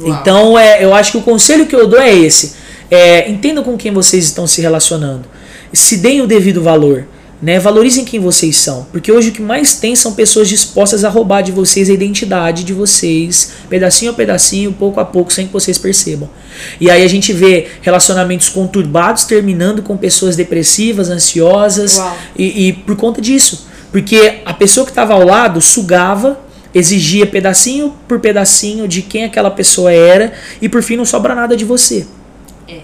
Uau. 0.00 0.20
Então, 0.20 0.58
é, 0.58 0.84
eu 0.84 0.94
acho 0.94 1.12
que 1.12 1.18
o 1.18 1.22
conselho 1.22 1.66
que 1.66 1.74
eu 1.74 1.86
dou 1.86 2.00
é 2.00 2.12
esse. 2.12 2.54
É, 2.90 3.30
entendam 3.30 3.64
com 3.64 3.76
quem 3.76 3.92
vocês 3.92 4.24
estão 4.24 4.46
se 4.46 4.60
relacionando. 4.60 5.24
Se 5.72 5.96
deem 5.96 6.20
o 6.20 6.26
devido 6.26 6.62
valor. 6.62 7.06
Né? 7.42 7.58
Valorizem 7.58 8.04
quem 8.04 8.20
vocês 8.20 8.56
são. 8.56 8.86
Porque 8.90 9.12
hoje 9.12 9.28
o 9.28 9.32
que 9.32 9.42
mais 9.42 9.74
tem 9.74 9.94
são 9.94 10.14
pessoas 10.14 10.48
dispostas 10.48 11.04
a 11.04 11.10
roubar 11.10 11.42
de 11.42 11.52
vocês 11.52 11.90
a 11.90 11.92
identidade 11.92 12.64
de 12.64 12.72
vocês, 12.72 13.52
pedacinho 13.68 14.12
a 14.12 14.14
pedacinho, 14.14 14.72
pouco 14.72 14.98
a 14.98 15.04
pouco, 15.04 15.30
sem 15.30 15.46
que 15.46 15.52
vocês 15.52 15.76
percebam. 15.76 16.30
E 16.80 16.90
aí 16.90 17.04
a 17.04 17.08
gente 17.08 17.34
vê 17.34 17.66
relacionamentos 17.82 18.48
conturbados 18.48 19.24
terminando 19.24 19.82
com 19.82 19.94
pessoas 19.94 20.36
depressivas, 20.36 21.10
ansiosas, 21.10 22.00
e, 22.34 22.68
e 22.68 22.72
por 22.72 22.96
conta 22.96 23.20
disso. 23.20 23.66
Porque 23.92 24.40
a 24.44 24.54
pessoa 24.54 24.86
que 24.86 24.92
estava 24.92 25.12
ao 25.12 25.24
lado 25.24 25.60
sugava 25.60 26.38
exigia 26.74 27.26
pedacinho 27.26 27.94
por 28.08 28.18
pedacinho 28.20 28.88
de 28.88 29.02
quem 29.02 29.24
aquela 29.24 29.50
pessoa 29.50 29.92
era 29.92 30.32
e 30.60 30.68
por 30.68 30.82
fim 30.82 30.96
não 30.96 31.04
sobra 31.04 31.34
nada 31.34 31.56
de 31.56 31.64
você. 31.64 32.06
É. 32.68 32.80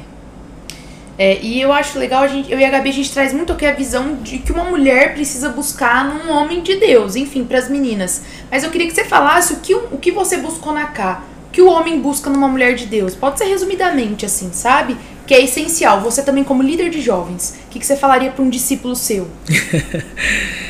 é 1.18 1.38
e 1.42 1.60
eu 1.60 1.72
acho 1.72 1.98
legal, 1.98 2.22
a 2.22 2.28
gente, 2.28 2.50
eu 2.50 2.58
e 2.58 2.64
a 2.64 2.70
Gabi, 2.70 2.90
a 2.90 2.92
gente 2.92 3.10
traz 3.10 3.32
muito 3.32 3.52
aqui 3.52 3.66
a 3.66 3.72
visão 3.72 4.16
de 4.22 4.38
que 4.38 4.52
uma 4.52 4.64
mulher 4.64 5.14
precisa 5.14 5.48
buscar 5.48 6.04
num 6.04 6.30
homem 6.30 6.62
de 6.62 6.76
Deus, 6.76 7.16
enfim, 7.16 7.44
para 7.44 7.58
as 7.58 7.68
meninas. 7.68 8.22
Mas 8.50 8.62
eu 8.62 8.70
queria 8.70 8.86
que 8.86 8.94
você 8.94 9.04
falasse 9.04 9.54
o 9.54 9.56
que, 9.56 9.74
o 9.74 9.98
que 10.00 10.12
você 10.12 10.36
buscou 10.36 10.72
na 10.72 10.86
K, 10.86 11.22
o 11.48 11.50
que 11.50 11.60
o 11.60 11.68
homem 11.68 12.00
busca 12.00 12.30
numa 12.30 12.46
mulher 12.46 12.74
de 12.74 12.86
Deus. 12.86 13.16
Pode 13.16 13.38
ser 13.38 13.46
resumidamente, 13.46 14.24
assim, 14.24 14.50
sabe? 14.52 14.96
Que 15.26 15.34
é 15.34 15.42
essencial. 15.42 16.00
Você 16.02 16.22
também, 16.22 16.44
como 16.44 16.62
líder 16.62 16.90
de 16.90 17.00
jovens, 17.00 17.56
o 17.66 17.70
que, 17.70 17.80
que 17.80 17.86
você 17.86 17.96
falaria 17.96 18.30
para 18.30 18.44
um 18.44 18.50
discípulo 18.50 18.94
seu? 18.94 19.28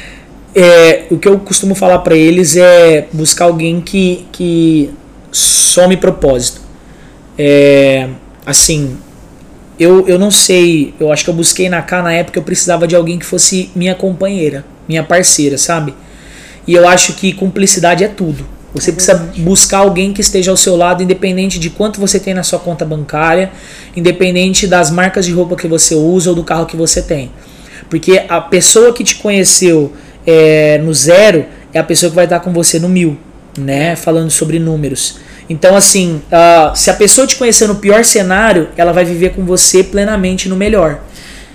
é, 0.55 1.05
o 1.11 1.18
que 1.18 1.28
eu 1.28 1.38
costumo 1.38 1.74
falar 1.74 2.01
para 2.01 2.16
eles 2.16 2.57
é 2.57 3.07
buscar 3.12 3.44
alguém 3.44 3.80
que, 3.80 4.26
que 4.32 4.90
some 5.30 5.96
propósito. 5.96 6.61
É, 7.38 8.09
assim, 8.44 8.96
eu, 9.78 10.07
eu 10.07 10.18
não 10.18 10.30
sei, 10.30 10.92
eu 11.01 11.12
acho 11.12 11.24
que 11.24 11.30
eu 11.30 11.34
busquei 11.34 11.68
na 11.68 11.80
K 11.80 12.03
na 12.03 12.12
época 12.12 12.38
eu 12.38 12.42
precisava 12.42 12.86
de 12.86 12.94
alguém 12.94 13.18
que 13.18 13.24
fosse 13.24 13.70
minha 13.74 13.94
companheira, 13.94 14.64
minha 14.88 15.03
parceira, 15.03 15.57
sabe? 15.57 15.94
E 16.66 16.74
eu 16.74 16.86
acho 16.86 17.14
que 17.14 17.32
cumplicidade 17.32 18.05
é 18.05 18.09
tudo. 18.09 18.46
Você 18.74 18.90
é 18.90 18.92
precisa 18.92 19.32
buscar 19.38 19.78
alguém 19.78 20.12
que 20.12 20.20
esteja 20.20 20.51
ao 20.51 20.57
seu 20.57 20.76
lado, 20.76 21.03
independente 21.03 21.59
de 21.59 21.70
quanto 21.70 21.98
você 21.98 22.20
tem 22.20 22.34
na 22.34 22.42
sua 22.42 22.59
conta 22.59 22.84
bancária, 22.84 23.51
independente 23.96 24.66
das 24.66 24.90
marcas 24.90 25.24
de 25.24 25.32
roupa 25.32 25.57
que 25.57 25.66
você 25.66 25.94
usa 25.94 26.30
ou 26.30 26.36
do 26.36 26.44
carro 26.44 26.66
que 26.66 26.76
você 26.76 27.03
tem. 27.03 27.30
Porque 27.88 28.24
a 28.28 28.40
pessoa 28.40 28.92
que 28.92 29.03
te 29.03 29.16
conheceu 29.16 29.92
é, 30.26 30.78
no 30.78 30.92
zero 30.92 31.46
é 31.72 31.78
a 31.78 31.84
pessoa 31.84 32.10
que 32.10 32.16
vai 32.16 32.24
estar 32.24 32.40
com 32.40 32.52
você 32.52 32.78
no 32.78 32.88
mil, 32.88 33.18
né? 33.58 33.96
Falando 33.96 34.30
sobre 34.30 34.58
números. 34.58 35.18
Então, 35.48 35.74
assim, 35.74 36.22
uh, 36.30 36.76
se 36.76 36.90
a 36.90 36.94
pessoa 36.94 37.26
te 37.26 37.36
conhecer 37.36 37.66
no 37.66 37.76
pior 37.76 38.04
cenário, 38.04 38.68
ela 38.76 38.92
vai 38.92 39.04
viver 39.04 39.30
com 39.30 39.44
você 39.44 39.82
plenamente 39.82 40.48
no 40.48 40.54
melhor. 40.54 41.00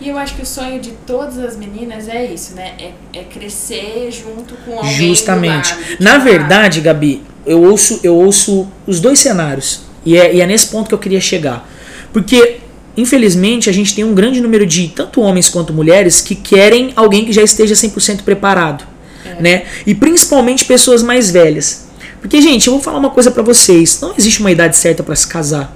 E 0.01 0.09
eu 0.09 0.17
acho 0.17 0.35
que 0.35 0.41
o 0.41 0.45
sonho 0.45 0.81
de 0.81 0.91
todas 1.07 1.39
as 1.39 1.55
meninas 1.55 2.09
é 2.09 2.25
isso, 2.25 2.53
né? 2.55 2.73
É, 2.77 3.19
é 3.19 3.23
crescer 3.23 4.11
junto 4.11 4.53
com 4.65 4.77
alguém. 4.77 4.91
Justamente. 4.91 5.73
Lado, 5.73 5.95
Na 5.99 6.17
verdade, 6.17 6.81
Gabi, 6.81 7.23
eu 7.45 7.63
ouço, 7.63 8.01
eu 8.03 8.15
ouço 8.15 8.67
os 8.85 8.99
dois 8.99 9.19
cenários. 9.19 9.83
E 10.05 10.17
é, 10.17 10.35
e 10.35 10.41
é 10.41 10.45
nesse 10.45 10.67
ponto 10.67 10.89
que 10.89 10.93
eu 10.93 10.99
queria 10.99 11.21
chegar. 11.21 11.67
Porque 12.11 12.59
Infelizmente, 12.97 13.69
a 13.69 13.73
gente 13.73 13.93
tem 13.93 14.03
um 14.03 14.13
grande 14.13 14.39
número 14.39 14.65
de 14.65 14.87
tanto 14.87 15.21
homens 15.21 15.49
quanto 15.49 15.73
mulheres 15.73 16.21
que 16.21 16.35
querem 16.35 16.93
alguém 16.95 17.25
que 17.25 17.33
já 17.33 17.41
esteja 17.41 17.75
100% 17.75 18.23
preparado, 18.23 18.85
é. 19.25 19.41
né? 19.41 19.63
E 19.85 19.93
principalmente 19.93 20.65
pessoas 20.65 21.03
mais 21.03 21.29
velhas. 21.29 21.85
Porque, 22.21 22.41
gente, 22.41 22.67
eu 22.67 22.73
vou 22.73 22.81
falar 22.81 22.97
uma 22.97 23.09
coisa 23.09 23.29
para 23.29 23.43
vocês: 23.43 23.99
não 24.01 24.13
existe 24.17 24.39
uma 24.39 24.51
idade 24.51 24.77
certa 24.77 25.03
para 25.03 25.15
se 25.15 25.27
casar. 25.27 25.73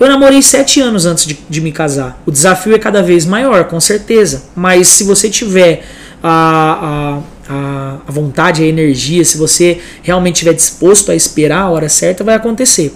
Eu 0.00 0.08
namorei 0.08 0.42
sete 0.42 0.80
anos 0.80 1.06
antes 1.06 1.26
de, 1.26 1.38
de, 1.48 1.60
me 1.60 1.70
casar. 1.70 2.20
O 2.26 2.30
desafio 2.32 2.74
é 2.74 2.78
cada 2.78 3.02
vez 3.02 3.24
maior, 3.24 3.64
com 3.64 3.78
certeza. 3.78 4.44
Mas 4.56 4.88
se 4.88 5.04
você 5.04 5.30
tiver 5.30 5.84
a, 6.22 7.20
a, 7.48 7.98
a 8.06 8.10
vontade, 8.10 8.62
a 8.64 8.66
energia, 8.66 9.24
se 9.24 9.36
você 9.36 9.78
realmente 10.02 10.36
estiver 10.36 10.54
disposto 10.54 11.12
a 11.12 11.14
esperar 11.14 11.62
a 11.62 11.70
hora 11.70 11.88
certa, 11.88 12.24
vai 12.24 12.34
acontecer. 12.34 12.92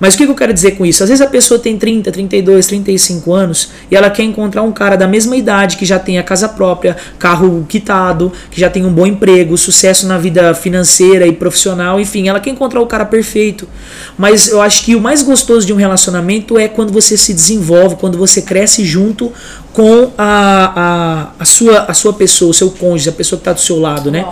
Mas 0.00 0.14
o 0.14 0.16
que 0.16 0.24
eu 0.24 0.34
quero 0.34 0.52
dizer 0.52 0.72
com 0.72 0.84
isso? 0.84 1.02
Às 1.02 1.08
vezes 1.08 1.24
a 1.24 1.28
pessoa 1.28 1.58
tem 1.58 1.78
30, 1.78 2.10
32, 2.10 2.66
35 2.66 3.32
anos 3.32 3.70
e 3.90 3.96
ela 3.96 4.10
quer 4.10 4.22
encontrar 4.22 4.62
um 4.62 4.72
cara 4.72 4.96
da 4.96 5.06
mesma 5.06 5.36
idade 5.36 5.76
que 5.76 5.84
já 5.84 5.98
tem 5.98 6.18
a 6.18 6.22
casa 6.22 6.48
própria, 6.48 6.96
carro 7.18 7.64
quitado, 7.68 8.32
que 8.50 8.60
já 8.60 8.68
tem 8.68 8.84
um 8.84 8.92
bom 8.92 9.06
emprego, 9.06 9.56
sucesso 9.56 10.06
na 10.06 10.18
vida 10.18 10.54
financeira 10.54 11.26
e 11.26 11.32
profissional, 11.32 12.00
enfim, 12.00 12.28
ela 12.28 12.40
quer 12.40 12.50
encontrar 12.50 12.80
o 12.80 12.86
cara 12.86 13.04
perfeito. 13.04 13.68
Mas 14.18 14.48
eu 14.48 14.60
acho 14.60 14.84
que 14.84 14.94
o 14.94 15.00
mais 15.00 15.22
gostoso 15.22 15.66
de 15.66 15.72
um 15.72 15.76
relacionamento 15.76 16.58
é 16.58 16.68
quando 16.68 16.92
você 16.92 17.16
se 17.16 17.32
desenvolve, 17.32 17.96
quando 17.96 18.18
você 18.18 18.42
cresce 18.42 18.84
junto 18.84 19.32
com 19.72 20.12
a, 20.16 20.72
a, 20.76 21.42
a 21.42 21.44
sua, 21.44 21.80
a 21.88 21.94
sua 21.94 22.12
pessoa, 22.12 22.50
o 22.50 22.54
seu 22.54 22.70
cônjuge, 22.70 23.08
a 23.08 23.12
pessoa 23.12 23.38
que 23.38 23.42
está 23.42 23.52
do 23.52 23.60
seu 23.60 23.78
lado, 23.78 24.10
né? 24.10 24.26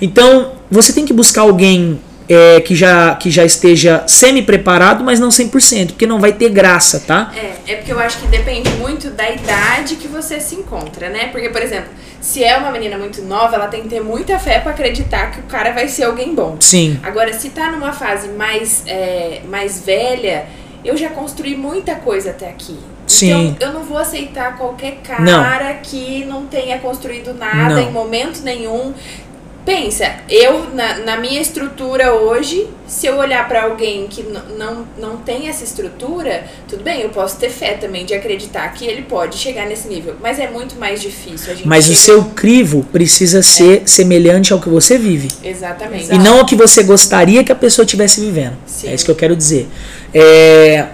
Então, 0.00 0.52
você 0.70 0.92
tem 0.92 1.04
que 1.04 1.12
buscar 1.12 1.42
alguém 1.42 2.00
é, 2.30 2.60
que, 2.60 2.76
já, 2.76 3.16
que 3.16 3.28
já 3.28 3.44
esteja 3.44 4.04
semi-preparado, 4.06 5.02
mas 5.02 5.18
não 5.18 5.30
100%, 5.30 5.88
porque 5.88 6.06
não 6.06 6.20
vai 6.20 6.32
ter 6.32 6.48
graça, 6.48 7.02
tá? 7.04 7.32
É, 7.36 7.72
é 7.72 7.76
porque 7.76 7.92
eu 7.92 7.98
acho 7.98 8.20
que 8.20 8.28
depende 8.28 8.70
muito 8.74 9.10
da 9.10 9.28
idade 9.28 9.96
que 9.96 10.06
você 10.06 10.38
se 10.38 10.54
encontra, 10.54 11.08
né? 11.08 11.26
Porque, 11.32 11.48
por 11.48 11.60
exemplo, 11.60 11.90
se 12.20 12.44
é 12.44 12.56
uma 12.56 12.70
menina 12.70 12.96
muito 12.96 13.20
nova, 13.22 13.56
ela 13.56 13.66
tem 13.66 13.82
que 13.82 13.88
ter 13.88 14.00
muita 14.00 14.38
fé 14.38 14.60
para 14.60 14.70
acreditar 14.70 15.32
que 15.32 15.40
o 15.40 15.42
cara 15.42 15.72
vai 15.72 15.88
ser 15.88 16.04
alguém 16.04 16.32
bom. 16.32 16.56
Sim. 16.60 17.00
Agora, 17.02 17.32
se 17.32 17.50
tá 17.50 17.72
numa 17.72 17.92
fase 17.92 18.28
mais, 18.28 18.84
é, 18.86 19.40
mais 19.48 19.84
velha, 19.84 20.46
eu 20.84 20.96
já 20.96 21.08
construí 21.08 21.56
muita 21.56 21.96
coisa 21.96 22.30
até 22.30 22.48
aqui. 22.48 22.78
Sim. 23.08 23.48
Então, 23.48 23.68
eu 23.68 23.74
não 23.74 23.82
vou 23.82 23.98
aceitar 23.98 24.56
qualquer 24.56 24.98
cara 25.02 25.20
Não. 25.20 25.82
que 25.82 26.24
não 26.26 26.46
tenha 26.46 26.78
construído 26.78 27.34
nada 27.34 27.74
Não. 27.74 27.82
em 27.82 27.90
momento 27.90 28.42
nenhum. 28.42 28.94
Pensa, 29.64 30.14
eu, 30.28 30.70
na, 30.74 30.98
na 31.00 31.16
minha 31.18 31.40
estrutura 31.40 32.14
hoje, 32.14 32.66
se 32.86 33.06
eu 33.06 33.18
olhar 33.18 33.46
pra 33.46 33.64
alguém 33.64 34.06
que 34.08 34.22
não, 34.56 34.86
não 34.98 35.16
tem 35.18 35.48
essa 35.48 35.62
estrutura, 35.62 36.44
tudo 36.66 36.82
bem, 36.82 37.02
eu 37.02 37.10
posso 37.10 37.36
ter 37.36 37.50
fé 37.50 37.74
também 37.74 38.06
de 38.06 38.14
acreditar 38.14 38.66
que 38.72 38.86
ele 38.86 39.02
pode 39.02 39.36
chegar 39.36 39.66
nesse 39.66 39.86
nível. 39.86 40.16
Mas 40.20 40.38
é 40.38 40.48
muito 40.50 40.76
mais 40.76 41.00
difícil. 41.02 41.52
A 41.52 41.54
gente 41.54 41.68
Mas 41.68 41.84
o 41.84 41.88
chega- 41.94 42.00
seu 42.00 42.24
crivo 42.30 42.86
precisa 42.90 43.42
ser 43.42 43.82
semelhante 43.84 44.50
ao 44.52 44.60
que 44.60 44.68
você 44.70 44.96
vive. 44.96 45.28
Exatamente. 45.44 46.10
E 46.12 46.18
não 46.18 46.38
ao 46.38 46.46
que 46.46 46.56
você 46.56 46.82
gostaria 46.82 47.44
que 47.44 47.52
a 47.52 47.56
pessoa 47.56 47.84
estivesse 47.84 48.18
vivendo. 48.20 48.56
Sim. 48.66 48.88
É 48.88 48.94
isso 48.94 49.04
que 49.04 49.10
eu 49.10 49.16
quero 49.16 49.36
dizer. 49.36 49.68
É, 50.14 50.86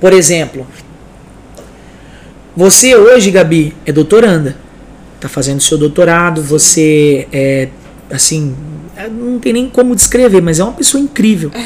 por 0.00 0.12
exemplo, 0.12 0.66
você 2.56 2.96
hoje, 2.96 3.30
Gabi, 3.30 3.76
é 3.86 3.92
doutoranda. 3.92 4.63
Tá 5.24 5.28
fazendo 5.30 5.58
seu 5.58 5.78
doutorado, 5.78 6.42
você 6.42 7.26
é 7.32 7.68
assim, 8.10 8.54
é, 8.94 9.08
não 9.08 9.38
tem 9.38 9.54
nem 9.54 9.70
como 9.70 9.96
descrever, 9.96 10.42
mas 10.42 10.60
é 10.60 10.64
uma 10.64 10.74
pessoa 10.74 11.02
incrível. 11.02 11.50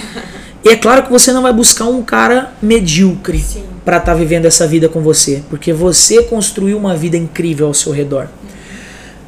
E 0.64 0.70
é 0.70 0.76
claro 0.76 1.04
que 1.04 1.10
você 1.10 1.32
não 1.32 1.40
vai 1.42 1.52
buscar 1.52 1.86
um 1.86 2.02
cara 2.02 2.52
medíocre 2.60 3.42
para 3.84 3.96
estar 3.98 4.12
vivendo 4.14 4.44
essa 4.44 4.66
vida 4.66 4.88
com 4.88 5.00
você, 5.00 5.40
porque 5.48 5.72
você 5.72 6.22
construiu 6.24 6.76
uma 6.76 6.96
vida 6.96 7.16
incrível 7.16 7.68
ao 7.68 7.74
seu 7.74 7.92
redor. 7.92 8.28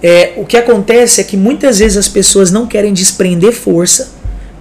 É, 0.02 0.34
o 0.36 0.44
que 0.44 0.56
acontece 0.56 1.20
é 1.20 1.24
que 1.24 1.36
muitas 1.36 1.78
vezes 1.78 1.96
as 1.96 2.08
pessoas 2.08 2.50
não 2.50 2.66
querem 2.66 2.92
desprender 2.92 3.52
força 3.52 4.10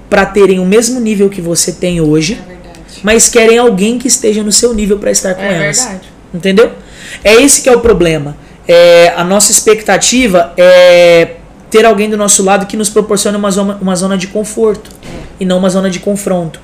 para 0.09 0.25
terem 0.27 0.59
o 0.59 0.65
mesmo 0.65 0.99
nível 0.99 1.27
que 1.27 1.41
você 1.41 1.71
tem 1.71 1.99
hoje, 2.01 2.39
É 2.49 2.55
mas 3.03 3.27
querem 3.29 3.57
alguém 3.57 3.97
que 3.99 4.07
esteja 4.07 4.43
no 4.43 4.51
seu 4.51 4.73
nível 4.73 4.97
para 4.99 5.11
estar 5.11 5.33
com 5.35 5.41
É 5.41 5.65
elas. 5.65 5.79
verdade. 5.79 6.09
Entendeu? 6.33 6.71
É 7.23 7.33
esse 7.41 7.61
que 7.61 7.69
é 7.69 7.75
o 7.75 7.81
problema. 7.81 8.37
É, 8.71 9.11
a 9.17 9.23
nossa 9.23 9.51
expectativa 9.51 10.53
é 10.55 11.37
ter 11.71 11.87
alguém 11.87 12.07
do 12.07 12.15
nosso 12.15 12.43
lado 12.43 12.67
que 12.67 12.77
nos 12.77 12.87
proporcione 12.87 13.35
uma 13.35 13.49
zona, 13.49 13.79
uma 13.81 13.95
zona 13.95 14.15
de 14.15 14.27
conforto 14.27 14.91
e 15.39 15.45
não 15.45 15.57
uma 15.57 15.71
zona 15.71 15.89
de 15.89 15.99
confronto. 15.99 16.61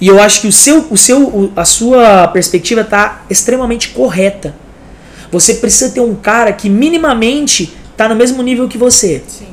E 0.00 0.08
eu 0.08 0.18
acho 0.18 0.40
que 0.40 0.48
o 0.48 0.52
seu, 0.52 0.86
o 0.90 0.96
seu, 0.96 1.52
a 1.54 1.66
sua 1.66 2.28
perspectiva 2.28 2.80
está 2.80 3.22
extremamente 3.28 3.90
correta. 3.90 4.54
Você 5.30 5.54
precisa 5.54 5.90
ter 5.90 6.00
um 6.00 6.14
cara 6.14 6.54
que 6.54 6.70
minimamente 6.70 7.74
está 7.92 8.08
no 8.08 8.14
mesmo 8.14 8.42
nível 8.42 8.66
que 8.66 8.78
você. 8.78 9.22
Sim. 9.28 9.48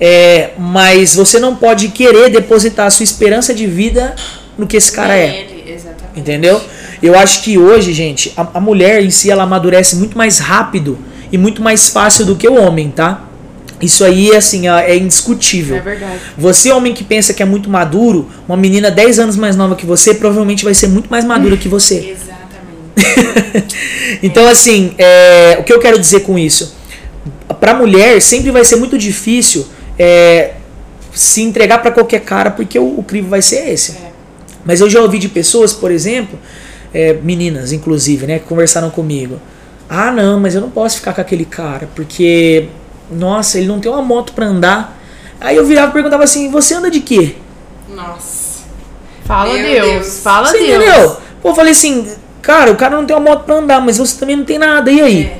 É, 0.00 0.52
mas 0.56 1.14
você 1.14 1.38
não 1.38 1.54
pode 1.54 1.88
querer 1.88 2.30
depositar 2.30 2.86
a 2.86 2.90
sua 2.90 3.04
esperança 3.04 3.52
de 3.52 3.66
vida 3.66 4.16
no 4.56 4.66
que 4.66 4.78
esse 4.78 4.90
cara 4.90 5.14
é. 5.14 5.40
Ele. 5.40 5.54
Entendeu? 6.16 6.62
Eu 7.04 7.14
acho 7.14 7.42
que 7.42 7.58
hoje, 7.58 7.92
gente, 7.92 8.32
a, 8.34 8.48
a 8.54 8.60
mulher 8.60 9.04
em 9.04 9.10
si 9.10 9.30
ela 9.30 9.42
amadurece 9.42 9.94
muito 9.96 10.16
mais 10.16 10.38
rápido 10.38 10.98
e 11.30 11.36
muito 11.36 11.60
mais 11.60 11.90
fácil 11.90 12.24
do 12.24 12.34
que 12.34 12.48
o 12.48 12.54
homem, 12.54 12.90
tá? 12.90 13.28
Isso 13.78 14.02
aí, 14.02 14.34
assim, 14.34 14.66
é 14.68 14.96
indiscutível. 14.96 15.76
É 15.76 15.80
verdade. 15.80 16.18
Você, 16.38 16.72
homem 16.72 16.94
que 16.94 17.04
pensa 17.04 17.34
que 17.34 17.42
é 17.42 17.46
muito 17.46 17.68
maduro, 17.68 18.30
uma 18.48 18.56
menina 18.56 18.90
10 18.90 19.18
anos 19.18 19.36
mais 19.36 19.54
nova 19.54 19.76
que 19.76 19.84
você, 19.84 20.14
provavelmente 20.14 20.64
vai 20.64 20.72
ser 20.72 20.86
muito 20.86 21.10
mais 21.10 21.26
madura 21.26 21.58
que 21.58 21.68
você. 21.68 22.16
Exatamente. 22.16 23.74
Então, 24.22 24.48
assim, 24.48 24.94
é, 24.96 25.58
o 25.60 25.64
que 25.64 25.72
eu 25.72 25.80
quero 25.80 25.98
dizer 25.98 26.20
com 26.20 26.38
isso? 26.38 26.74
Pra 27.60 27.74
mulher, 27.74 28.22
sempre 28.22 28.50
vai 28.50 28.64
ser 28.64 28.76
muito 28.76 28.96
difícil 28.96 29.66
é, 29.98 30.52
se 31.12 31.42
entregar 31.42 31.82
pra 31.82 31.90
qualquer 31.90 32.20
cara, 32.20 32.50
porque 32.50 32.78
o, 32.78 33.00
o 33.00 33.02
crivo 33.02 33.28
vai 33.28 33.42
ser 33.42 33.68
esse. 33.68 33.92
É. 33.92 34.12
Mas 34.64 34.80
eu 34.80 34.88
já 34.88 35.02
ouvi 35.02 35.18
de 35.18 35.28
pessoas, 35.28 35.74
por 35.74 35.90
exemplo, 35.90 36.38
é, 36.94 37.12
meninas 37.14 37.72
inclusive, 37.72 38.26
né, 38.26 38.38
que 38.38 38.46
conversaram 38.46 38.88
comigo. 38.88 39.40
Ah, 39.90 40.10
não, 40.10 40.40
mas 40.40 40.54
eu 40.54 40.60
não 40.60 40.70
posso 40.70 40.96
ficar 40.96 41.12
com 41.12 41.20
aquele 41.20 41.44
cara, 41.44 41.88
porque, 41.94 42.68
nossa, 43.10 43.58
ele 43.58 43.66
não 43.66 43.80
tem 43.80 43.90
uma 43.92 44.00
moto 44.00 44.32
pra 44.32 44.46
andar. 44.46 44.98
Aí 45.40 45.56
eu 45.56 45.66
virava 45.66 45.90
e 45.90 45.92
perguntava 45.92 46.24
assim: 46.24 46.50
você 46.50 46.74
anda 46.74 46.90
de 46.90 47.00
quê? 47.00 47.34
Nossa. 47.88 48.62
Fala 49.26 49.52
Meu 49.52 49.62
Deus, 49.62 49.90
Deus. 49.90 50.20
fala 50.20 50.46
você 50.48 50.58
Deus. 50.58 50.82
entendeu? 50.84 51.16
Pô, 51.42 51.50
eu 51.50 51.54
falei 51.54 51.72
assim: 51.72 52.08
cara, 52.40 52.72
o 52.72 52.76
cara 52.76 52.96
não 52.96 53.04
tem 53.04 53.14
uma 53.14 53.22
moto 53.30 53.44
pra 53.44 53.56
andar, 53.56 53.80
mas 53.80 53.98
você 53.98 54.18
também 54.18 54.36
não 54.36 54.44
tem 54.44 54.58
nada, 54.58 54.90
e 54.90 55.00
aí? 55.02 55.22
É. 55.24 55.38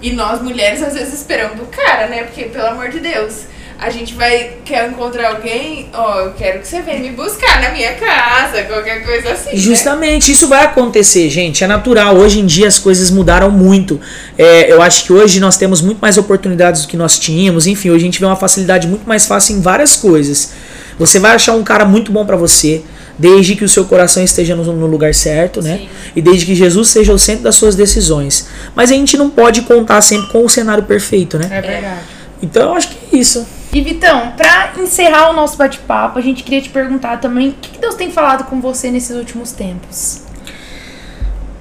E 0.00 0.12
nós 0.12 0.40
mulheres 0.42 0.82
às 0.82 0.94
vezes 0.94 1.14
esperamos 1.14 1.56
do 1.56 1.64
cara, 1.66 2.06
né? 2.08 2.24
Porque, 2.24 2.44
pelo 2.44 2.66
amor 2.68 2.88
de 2.90 3.00
Deus, 3.00 3.44
a 3.80 3.90
gente 3.90 4.14
vai 4.14 4.54
quer 4.64 4.90
encontrar 4.90 5.28
alguém, 5.28 5.88
ó, 5.94 6.18
eu 6.20 6.32
quero 6.32 6.58
que 6.58 6.66
você 6.66 6.82
venha 6.82 6.98
me 6.98 7.10
buscar 7.10 7.62
na 7.62 7.70
minha 7.70 7.94
casa, 7.94 8.62
qualquer 8.64 9.04
coisa 9.04 9.30
assim. 9.32 9.50
né? 9.50 9.56
Justamente, 9.56 10.32
isso 10.32 10.48
vai 10.48 10.64
acontecer, 10.64 11.30
gente. 11.30 11.62
É 11.62 11.66
natural. 11.66 12.16
Hoje 12.16 12.40
em 12.40 12.46
dia 12.46 12.66
as 12.66 12.76
coisas 12.78 13.08
mudaram 13.10 13.52
muito. 13.52 14.00
É, 14.36 14.72
eu 14.72 14.82
acho 14.82 15.04
que 15.04 15.12
hoje 15.12 15.38
nós 15.38 15.56
temos 15.56 15.80
muito 15.80 16.00
mais 16.00 16.18
oportunidades 16.18 16.82
do 16.82 16.88
que 16.88 16.96
nós 16.96 17.18
tínhamos. 17.18 17.68
Enfim, 17.68 17.90
hoje 17.90 17.98
a 18.02 18.06
gente 18.06 18.18
vê 18.18 18.26
uma 18.26 18.34
facilidade 18.34 18.88
muito 18.88 19.08
mais 19.08 19.26
fácil 19.26 19.56
em 19.56 19.60
várias 19.60 19.94
coisas. 19.94 20.52
Você 20.98 21.20
vai 21.20 21.30
achar 21.36 21.54
um 21.54 21.62
cara 21.62 21.84
muito 21.84 22.10
bom 22.10 22.26
pra 22.26 22.36
você, 22.36 22.82
desde 23.16 23.54
que 23.54 23.64
o 23.64 23.68
seu 23.68 23.84
coração 23.84 24.24
esteja 24.24 24.56
no, 24.56 24.64
no 24.64 24.86
lugar 24.86 25.14
certo, 25.14 25.62
né? 25.62 25.76
Sim. 25.78 25.88
E 26.16 26.20
desde 26.20 26.44
que 26.44 26.54
Jesus 26.56 26.88
seja 26.88 27.12
o 27.12 27.18
centro 27.18 27.44
das 27.44 27.54
suas 27.54 27.76
decisões. 27.76 28.48
Mas 28.74 28.90
a 28.90 28.94
gente 28.94 29.16
não 29.16 29.30
pode 29.30 29.62
contar 29.62 30.00
sempre 30.00 30.32
com 30.32 30.44
o 30.44 30.48
cenário 30.48 30.82
perfeito, 30.82 31.38
né? 31.38 31.48
É 31.48 31.60
verdade. 31.60 32.00
Então 32.42 32.70
eu 32.70 32.74
acho 32.74 32.88
que 32.88 33.16
é 33.16 33.18
isso. 33.20 33.46
E 33.72 33.80
Vitão, 33.82 34.32
pra 34.36 34.72
encerrar 34.78 35.30
o 35.30 35.32
nosso 35.34 35.56
bate-papo, 35.56 36.18
a 36.18 36.22
gente 36.22 36.42
queria 36.42 36.60
te 36.60 36.70
perguntar 36.70 37.18
também 37.18 37.50
o 37.50 37.52
que 37.52 37.78
Deus 37.78 37.94
tem 37.94 38.10
falado 38.10 38.44
com 38.44 38.60
você 38.60 38.90
nesses 38.90 39.14
últimos 39.16 39.52
tempos? 39.52 40.22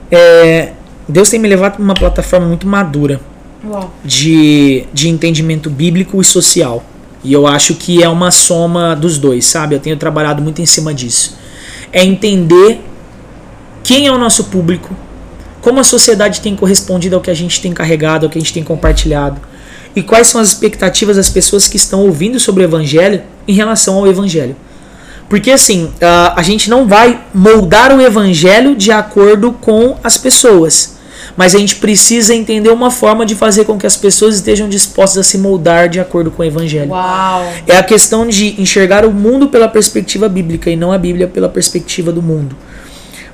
É, 0.09 0.73
Deus 1.07 1.29
tem 1.29 1.39
me 1.39 1.47
levado 1.47 1.73
para 1.73 1.83
uma 1.83 1.93
plataforma 1.93 2.47
muito 2.47 2.67
madura. 2.67 3.19
Uau. 3.65 3.91
de, 4.03 4.85
de 4.93 5.09
entendimento 5.09 5.69
bíblico 5.69 6.21
e 6.21 6.23
social. 6.23 6.83
E 7.23 7.33
eu 7.33 7.47
acho 7.47 7.75
que 7.75 8.03
é 8.03 8.07
uma 8.07 8.31
soma 8.31 8.95
dos 8.95 9.17
dois, 9.17 9.45
sabe? 9.45 9.75
Eu 9.75 9.79
tenho 9.79 9.97
trabalhado 9.97 10.41
muito 10.41 10.61
em 10.61 10.65
cima 10.65 10.93
disso. 10.93 11.37
É 11.91 12.03
entender 12.03 12.79
quem 13.83 14.07
é 14.07 14.11
o 14.11 14.17
nosso 14.17 14.45
público, 14.45 14.95
como 15.61 15.79
a 15.79 15.83
sociedade 15.83 16.41
tem 16.41 16.55
correspondido 16.55 17.15
ao 17.15 17.21
que 17.21 17.31
a 17.31 17.33
gente 17.33 17.61
tem 17.61 17.73
carregado, 17.73 18.25
ao 18.25 18.29
que 18.29 18.37
a 18.37 18.41
gente 18.41 18.53
tem 18.53 18.63
compartilhado, 18.63 19.41
e 19.97 20.03
quais 20.03 20.27
são 20.27 20.39
as 20.39 20.49
expectativas 20.49 21.17
das 21.17 21.27
pessoas 21.27 21.67
que 21.67 21.75
estão 21.75 22.01
ouvindo 22.01 22.39
sobre 22.39 22.61
o 22.61 22.65
Evangelho 22.65 23.23
em 23.47 23.53
relação 23.53 23.95
ao 23.95 24.07
Evangelho. 24.07 24.55
Porque 25.27 25.49
assim, 25.49 25.91
a, 25.99 26.39
a 26.39 26.43
gente 26.43 26.69
não 26.69 26.87
vai 26.87 27.19
moldar 27.33 27.91
o 27.91 27.99
Evangelho 27.99 28.75
de 28.75 28.91
acordo 28.91 29.53
com 29.53 29.97
as 30.03 30.15
pessoas. 30.15 30.97
Mas 31.35 31.55
a 31.55 31.57
gente 31.57 31.77
precisa 31.77 32.35
entender 32.35 32.69
uma 32.69 32.91
forma 32.91 33.25
de 33.25 33.33
fazer 33.33 33.65
com 33.65 33.75
que 33.75 33.87
as 33.87 33.97
pessoas 33.97 34.35
estejam 34.35 34.69
dispostas 34.69 35.25
a 35.25 35.27
se 35.27 35.39
moldar 35.39 35.89
de 35.89 35.99
acordo 35.99 36.29
com 36.29 36.43
o 36.43 36.45
Evangelho. 36.45 36.91
Uau. 36.91 37.51
É 37.65 37.77
a 37.77 37.81
questão 37.81 38.27
de 38.27 38.61
enxergar 38.61 39.03
o 39.03 39.11
mundo 39.11 39.47
pela 39.47 39.67
perspectiva 39.67 40.29
bíblica 40.29 40.69
e 40.69 40.75
não 40.75 40.91
a 40.91 40.97
Bíblia 40.99 41.27
pela 41.27 41.49
perspectiva 41.49 42.11
do 42.11 42.21
mundo. 42.21 42.55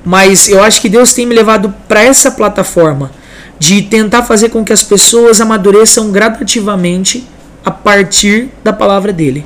Mas 0.02 0.48
eu 0.48 0.64
acho 0.64 0.80
que 0.80 0.88
Deus 0.88 1.14
tem 1.14 1.26
me 1.26 1.36
levado 1.36 1.74
para 1.90 2.02
essa 2.02 2.32
plataforma 2.32 3.12
de 3.60 3.82
tentar 3.84 4.24
fazer 4.24 4.50
com 4.50 4.64
que 4.64 4.74
as 4.74 4.84
pessoas 4.84 5.40
amadureçam 5.40 6.12
gradativamente 6.12 7.28
a 7.64 7.72
partir 7.72 8.50
da 8.64 8.74
palavra 8.74 9.14
dele. 9.14 9.46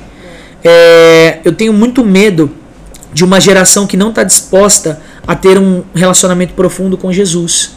É, 0.64 1.38
eu 1.44 1.52
tenho 1.52 1.72
muito 1.72 2.04
medo 2.04 2.50
de 3.12 3.24
uma 3.24 3.40
geração 3.40 3.86
que 3.86 3.96
não 3.96 4.10
está 4.10 4.22
disposta 4.22 5.00
a 5.26 5.34
ter 5.34 5.58
um 5.58 5.82
relacionamento 5.94 6.54
profundo 6.54 6.96
com 6.96 7.12
Jesus. 7.12 7.72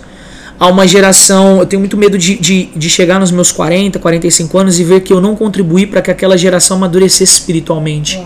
Há 0.60 0.68
uma 0.68 0.88
geração, 0.88 1.60
eu 1.60 1.66
tenho 1.66 1.80
muito 1.80 1.98
medo 1.98 2.18
de, 2.18 2.38
de, 2.38 2.66
de 2.76 2.90
chegar 2.90 3.20
nos 3.20 3.32
meus 3.32 3.52
40, 3.52 3.98
45 3.98 4.58
anos 4.58 4.80
e 4.80 4.84
ver 4.84 5.02
que 5.02 5.12
eu 5.12 5.20
não 5.20 5.36
contribuí 5.36 5.88
para 5.88 6.02
que 6.02 6.12
aquela 6.12 6.38
geração 6.38 6.78
amadurecesse 6.78 7.34
espiritualmente 7.34 8.22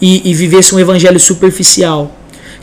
e, 0.00 0.30
e 0.30 0.34
vivesse 0.34 0.74
um 0.74 0.78
evangelho 0.78 1.20
superficial. 1.20 2.17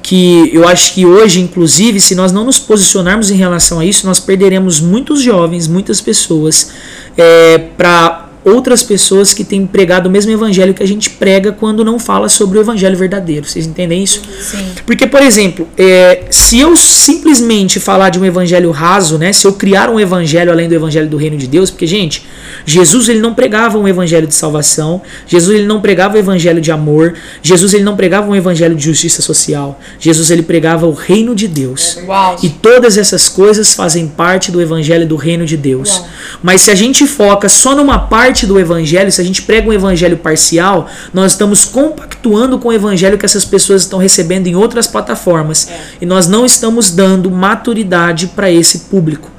Que 0.06 0.52
eu 0.54 0.68
acho 0.68 0.94
que 0.94 1.04
hoje, 1.04 1.42
inclusive, 1.42 2.00
se 2.00 2.14
nós 2.14 2.32
não 2.32 2.46
nos 2.46 2.60
posicionarmos 2.60 3.32
em 3.32 3.36
relação 3.36 3.80
a 3.80 3.86
isso, 3.86 4.06
nós 4.06 4.20
perderemos 4.20 4.80
muitos 4.80 5.20
jovens, 5.20 5.68
muitas 5.68 6.00
pessoas 6.00 6.72
é, 7.18 7.58
para 7.76 8.25
outras 8.46 8.84
pessoas 8.84 9.34
que 9.34 9.44
têm 9.44 9.66
pregado 9.66 10.08
o 10.08 10.12
mesmo 10.12 10.32
evangelho 10.32 10.74
que 10.74 10.84
a 10.84 10.88
gente 10.88 11.10
prega 11.10 11.52
quando 11.52 11.84
não 11.84 11.98
fala 11.98 12.30
sobre 12.30 12.60
o 12.60 12.62
evangelho 12.62 12.96
verdadeiro. 12.96 13.48
Vocês 13.48 13.66
entendem 13.66 14.04
isso? 14.04 14.22
Sim. 14.40 14.68
Porque, 14.86 15.08
por 15.08 15.22
exemplo, 15.24 15.68
é, 15.76 16.26
se 16.30 16.60
eu 16.60 16.76
simplesmente 16.76 17.80
falar 17.80 18.10
de 18.10 18.20
um 18.20 18.26
evangelho 18.26 18.70
raso, 18.70 19.18
né? 19.18 19.34
Se 19.34 19.48
eu 19.48 19.54
criar 19.54 19.90
um 19.90 20.00
evangelho 20.00 20.52
além 20.52 20.70
do 20.70 20.76
evangelho 20.76 21.10
do 21.10 21.18
reino 21.18 21.38
de 21.38 21.48
Deus, 21.48 21.72
porque, 21.72 21.88
gente, 21.88 22.26
Jesus 22.66 23.10
ele 23.10 23.20
não 23.20 23.34
pregava 23.34 23.80
um 23.80 23.88
evangelho 23.88 24.28
de 24.28 24.36
salvação, 24.36 25.02
Jesus 25.26 25.58
ele 25.58 25.68
não 25.68 25.82
pregava 25.82 26.16
o 26.16 26.18
evangelho 26.18 26.62
de 26.62 26.72
amor, 26.72 27.16
Jesus 27.42 27.74
ele 27.74 27.84
não 27.84 27.96
pregava 27.96 28.30
um 28.30 28.36
evangelho 28.36 28.76
de 28.76 28.84
justiça 28.84 29.24
social. 29.24 29.80
Jesus 30.00 30.30
ele 30.30 30.44
pregava 30.44 30.86
o 30.86 30.92
reino 30.92 31.34
de 31.34 31.48
Deus. 31.48 31.98
Uau. 32.06 32.38
E 32.44 32.50
todas 32.50 32.98
essas 32.98 33.28
coisas 33.28 33.74
fazem 33.74 34.08
parte 34.08 34.52
do 34.52 34.62
evangelho 34.62 35.08
do 35.08 35.16
reino 35.16 35.46
de 35.46 35.58
Deus. 35.58 35.98
Uau. 35.98 36.10
Mas 36.44 36.62
se 36.62 36.70
a 36.70 36.76
gente 36.76 37.08
foca 37.08 37.50
só 37.50 37.76
numa 37.76 37.98
parte 37.98 38.35
do 38.44 38.60
evangelho, 38.60 39.12
se 39.12 39.22
a 39.22 39.24
gente 39.24 39.44
prega 39.44 39.70
um 39.70 39.74
evangelho 39.74 40.18
parcial, 40.18 40.90
nós 41.14 41.34
estamos 41.34 41.64
compactuando 41.64 42.58
com 42.58 42.70
o 42.70 42.74
evangelho 42.74 43.20
que 43.20 43.26
essas 43.26 43.46
pessoas 43.46 43.84
estão 43.84 44.00
recebendo 44.00 44.48
em 44.48 44.56
outras 44.56 44.88
plataformas. 44.88 45.70
E 46.02 46.06
nós 46.08 46.28
não 46.28 46.44
estamos 46.44 46.90
dando 46.90 47.30
maturidade 47.30 48.28
para 48.28 48.50
esse 48.50 48.80
público. 48.80 49.30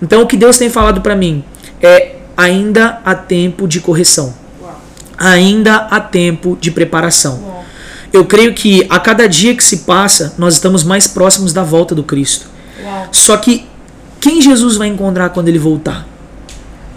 Então 0.00 0.22
o 0.22 0.26
que 0.26 0.38
Deus 0.38 0.56
tem 0.56 0.70
falado 0.70 1.02
para 1.02 1.14
mim 1.14 1.44
é 1.82 2.16
ainda 2.34 3.00
há 3.04 3.14
tempo 3.14 3.68
de 3.68 3.80
correção. 3.80 4.32
Ainda 5.18 5.76
há 5.90 6.00
tempo 6.00 6.56
de 6.58 6.70
preparação. 6.70 7.60
Eu 8.10 8.24
creio 8.24 8.54
que 8.54 8.86
a 8.88 8.98
cada 8.98 9.28
dia 9.28 9.54
que 9.54 9.62
se 9.62 9.78
passa, 9.78 10.34
nós 10.38 10.54
estamos 10.54 10.82
mais 10.82 11.06
próximos 11.06 11.52
da 11.52 11.62
volta 11.62 11.94
do 11.94 12.02
Cristo. 12.02 12.46
Uau. 12.82 13.08
Só 13.12 13.36
que 13.36 13.66
quem 14.18 14.40
Jesus 14.40 14.76
vai 14.76 14.88
encontrar 14.88 15.30
quando 15.30 15.48
ele 15.48 15.58
voltar? 15.58 16.06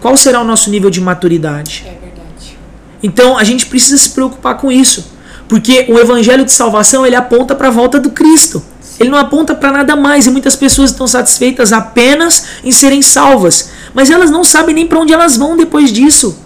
Qual 0.04 0.18
será 0.18 0.42
o 0.42 0.44
nosso 0.44 0.70
nível 0.70 0.90
de 0.90 1.00
maturidade? 1.00 1.86
É 1.88 1.92
verdade. 1.92 2.58
Então 3.02 3.38
a 3.38 3.44
gente 3.46 3.68
precisa 3.68 3.98
se 3.98 4.10
preocupar 4.10 4.58
com 4.58 4.70
isso, 4.70 5.14
porque 5.48 5.86
o 5.88 5.98
evangelho 5.98 6.44
de 6.44 6.52
salvação 6.52 7.06
ele 7.06 7.16
aponta 7.16 7.56
para 7.56 7.70
a 7.70 7.72
volta 7.72 8.02
do 8.02 8.10
Cristo. 8.10 8.62
Ele 9.00 9.10
não 9.10 9.18
aponta 9.18 9.56
para 9.56 9.72
nada 9.72 9.96
mais 9.96 10.28
e 10.28 10.30
muitas 10.30 10.58
pessoas 10.58 10.90
estão 10.92 11.08
satisfeitas 11.08 11.72
apenas 11.72 12.48
em 12.66 12.72
serem 12.74 13.02
salvas, 13.02 13.70
mas 13.94 14.10
elas 14.10 14.30
não 14.30 14.44
sabem 14.44 14.76
nem 14.76 14.86
para 14.86 15.00
onde 15.00 15.14
elas 15.14 15.38
vão 15.38 15.56
depois 15.56 15.90
disso. 15.90 16.38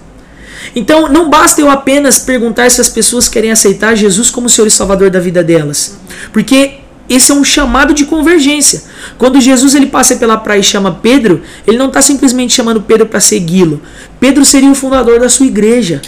Então 0.76 1.10
não 1.10 1.28
basta 1.28 1.60
eu 1.60 1.68
apenas 1.68 2.20
perguntar 2.20 2.70
se 2.70 2.80
as 2.80 2.90
pessoas 2.90 3.28
querem 3.28 3.50
aceitar 3.50 3.96
Jesus 3.96 4.30
como 4.30 4.48
Senhor 4.48 4.68
e 4.68 4.72
Salvador 4.72 5.10
da 5.10 5.20
vida 5.20 5.44
delas, 5.44 5.98
porque 6.32 6.82
esse 7.10 7.32
é 7.32 7.36
um 7.36 7.44
chamado 7.44 7.94
de 7.94 8.06
convergência. 8.06 8.84
Quando 9.18 9.40
Jesus 9.40 9.76
ele 9.76 9.86
passa 9.86 10.16
pela 10.16 10.38
praia 10.38 10.60
e 10.60 10.64
chama 10.64 11.00
Pedro, 11.02 11.42
ele 11.66 11.78
não 11.78 11.88
está 11.88 12.02
simplesmente 12.02 12.54
chamando 12.54 12.82
Pedro 12.82 13.06
para 13.06 13.20
segui-lo. 13.20 13.82
Pedro 14.20 14.44
seria 14.44 14.70
o 14.70 14.76
fundador 14.76 15.20
da 15.20 15.30
sua 15.30 15.46
igreja. 15.46 16.02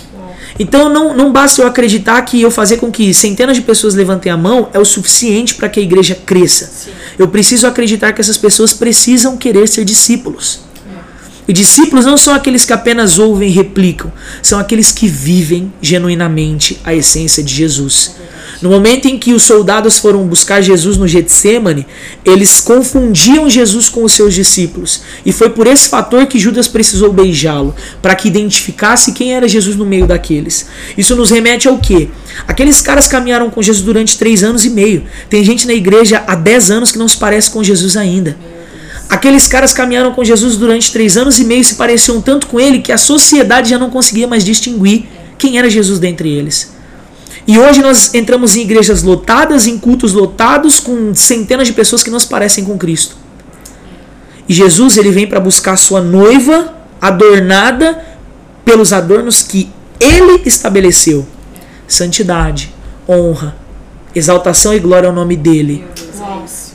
Então 0.59 0.89
não, 0.89 1.15
não 1.15 1.31
basta 1.31 1.61
eu 1.61 1.67
acreditar 1.67 2.21
que 2.23 2.41
eu 2.41 2.51
fazer 2.51 2.77
com 2.77 2.91
que 2.91 3.13
centenas 3.13 3.55
de 3.55 3.61
pessoas 3.61 3.95
levantem 3.95 4.29
a 4.29 4.35
mão 4.35 4.69
é 4.73 4.79
o 4.79 4.83
suficiente 4.83 5.55
para 5.55 5.69
que 5.69 5.79
a 5.79 5.83
igreja 5.83 6.15
cresça. 6.25 6.69
Eu 7.17 7.29
preciso 7.29 7.65
acreditar 7.65 8.11
que 8.11 8.19
essas 8.19 8.37
pessoas 8.37 8.73
precisam 8.73 9.37
querer 9.37 9.67
ser 9.67 9.85
discípulos. 9.85 10.61
E 11.47 11.53
discípulos 11.53 12.05
não 12.05 12.17
são 12.17 12.33
aqueles 12.33 12.63
que 12.63 12.73
apenas 12.73 13.17
ouvem 13.17 13.49
e 13.49 13.51
replicam, 13.51 14.11
são 14.39 14.59
aqueles 14.59 14.91
que 14.91 15.07
vivem 15.07 15.73
genuinamente 15.81 16.79
a 16.83 16.93
essência 16.93 17.41
de 17.41 17.51
Jesus. 17.51 18.15
No 18.61 18.69
momento 18.69 19.07
em 19.07 19.17
que 19.17 19.33
os 19.33 19.43
soldados 19.43 19.99
foram 19.99 20.27
buscar 20.27 20.61
Jesus 20.61 20.97
no 20.97 21.07
Getsemane, 21.07 21.87
eles 22.25 22.59
confundiam 22.59 23.49
Jesus 23.49 23.87
com 23.87 24.03
os 24.03 24.11
seus 24.11 24.33
discípulos. 24.33 25.01
E 25.25 25.31
foi 25.31 25.49
por 25.49 25.65
esse 25.65 25.87
fator 25.87 26.25
que 26.25 26.37
Judas 26.37 26.67
precisou 26.67 27.13
beijá-lo, 27.13 27.73
para 28.01 28.15
que 28.15 28.27
identificasse 28.27 29.13
quem 29.13 29.33
era 29.33 29.47
Jesus 29.47 29.77
no 29.77 29.85
meio 29.85 30.05
daqueles. 30.05 30.67
Isso 30.97 31.15
nos 31.15 31.31
remete 31.31 31.69
ao 31.69 31.77
quê? 31.77 32.09
Aqueles 32.47 32.81
caras 32.81 33.07
caminharam 33.07 33.49
com 33.49 33.61
Jesus 33.61 33.83
durante 33.83 34.17
três 34.17 34.43
anos 34.43 34.65
e 34.65 34.69
meio. 34.69 35.03
Tem 35.29 35.41
gente 35.43 35.65
na 35.65 35.73
igreja 35.73 36.23
há 36.27 36.35
dez 36.35 36.69
anos 36.69 36.91
que 36.91 36.97
não 36.97 37.07
se 37.07 37.17
parece 37.17 37.49
com 37.51 37.63
Jesus 37.63 37.95
ainda. 37.95 38.37
Aqueles 39.09 39.47
caras 39.47 39.73
caminharam 39.73 40.13
com 40.13 40.23
Jesus 40.23 40.57
durante 40.57 40.91
três 40.91 41.17
anos 41.17 41.39
e 41.39 41.45
meio 41.45 41.61
e 41.61 41.65
se 41.65 41.75
pareciam 41.75 42.21
tanto 42.21 42.45
com 42.45 42.59
ele 42.59 42.79
que 42.79 42.91
a 42.91 42.97
sociedade 42.97 43.69
já 43.69 43.79
não 43.79 43.89
conseguia 43.89 44.27
mais 44.27 44.43
distinguir 44.43 45.05
quem 45.37 45.57
era 45.57 45.69
Jesus 45.69 45.97
dentre 45.97 46.29
eles. 46.29 46.78
E 47.49 47.57
hoje 47.57 47.81
nós 47.81 48.13
entramos 48.13 48.55
em 48.55 48.61
igrejas 48.61 49.01
lotadas, 49.01 49.65
em 49.65 49.75
cultos 49.75 50.13
lotados, 50.13 50.79
com 50.79 51.15
centenas 51.15 51.65
de 51.65 51.73
pessoas 51.73 52.03
que 52.03 52.11
não 52.11 52.19
se 52.19 52.27
parecem 52.27 52.63
com 52.63 52.77
Cristo. 52.77 53.15
E 54.47 54.53
Jesus 54.53 54.97
ele 54.97 55.09
vem 55.09 55.25
para 55.25 55.39
buscar 55.39 55.75
sua 55.75 55.99
noiva 55.99 56.71
adornada 57.01 58.05
pelos 58.63 58.93
adornos 58.93 59.41
que 59.41 59.67
ele 59.99 60.43
estabeleceu: 60.45 61.25
santidade, 61.87 62.71
honra, 63.09 63.55
exaltação 64.13 64.71
e 64.71 64.79
glória 64.79 65.09
ao 65.09 65.15
nome 65.15 65.35
dele. 65.35 65.83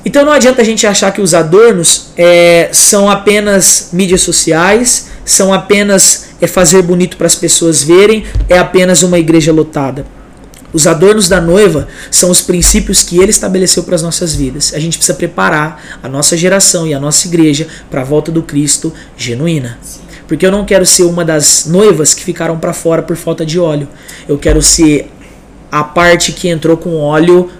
Então 0.04 0.24
não 0.24 0.32
adianta 0.32 0.60
a 0.60 0.64
gente 0.64 0.88
achar 0.88 1.12
que 1.12 1.20
os 1.20 1.34
adornos 1.34 2.06
é, 2.16 2.68
são 2.72 3.08
apenas 3.08 3.90
mídias 3.92 4.22
sociais, 4.22 5.06
são 5.24 5.54
apenas 5.54 6.30
é 6.40 6.48
fazer 6.48 6.82
bonito 6.82 7.16
para 7.16 7.28
as 7.28 7.36
pessoas 7.36 7.80
verem, 7.84 8.24
é 8.48 8.58
apenas 8.58 9.04
uma 9.04 9.20
igreja 9.20 9.52
lotada. 9.52 10.04
Os 10.74 10.88
adornos 10.88 11.28
da 11.28 11.40
noiva 11.40 11.86
são 12.10 12.30
os 12.30 12.42
princípios 12.42 13.02
que 13.02 13.18
ele 13.18 13.30
estabeleceu 13.30 13.84
para 13.84 13.94
as 13.94 14.02
nossas 14.02 14.34
vidas. 14.34 14.74
A 14.74 14.80
gente 14.80 14.98
precisa 14.98 15.16
preparar 15.16 15.80
a 16.02 16.08
nossa 16.08 16.36
geração 16.36 16.84
e 16.84 16.92
a 16.92 16.98
nossa 16.98 17.28
igreja 17.28 17.68
para 17.88 18.00
a 18.00 18.04
volta 18.04 18.32
do 18.32 18.42
Cristo 18.42 18.92
genuína. 19.16 19.78
Porque 20.26 20.44
eu 20.44 20.50
não 20.50 20.64
quero 20.64 20.84
ser 20.84 21.04
uma 21.04 21.24
das 21.24 21.66
noivas 21.66 22.12
que 22.12 22.24
ficaram 22.24 22.58
para 22.58 22.72
fora 22.72 23.02
por 23.02 23.14
falta 23.14 23.46
de 23.46 23.58
óleo. 23.60 23.88
Eu 24.28 24.36
quero 24.36 24.60
ser 24.60 25.08
a 25.70 25.84
parte 25.84 26.32
que 26.32 26.48
entrou 26.48 26.76
com 26.76 26.96
óleo 26.96 27.50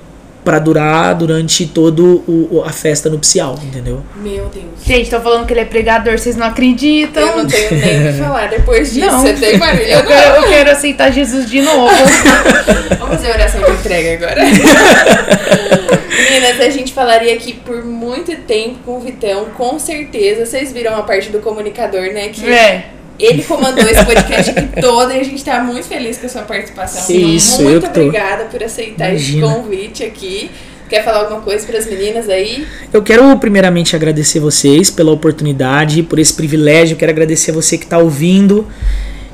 para 0.45 0.59
durar 0.59 1.15
durante 1.15 1.67
todo 1.67 2.23
o, 2.29 2.63
a 2.65 2.71
festa 2.71 3.09
nupcial, 3.09 3.59
entendeu? 3.63 4.03
Meu 4.17 4.47
Deus. 4.47 4.67
Gente, 4.85 5.09
tô 5.09 5.19
falando 5.21 5.47
que 5.47 5.53
ele 5.55 5.61
é 5.61 5.65
pregador, 5.65 6.19
vocês 6.19 6.37
não 6.37 6.47
acreditam. 6.47 7.23
Eu 7.23 7.37
não 7.39 7.47
tenho 7.47 7.71
nem 7.71 8.09
o 8.09 8.13
que 8.13 8.19
falar 8.23 8.49
depois 8.49 8.93
disso. 8.93 9.07
Não. 9.07 9.21
Você 9.23 9.33
tem, 9.33 9.57
Marília? 9.59 9.95
Eu 9.95 10.07
quero, 10.07 10.37
eu 10.37 10.49
quero 10.49 10.71
aceitar 10.71 11.11
Jesus 11.11 11.49
de 11.49 11.63
novo. 11.63 11.89
Vamos 12.99 13.17
fazer 13.17 13.31
oração 13.31 13.63
de 13.63 13.71
entrega 13.71 14.13
agora. 14.15 14.43
Meninas, 16.15 16.61
a 16.61 16.71
gente 16.71 16.93
falaria 16.93 17.35
aqui 17.35 17.55
por 17.55 17.85
muito 17.85 18.37
tempo 18.43 18.77
com 18.85 18.99
o 18.99 19.01
Vitão, 19.01 19.47
com 19.57 19.79
certeza. 19.79 20.45
Vocês 20.45 20.73
viram 20.73 20.95
a 20.97 21.03
parte 21.03 21.31
do 21.31 21.41
comunicador, 21.41 22.13
né? 22.13 22.29
Que 22.29 22.47
É. 22.49 22.94
ele 23.19 23.43
comandou 23.43 23.85
esse 23.89 24.05
podcast 24.05 24.51
aqui 24.51 24.69
todo 24.81 25.13
e 25.13 25.21
a 25.21 25.23
gente 25.23 25.45
tá 25.45 25.63
muito 25.63 25.87
feliz 25.87 26.19
com 26.19 26.27
a 26.27 26.29
sua 26.29 26.43
participação. 26.43 27.07
Que 27.07 27.15
isso, 27.15 27.63
muito 27.63 27.77
eu 27.77 27.83
que 27.83 27.89
tô. 27.89 28.01
obrigada 28.01 28.45
por 28.45 28.63
aceitar 28.63 29.11
Imagina. 29.11 29.47
esse 29.47 29.55
convite 29.55 30.05
aqui. 30.05 30.51
Quer 30.89 31.03
falar 31.03 31.21
alguma 31.21 31.41
coisa 31.41 31.67
para 31.67 31.79
as 31.79 31.87
meninas 31.87 32.29
aí? 32.29 32.67
Eu 32.93 33.03
quero 33.03 33.37
primeiramente 33.39 33.97
agradecer 33.97 34.39
vocês 34.39 34.91
pela 34.91 35.13
oportunidade, 35.13 36.03
por 36.03 36.19
esse 36.19 36.33
privilégio. 36.35 36.97
Quero 36.97 37.11
agradecer 37.11 37.53
a 37.53 37.55
você 37.55 37.79
que 37.79 37.85
está 37.85 37.99
ouvindo. 37.99 38.69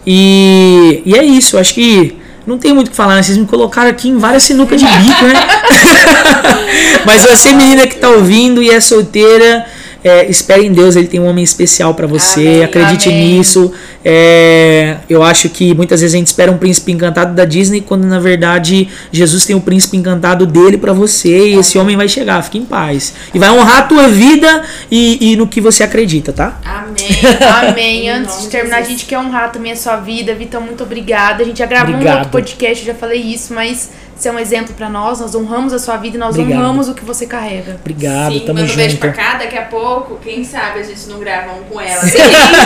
E, 0.06 1.02
e 1.04 1.14
é 1.14 1.24
isso, 1.24 1.56
eu 1.56 1.60
acho 1.60 1.74
que 1.74 2.16
não 2.46 2.56
tem 2.56 2.72
muito 2.72 2.88
o 2.88 2.90
que 2.90 2.96
falar, 2.96 3.16
né? 3.16 3.22
Vocês 3.22 3.36
me 3.36 3.46
colocaram 3.46 3.90
aqui 3.90 4.08
em 4.08 4.16
várias 4.16 4.44
sinucas 4.44 4.80
de 4.80 4.86
bico, 4.86 5.24
né? 5.24 5.34
Mas 7.04 7.24
você, 7.24 7.52
menina 7.52 7.86
que 7.86 7.94
está 7.94 8.08
ouvindo 8.08 8.62
e 8.62 8.70
é 8.70 8.80
solteira, 8.80 9.66
é, 10.02 10.28
espere 10.28 10.66
em 10.66 10.72
Deus, 10.72 10.96
Ele 10.96 11.06
tem 11.06 11.20
um 11.20 11.26
homem 11.26 11.44
especial 11.44 11.94
para 11.94 12.06
você. 12.06 12.40
Amém, 12.40 12.64
Acredite 12.64 13.08
amém. 13.08 13.38
nisso. 13.38 13.72
É, 14.04 14.96
eu 15.08 15.22
acho 15.22 15.48
que 15.50 15.74
muitas 15.74 16.00
vezes 16.00 16.14
a 16.14 16.18
gente 16.18 16.28
espera 16.28 16.50
um 16.50 16.56
príncipe 16.56 16.90
encantado 16.90 17.34
da 17.34 17.44
Disney, 17.44 17.80
quando 17.80 18.06
na 18.06 18.18
verdade 18.18 18.88
Jesus 19.12 19.44
tem 19.44 19.54
um 19.54 19.60
príncipe 19.60 19.96
encantado 19.96 20.46
dele 20.46 20.78
para 20.78 20.92
você 20.92 21.48
e 21.50 21.54
esse 21.58 21.78
homem 21.78 21.96
vai 21.96 22.08
chegar. 22.08 22.42
Fique 22.42 22.58
em 22.58 22.64
paz. 22.64 23.14
E 23.34 23.38
vai 23.38 23.50
honrar 23.50 23.78
a 23.78 23.82
tua 23.82 24.08
vida 24.08 24.62
e, 24.90 25.32
e 25.32 25.36
no 25.36 25.46
que 25.46 25.60
você 25.60 25.82
acredita, 25.82 26.32
tá? 26.32 26.58
Amém. 26.64 27.68
Amém. 27.68 28.08
Antes 28.10 28.42
de 28.42 28.48
terminar, 28.48 28.78
a 28.78 28.82
gente 28.82 29.04
quer 29.04 29.18
honrar 29.18 29.52
também 29.52 29.72
a 29.72 29.76
sua 29.76 29.96
vida. 29.96 30.34
Vitão, 30.34 30.60
muito 30.60 30.82
obrigada. 30.82 31.42
A 31.42 31.46
gente 31.46 31.58
já 31.58 31.66
gravou 31.66 31.90
um 31.90 31.94
Obrigado. 31.94 32.16
outro 32.18 32.30
podcast, 32.30 32.86
eu 32.86 32.94
já 32.94 32.98
falei 32.98 33.20
isso, 33.20 33.52
mas 33.52 33.90
você 34.20 34.28
é 34.28 34.32
um 34.32 34.38
exemplo 34.38 34.74
pra 34.74 34.88
nós. 34.88 35.20
Nós 35.20 35.34
honramos 35.34 35.72
a 35.72 35.78
sua 35.78 35.96
vida 35.96 36.16
e 36.16 36.20
nós 36.20 36.36
Obrigado. 36.36 36.60
honramos 36.60 36.88
o 36.88 36.94
que 36.94 37.04
você 37.04 37.26
carrega. 37.26 37.76
Obrigado, 37.80 38.32
Sim, 38.34 38.40
tamo 38.40 38.60
manda 38.60 38.72
um 38.72 38.76
beijo 38.76 38.98
pra 38.98 39.08
junto. 39.08 39.18
cá, 39.18 39.34
daqui 39.38 39.56
a 39.56 39.62
pouco, 39.62 40.18
quem 40.22 40.44
sabe 40.44 40.80
a 40.80 40.82
gente 40.82 41.08
não 41.08 41.18
grava 41.18 41.52
um 41.54 41.62
com 41.64 41.80
ela. 41.80 42.02
Sim, 42.02 42.18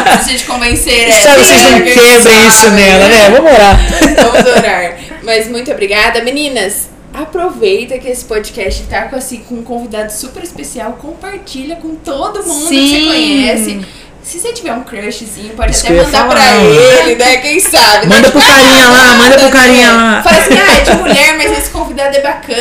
a 0.05 0.23
gente 0.27 0.45
convencer 0.45 1.09
ela. 1.11 1.21
Sabe, 1.21 1.45
vocês 1.45 1.63
não 1.63 1.81
quebrem 1.81 2.49
isso 2.49 2.71
nela, 2.71 3.09
né? 3.09 3.31
Vamos 3.31 3.53
orar. 3.53 3.81
Vamos 4.01 4.57
orar. 4.57 4.97
Mas 5.23 5.49
muito 5.49 5.71
obrigada. 5.71 6.23
Meninas, 6.23 6.89
aproveita 7.13 7.99
que 7.99 8.09
esse 8.09 8.25
podcast 8.25 8.83
tá 8.85 9.03
com, 9.03 9.17
assim, 9.17 9.39
com 9.39 9.57
um 9.57 9.63
convidado 9.63 10.13
super 10.13 10.43
especial. 10.43 10.99
Compartilha 11.01 11.77
com 11.77 11.95
todo 11.95 12.45
mundo 12.45 12.69
que 12.69 12.75
você 12.75 12.99
Sim. 12.99 13.07
conhece. 13.07 13.87
Se 14.25 14.41
você 14.41 14.55
tiver 14.55 14.72
um 14.72 14.83
crushzinho, 14.83 15.55
pode 15.55 15.72
Isso 15.72 15.85
até 15.85 16.03
mandar 16.03 16.27
pra 16.29 16.57
ele, 16.57 17.14
né? 17.14 17.37
Quem 17.37 17.61
sabe? 17.61 18.07
Manda 18.07 18.22
né? 18.22 18.31
pro 18.31 18.41
carinha 18.41 18.89
lá, 18.89 19.14
manda 19.18 19.39
pro 19.39 19.51
carinha 19.51 19.93
lá. 19.93 20.22
Fala 20.22 20.39
assim, 20.39 20.55
ah, 20.55 20.77
é 20.79 20.81
de 20.81 20.93
mulher, 20.95 21.37
mas 21.37 21.59
esse 21.59 21.70
convidado 21.70 22.16
é 22.16 22.20
bacana. 22.22 22.59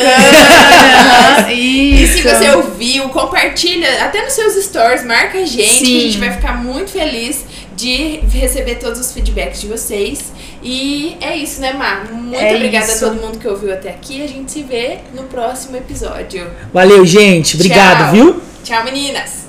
E 1.49 2.03
Isso. 2.03 2.17
se 2.17 2.21
você 2.21 2.49
ouviu, 2.51 3.09
compartilha 3.09 4.03
até 4.03 4.23
nos 4.23 4.33
seus 4.33 4.55
stories, 4.65 5.03
marca 5.03 5.37
a 5.37 5.45
gente, 5.45 5.57
que 5.83 5.97
a 5.97 6.01
gente 6.01 6.13
Sim. 6.13 6.19
vai 6.19 6.31
ficar 6.31 6.63
muito 6.63 6.91
feliz 6.91 7.45
de 7.75 8.19
receber 8.31 8.75
todos 8.75 8.99
os 8.99 9.11
feedbacks 9.11 9.61
de 9.61 9.67
vocês. 9.67 10.31
E 10.61 11.17
é 11.21 11.35
isso, 11.35 11.61
né, 11.61 11.73
Mar? 11.73 12.05
Muito 12.11 12.39
É 12.39 12.55
obrigada 12.55 12.85
isso. 12.85 13.05
a 13.05 13.09
todo 13.09 13.21
mundo 13.21 13.39
que 13.39 13.47
ouviu 13.47 13.73
até 13.73 13.89
aqui. 13.89 14.23
A 14.23 14.27
gente 14.27 14.51
se 14.51 14.63
vê 14.63 14.99
no 15.13 15.23
próximo 15.23 15.75
episódio. 15.77 16.49
Valeu, 16.73 17.05
gente. 17.05 17.55
Obrigado, 17.55 18.03
Tchau. 18.05 18.11
viu? 18.11 18.41
Tchau, 18.63 18.83
meninas! 18.83 19.42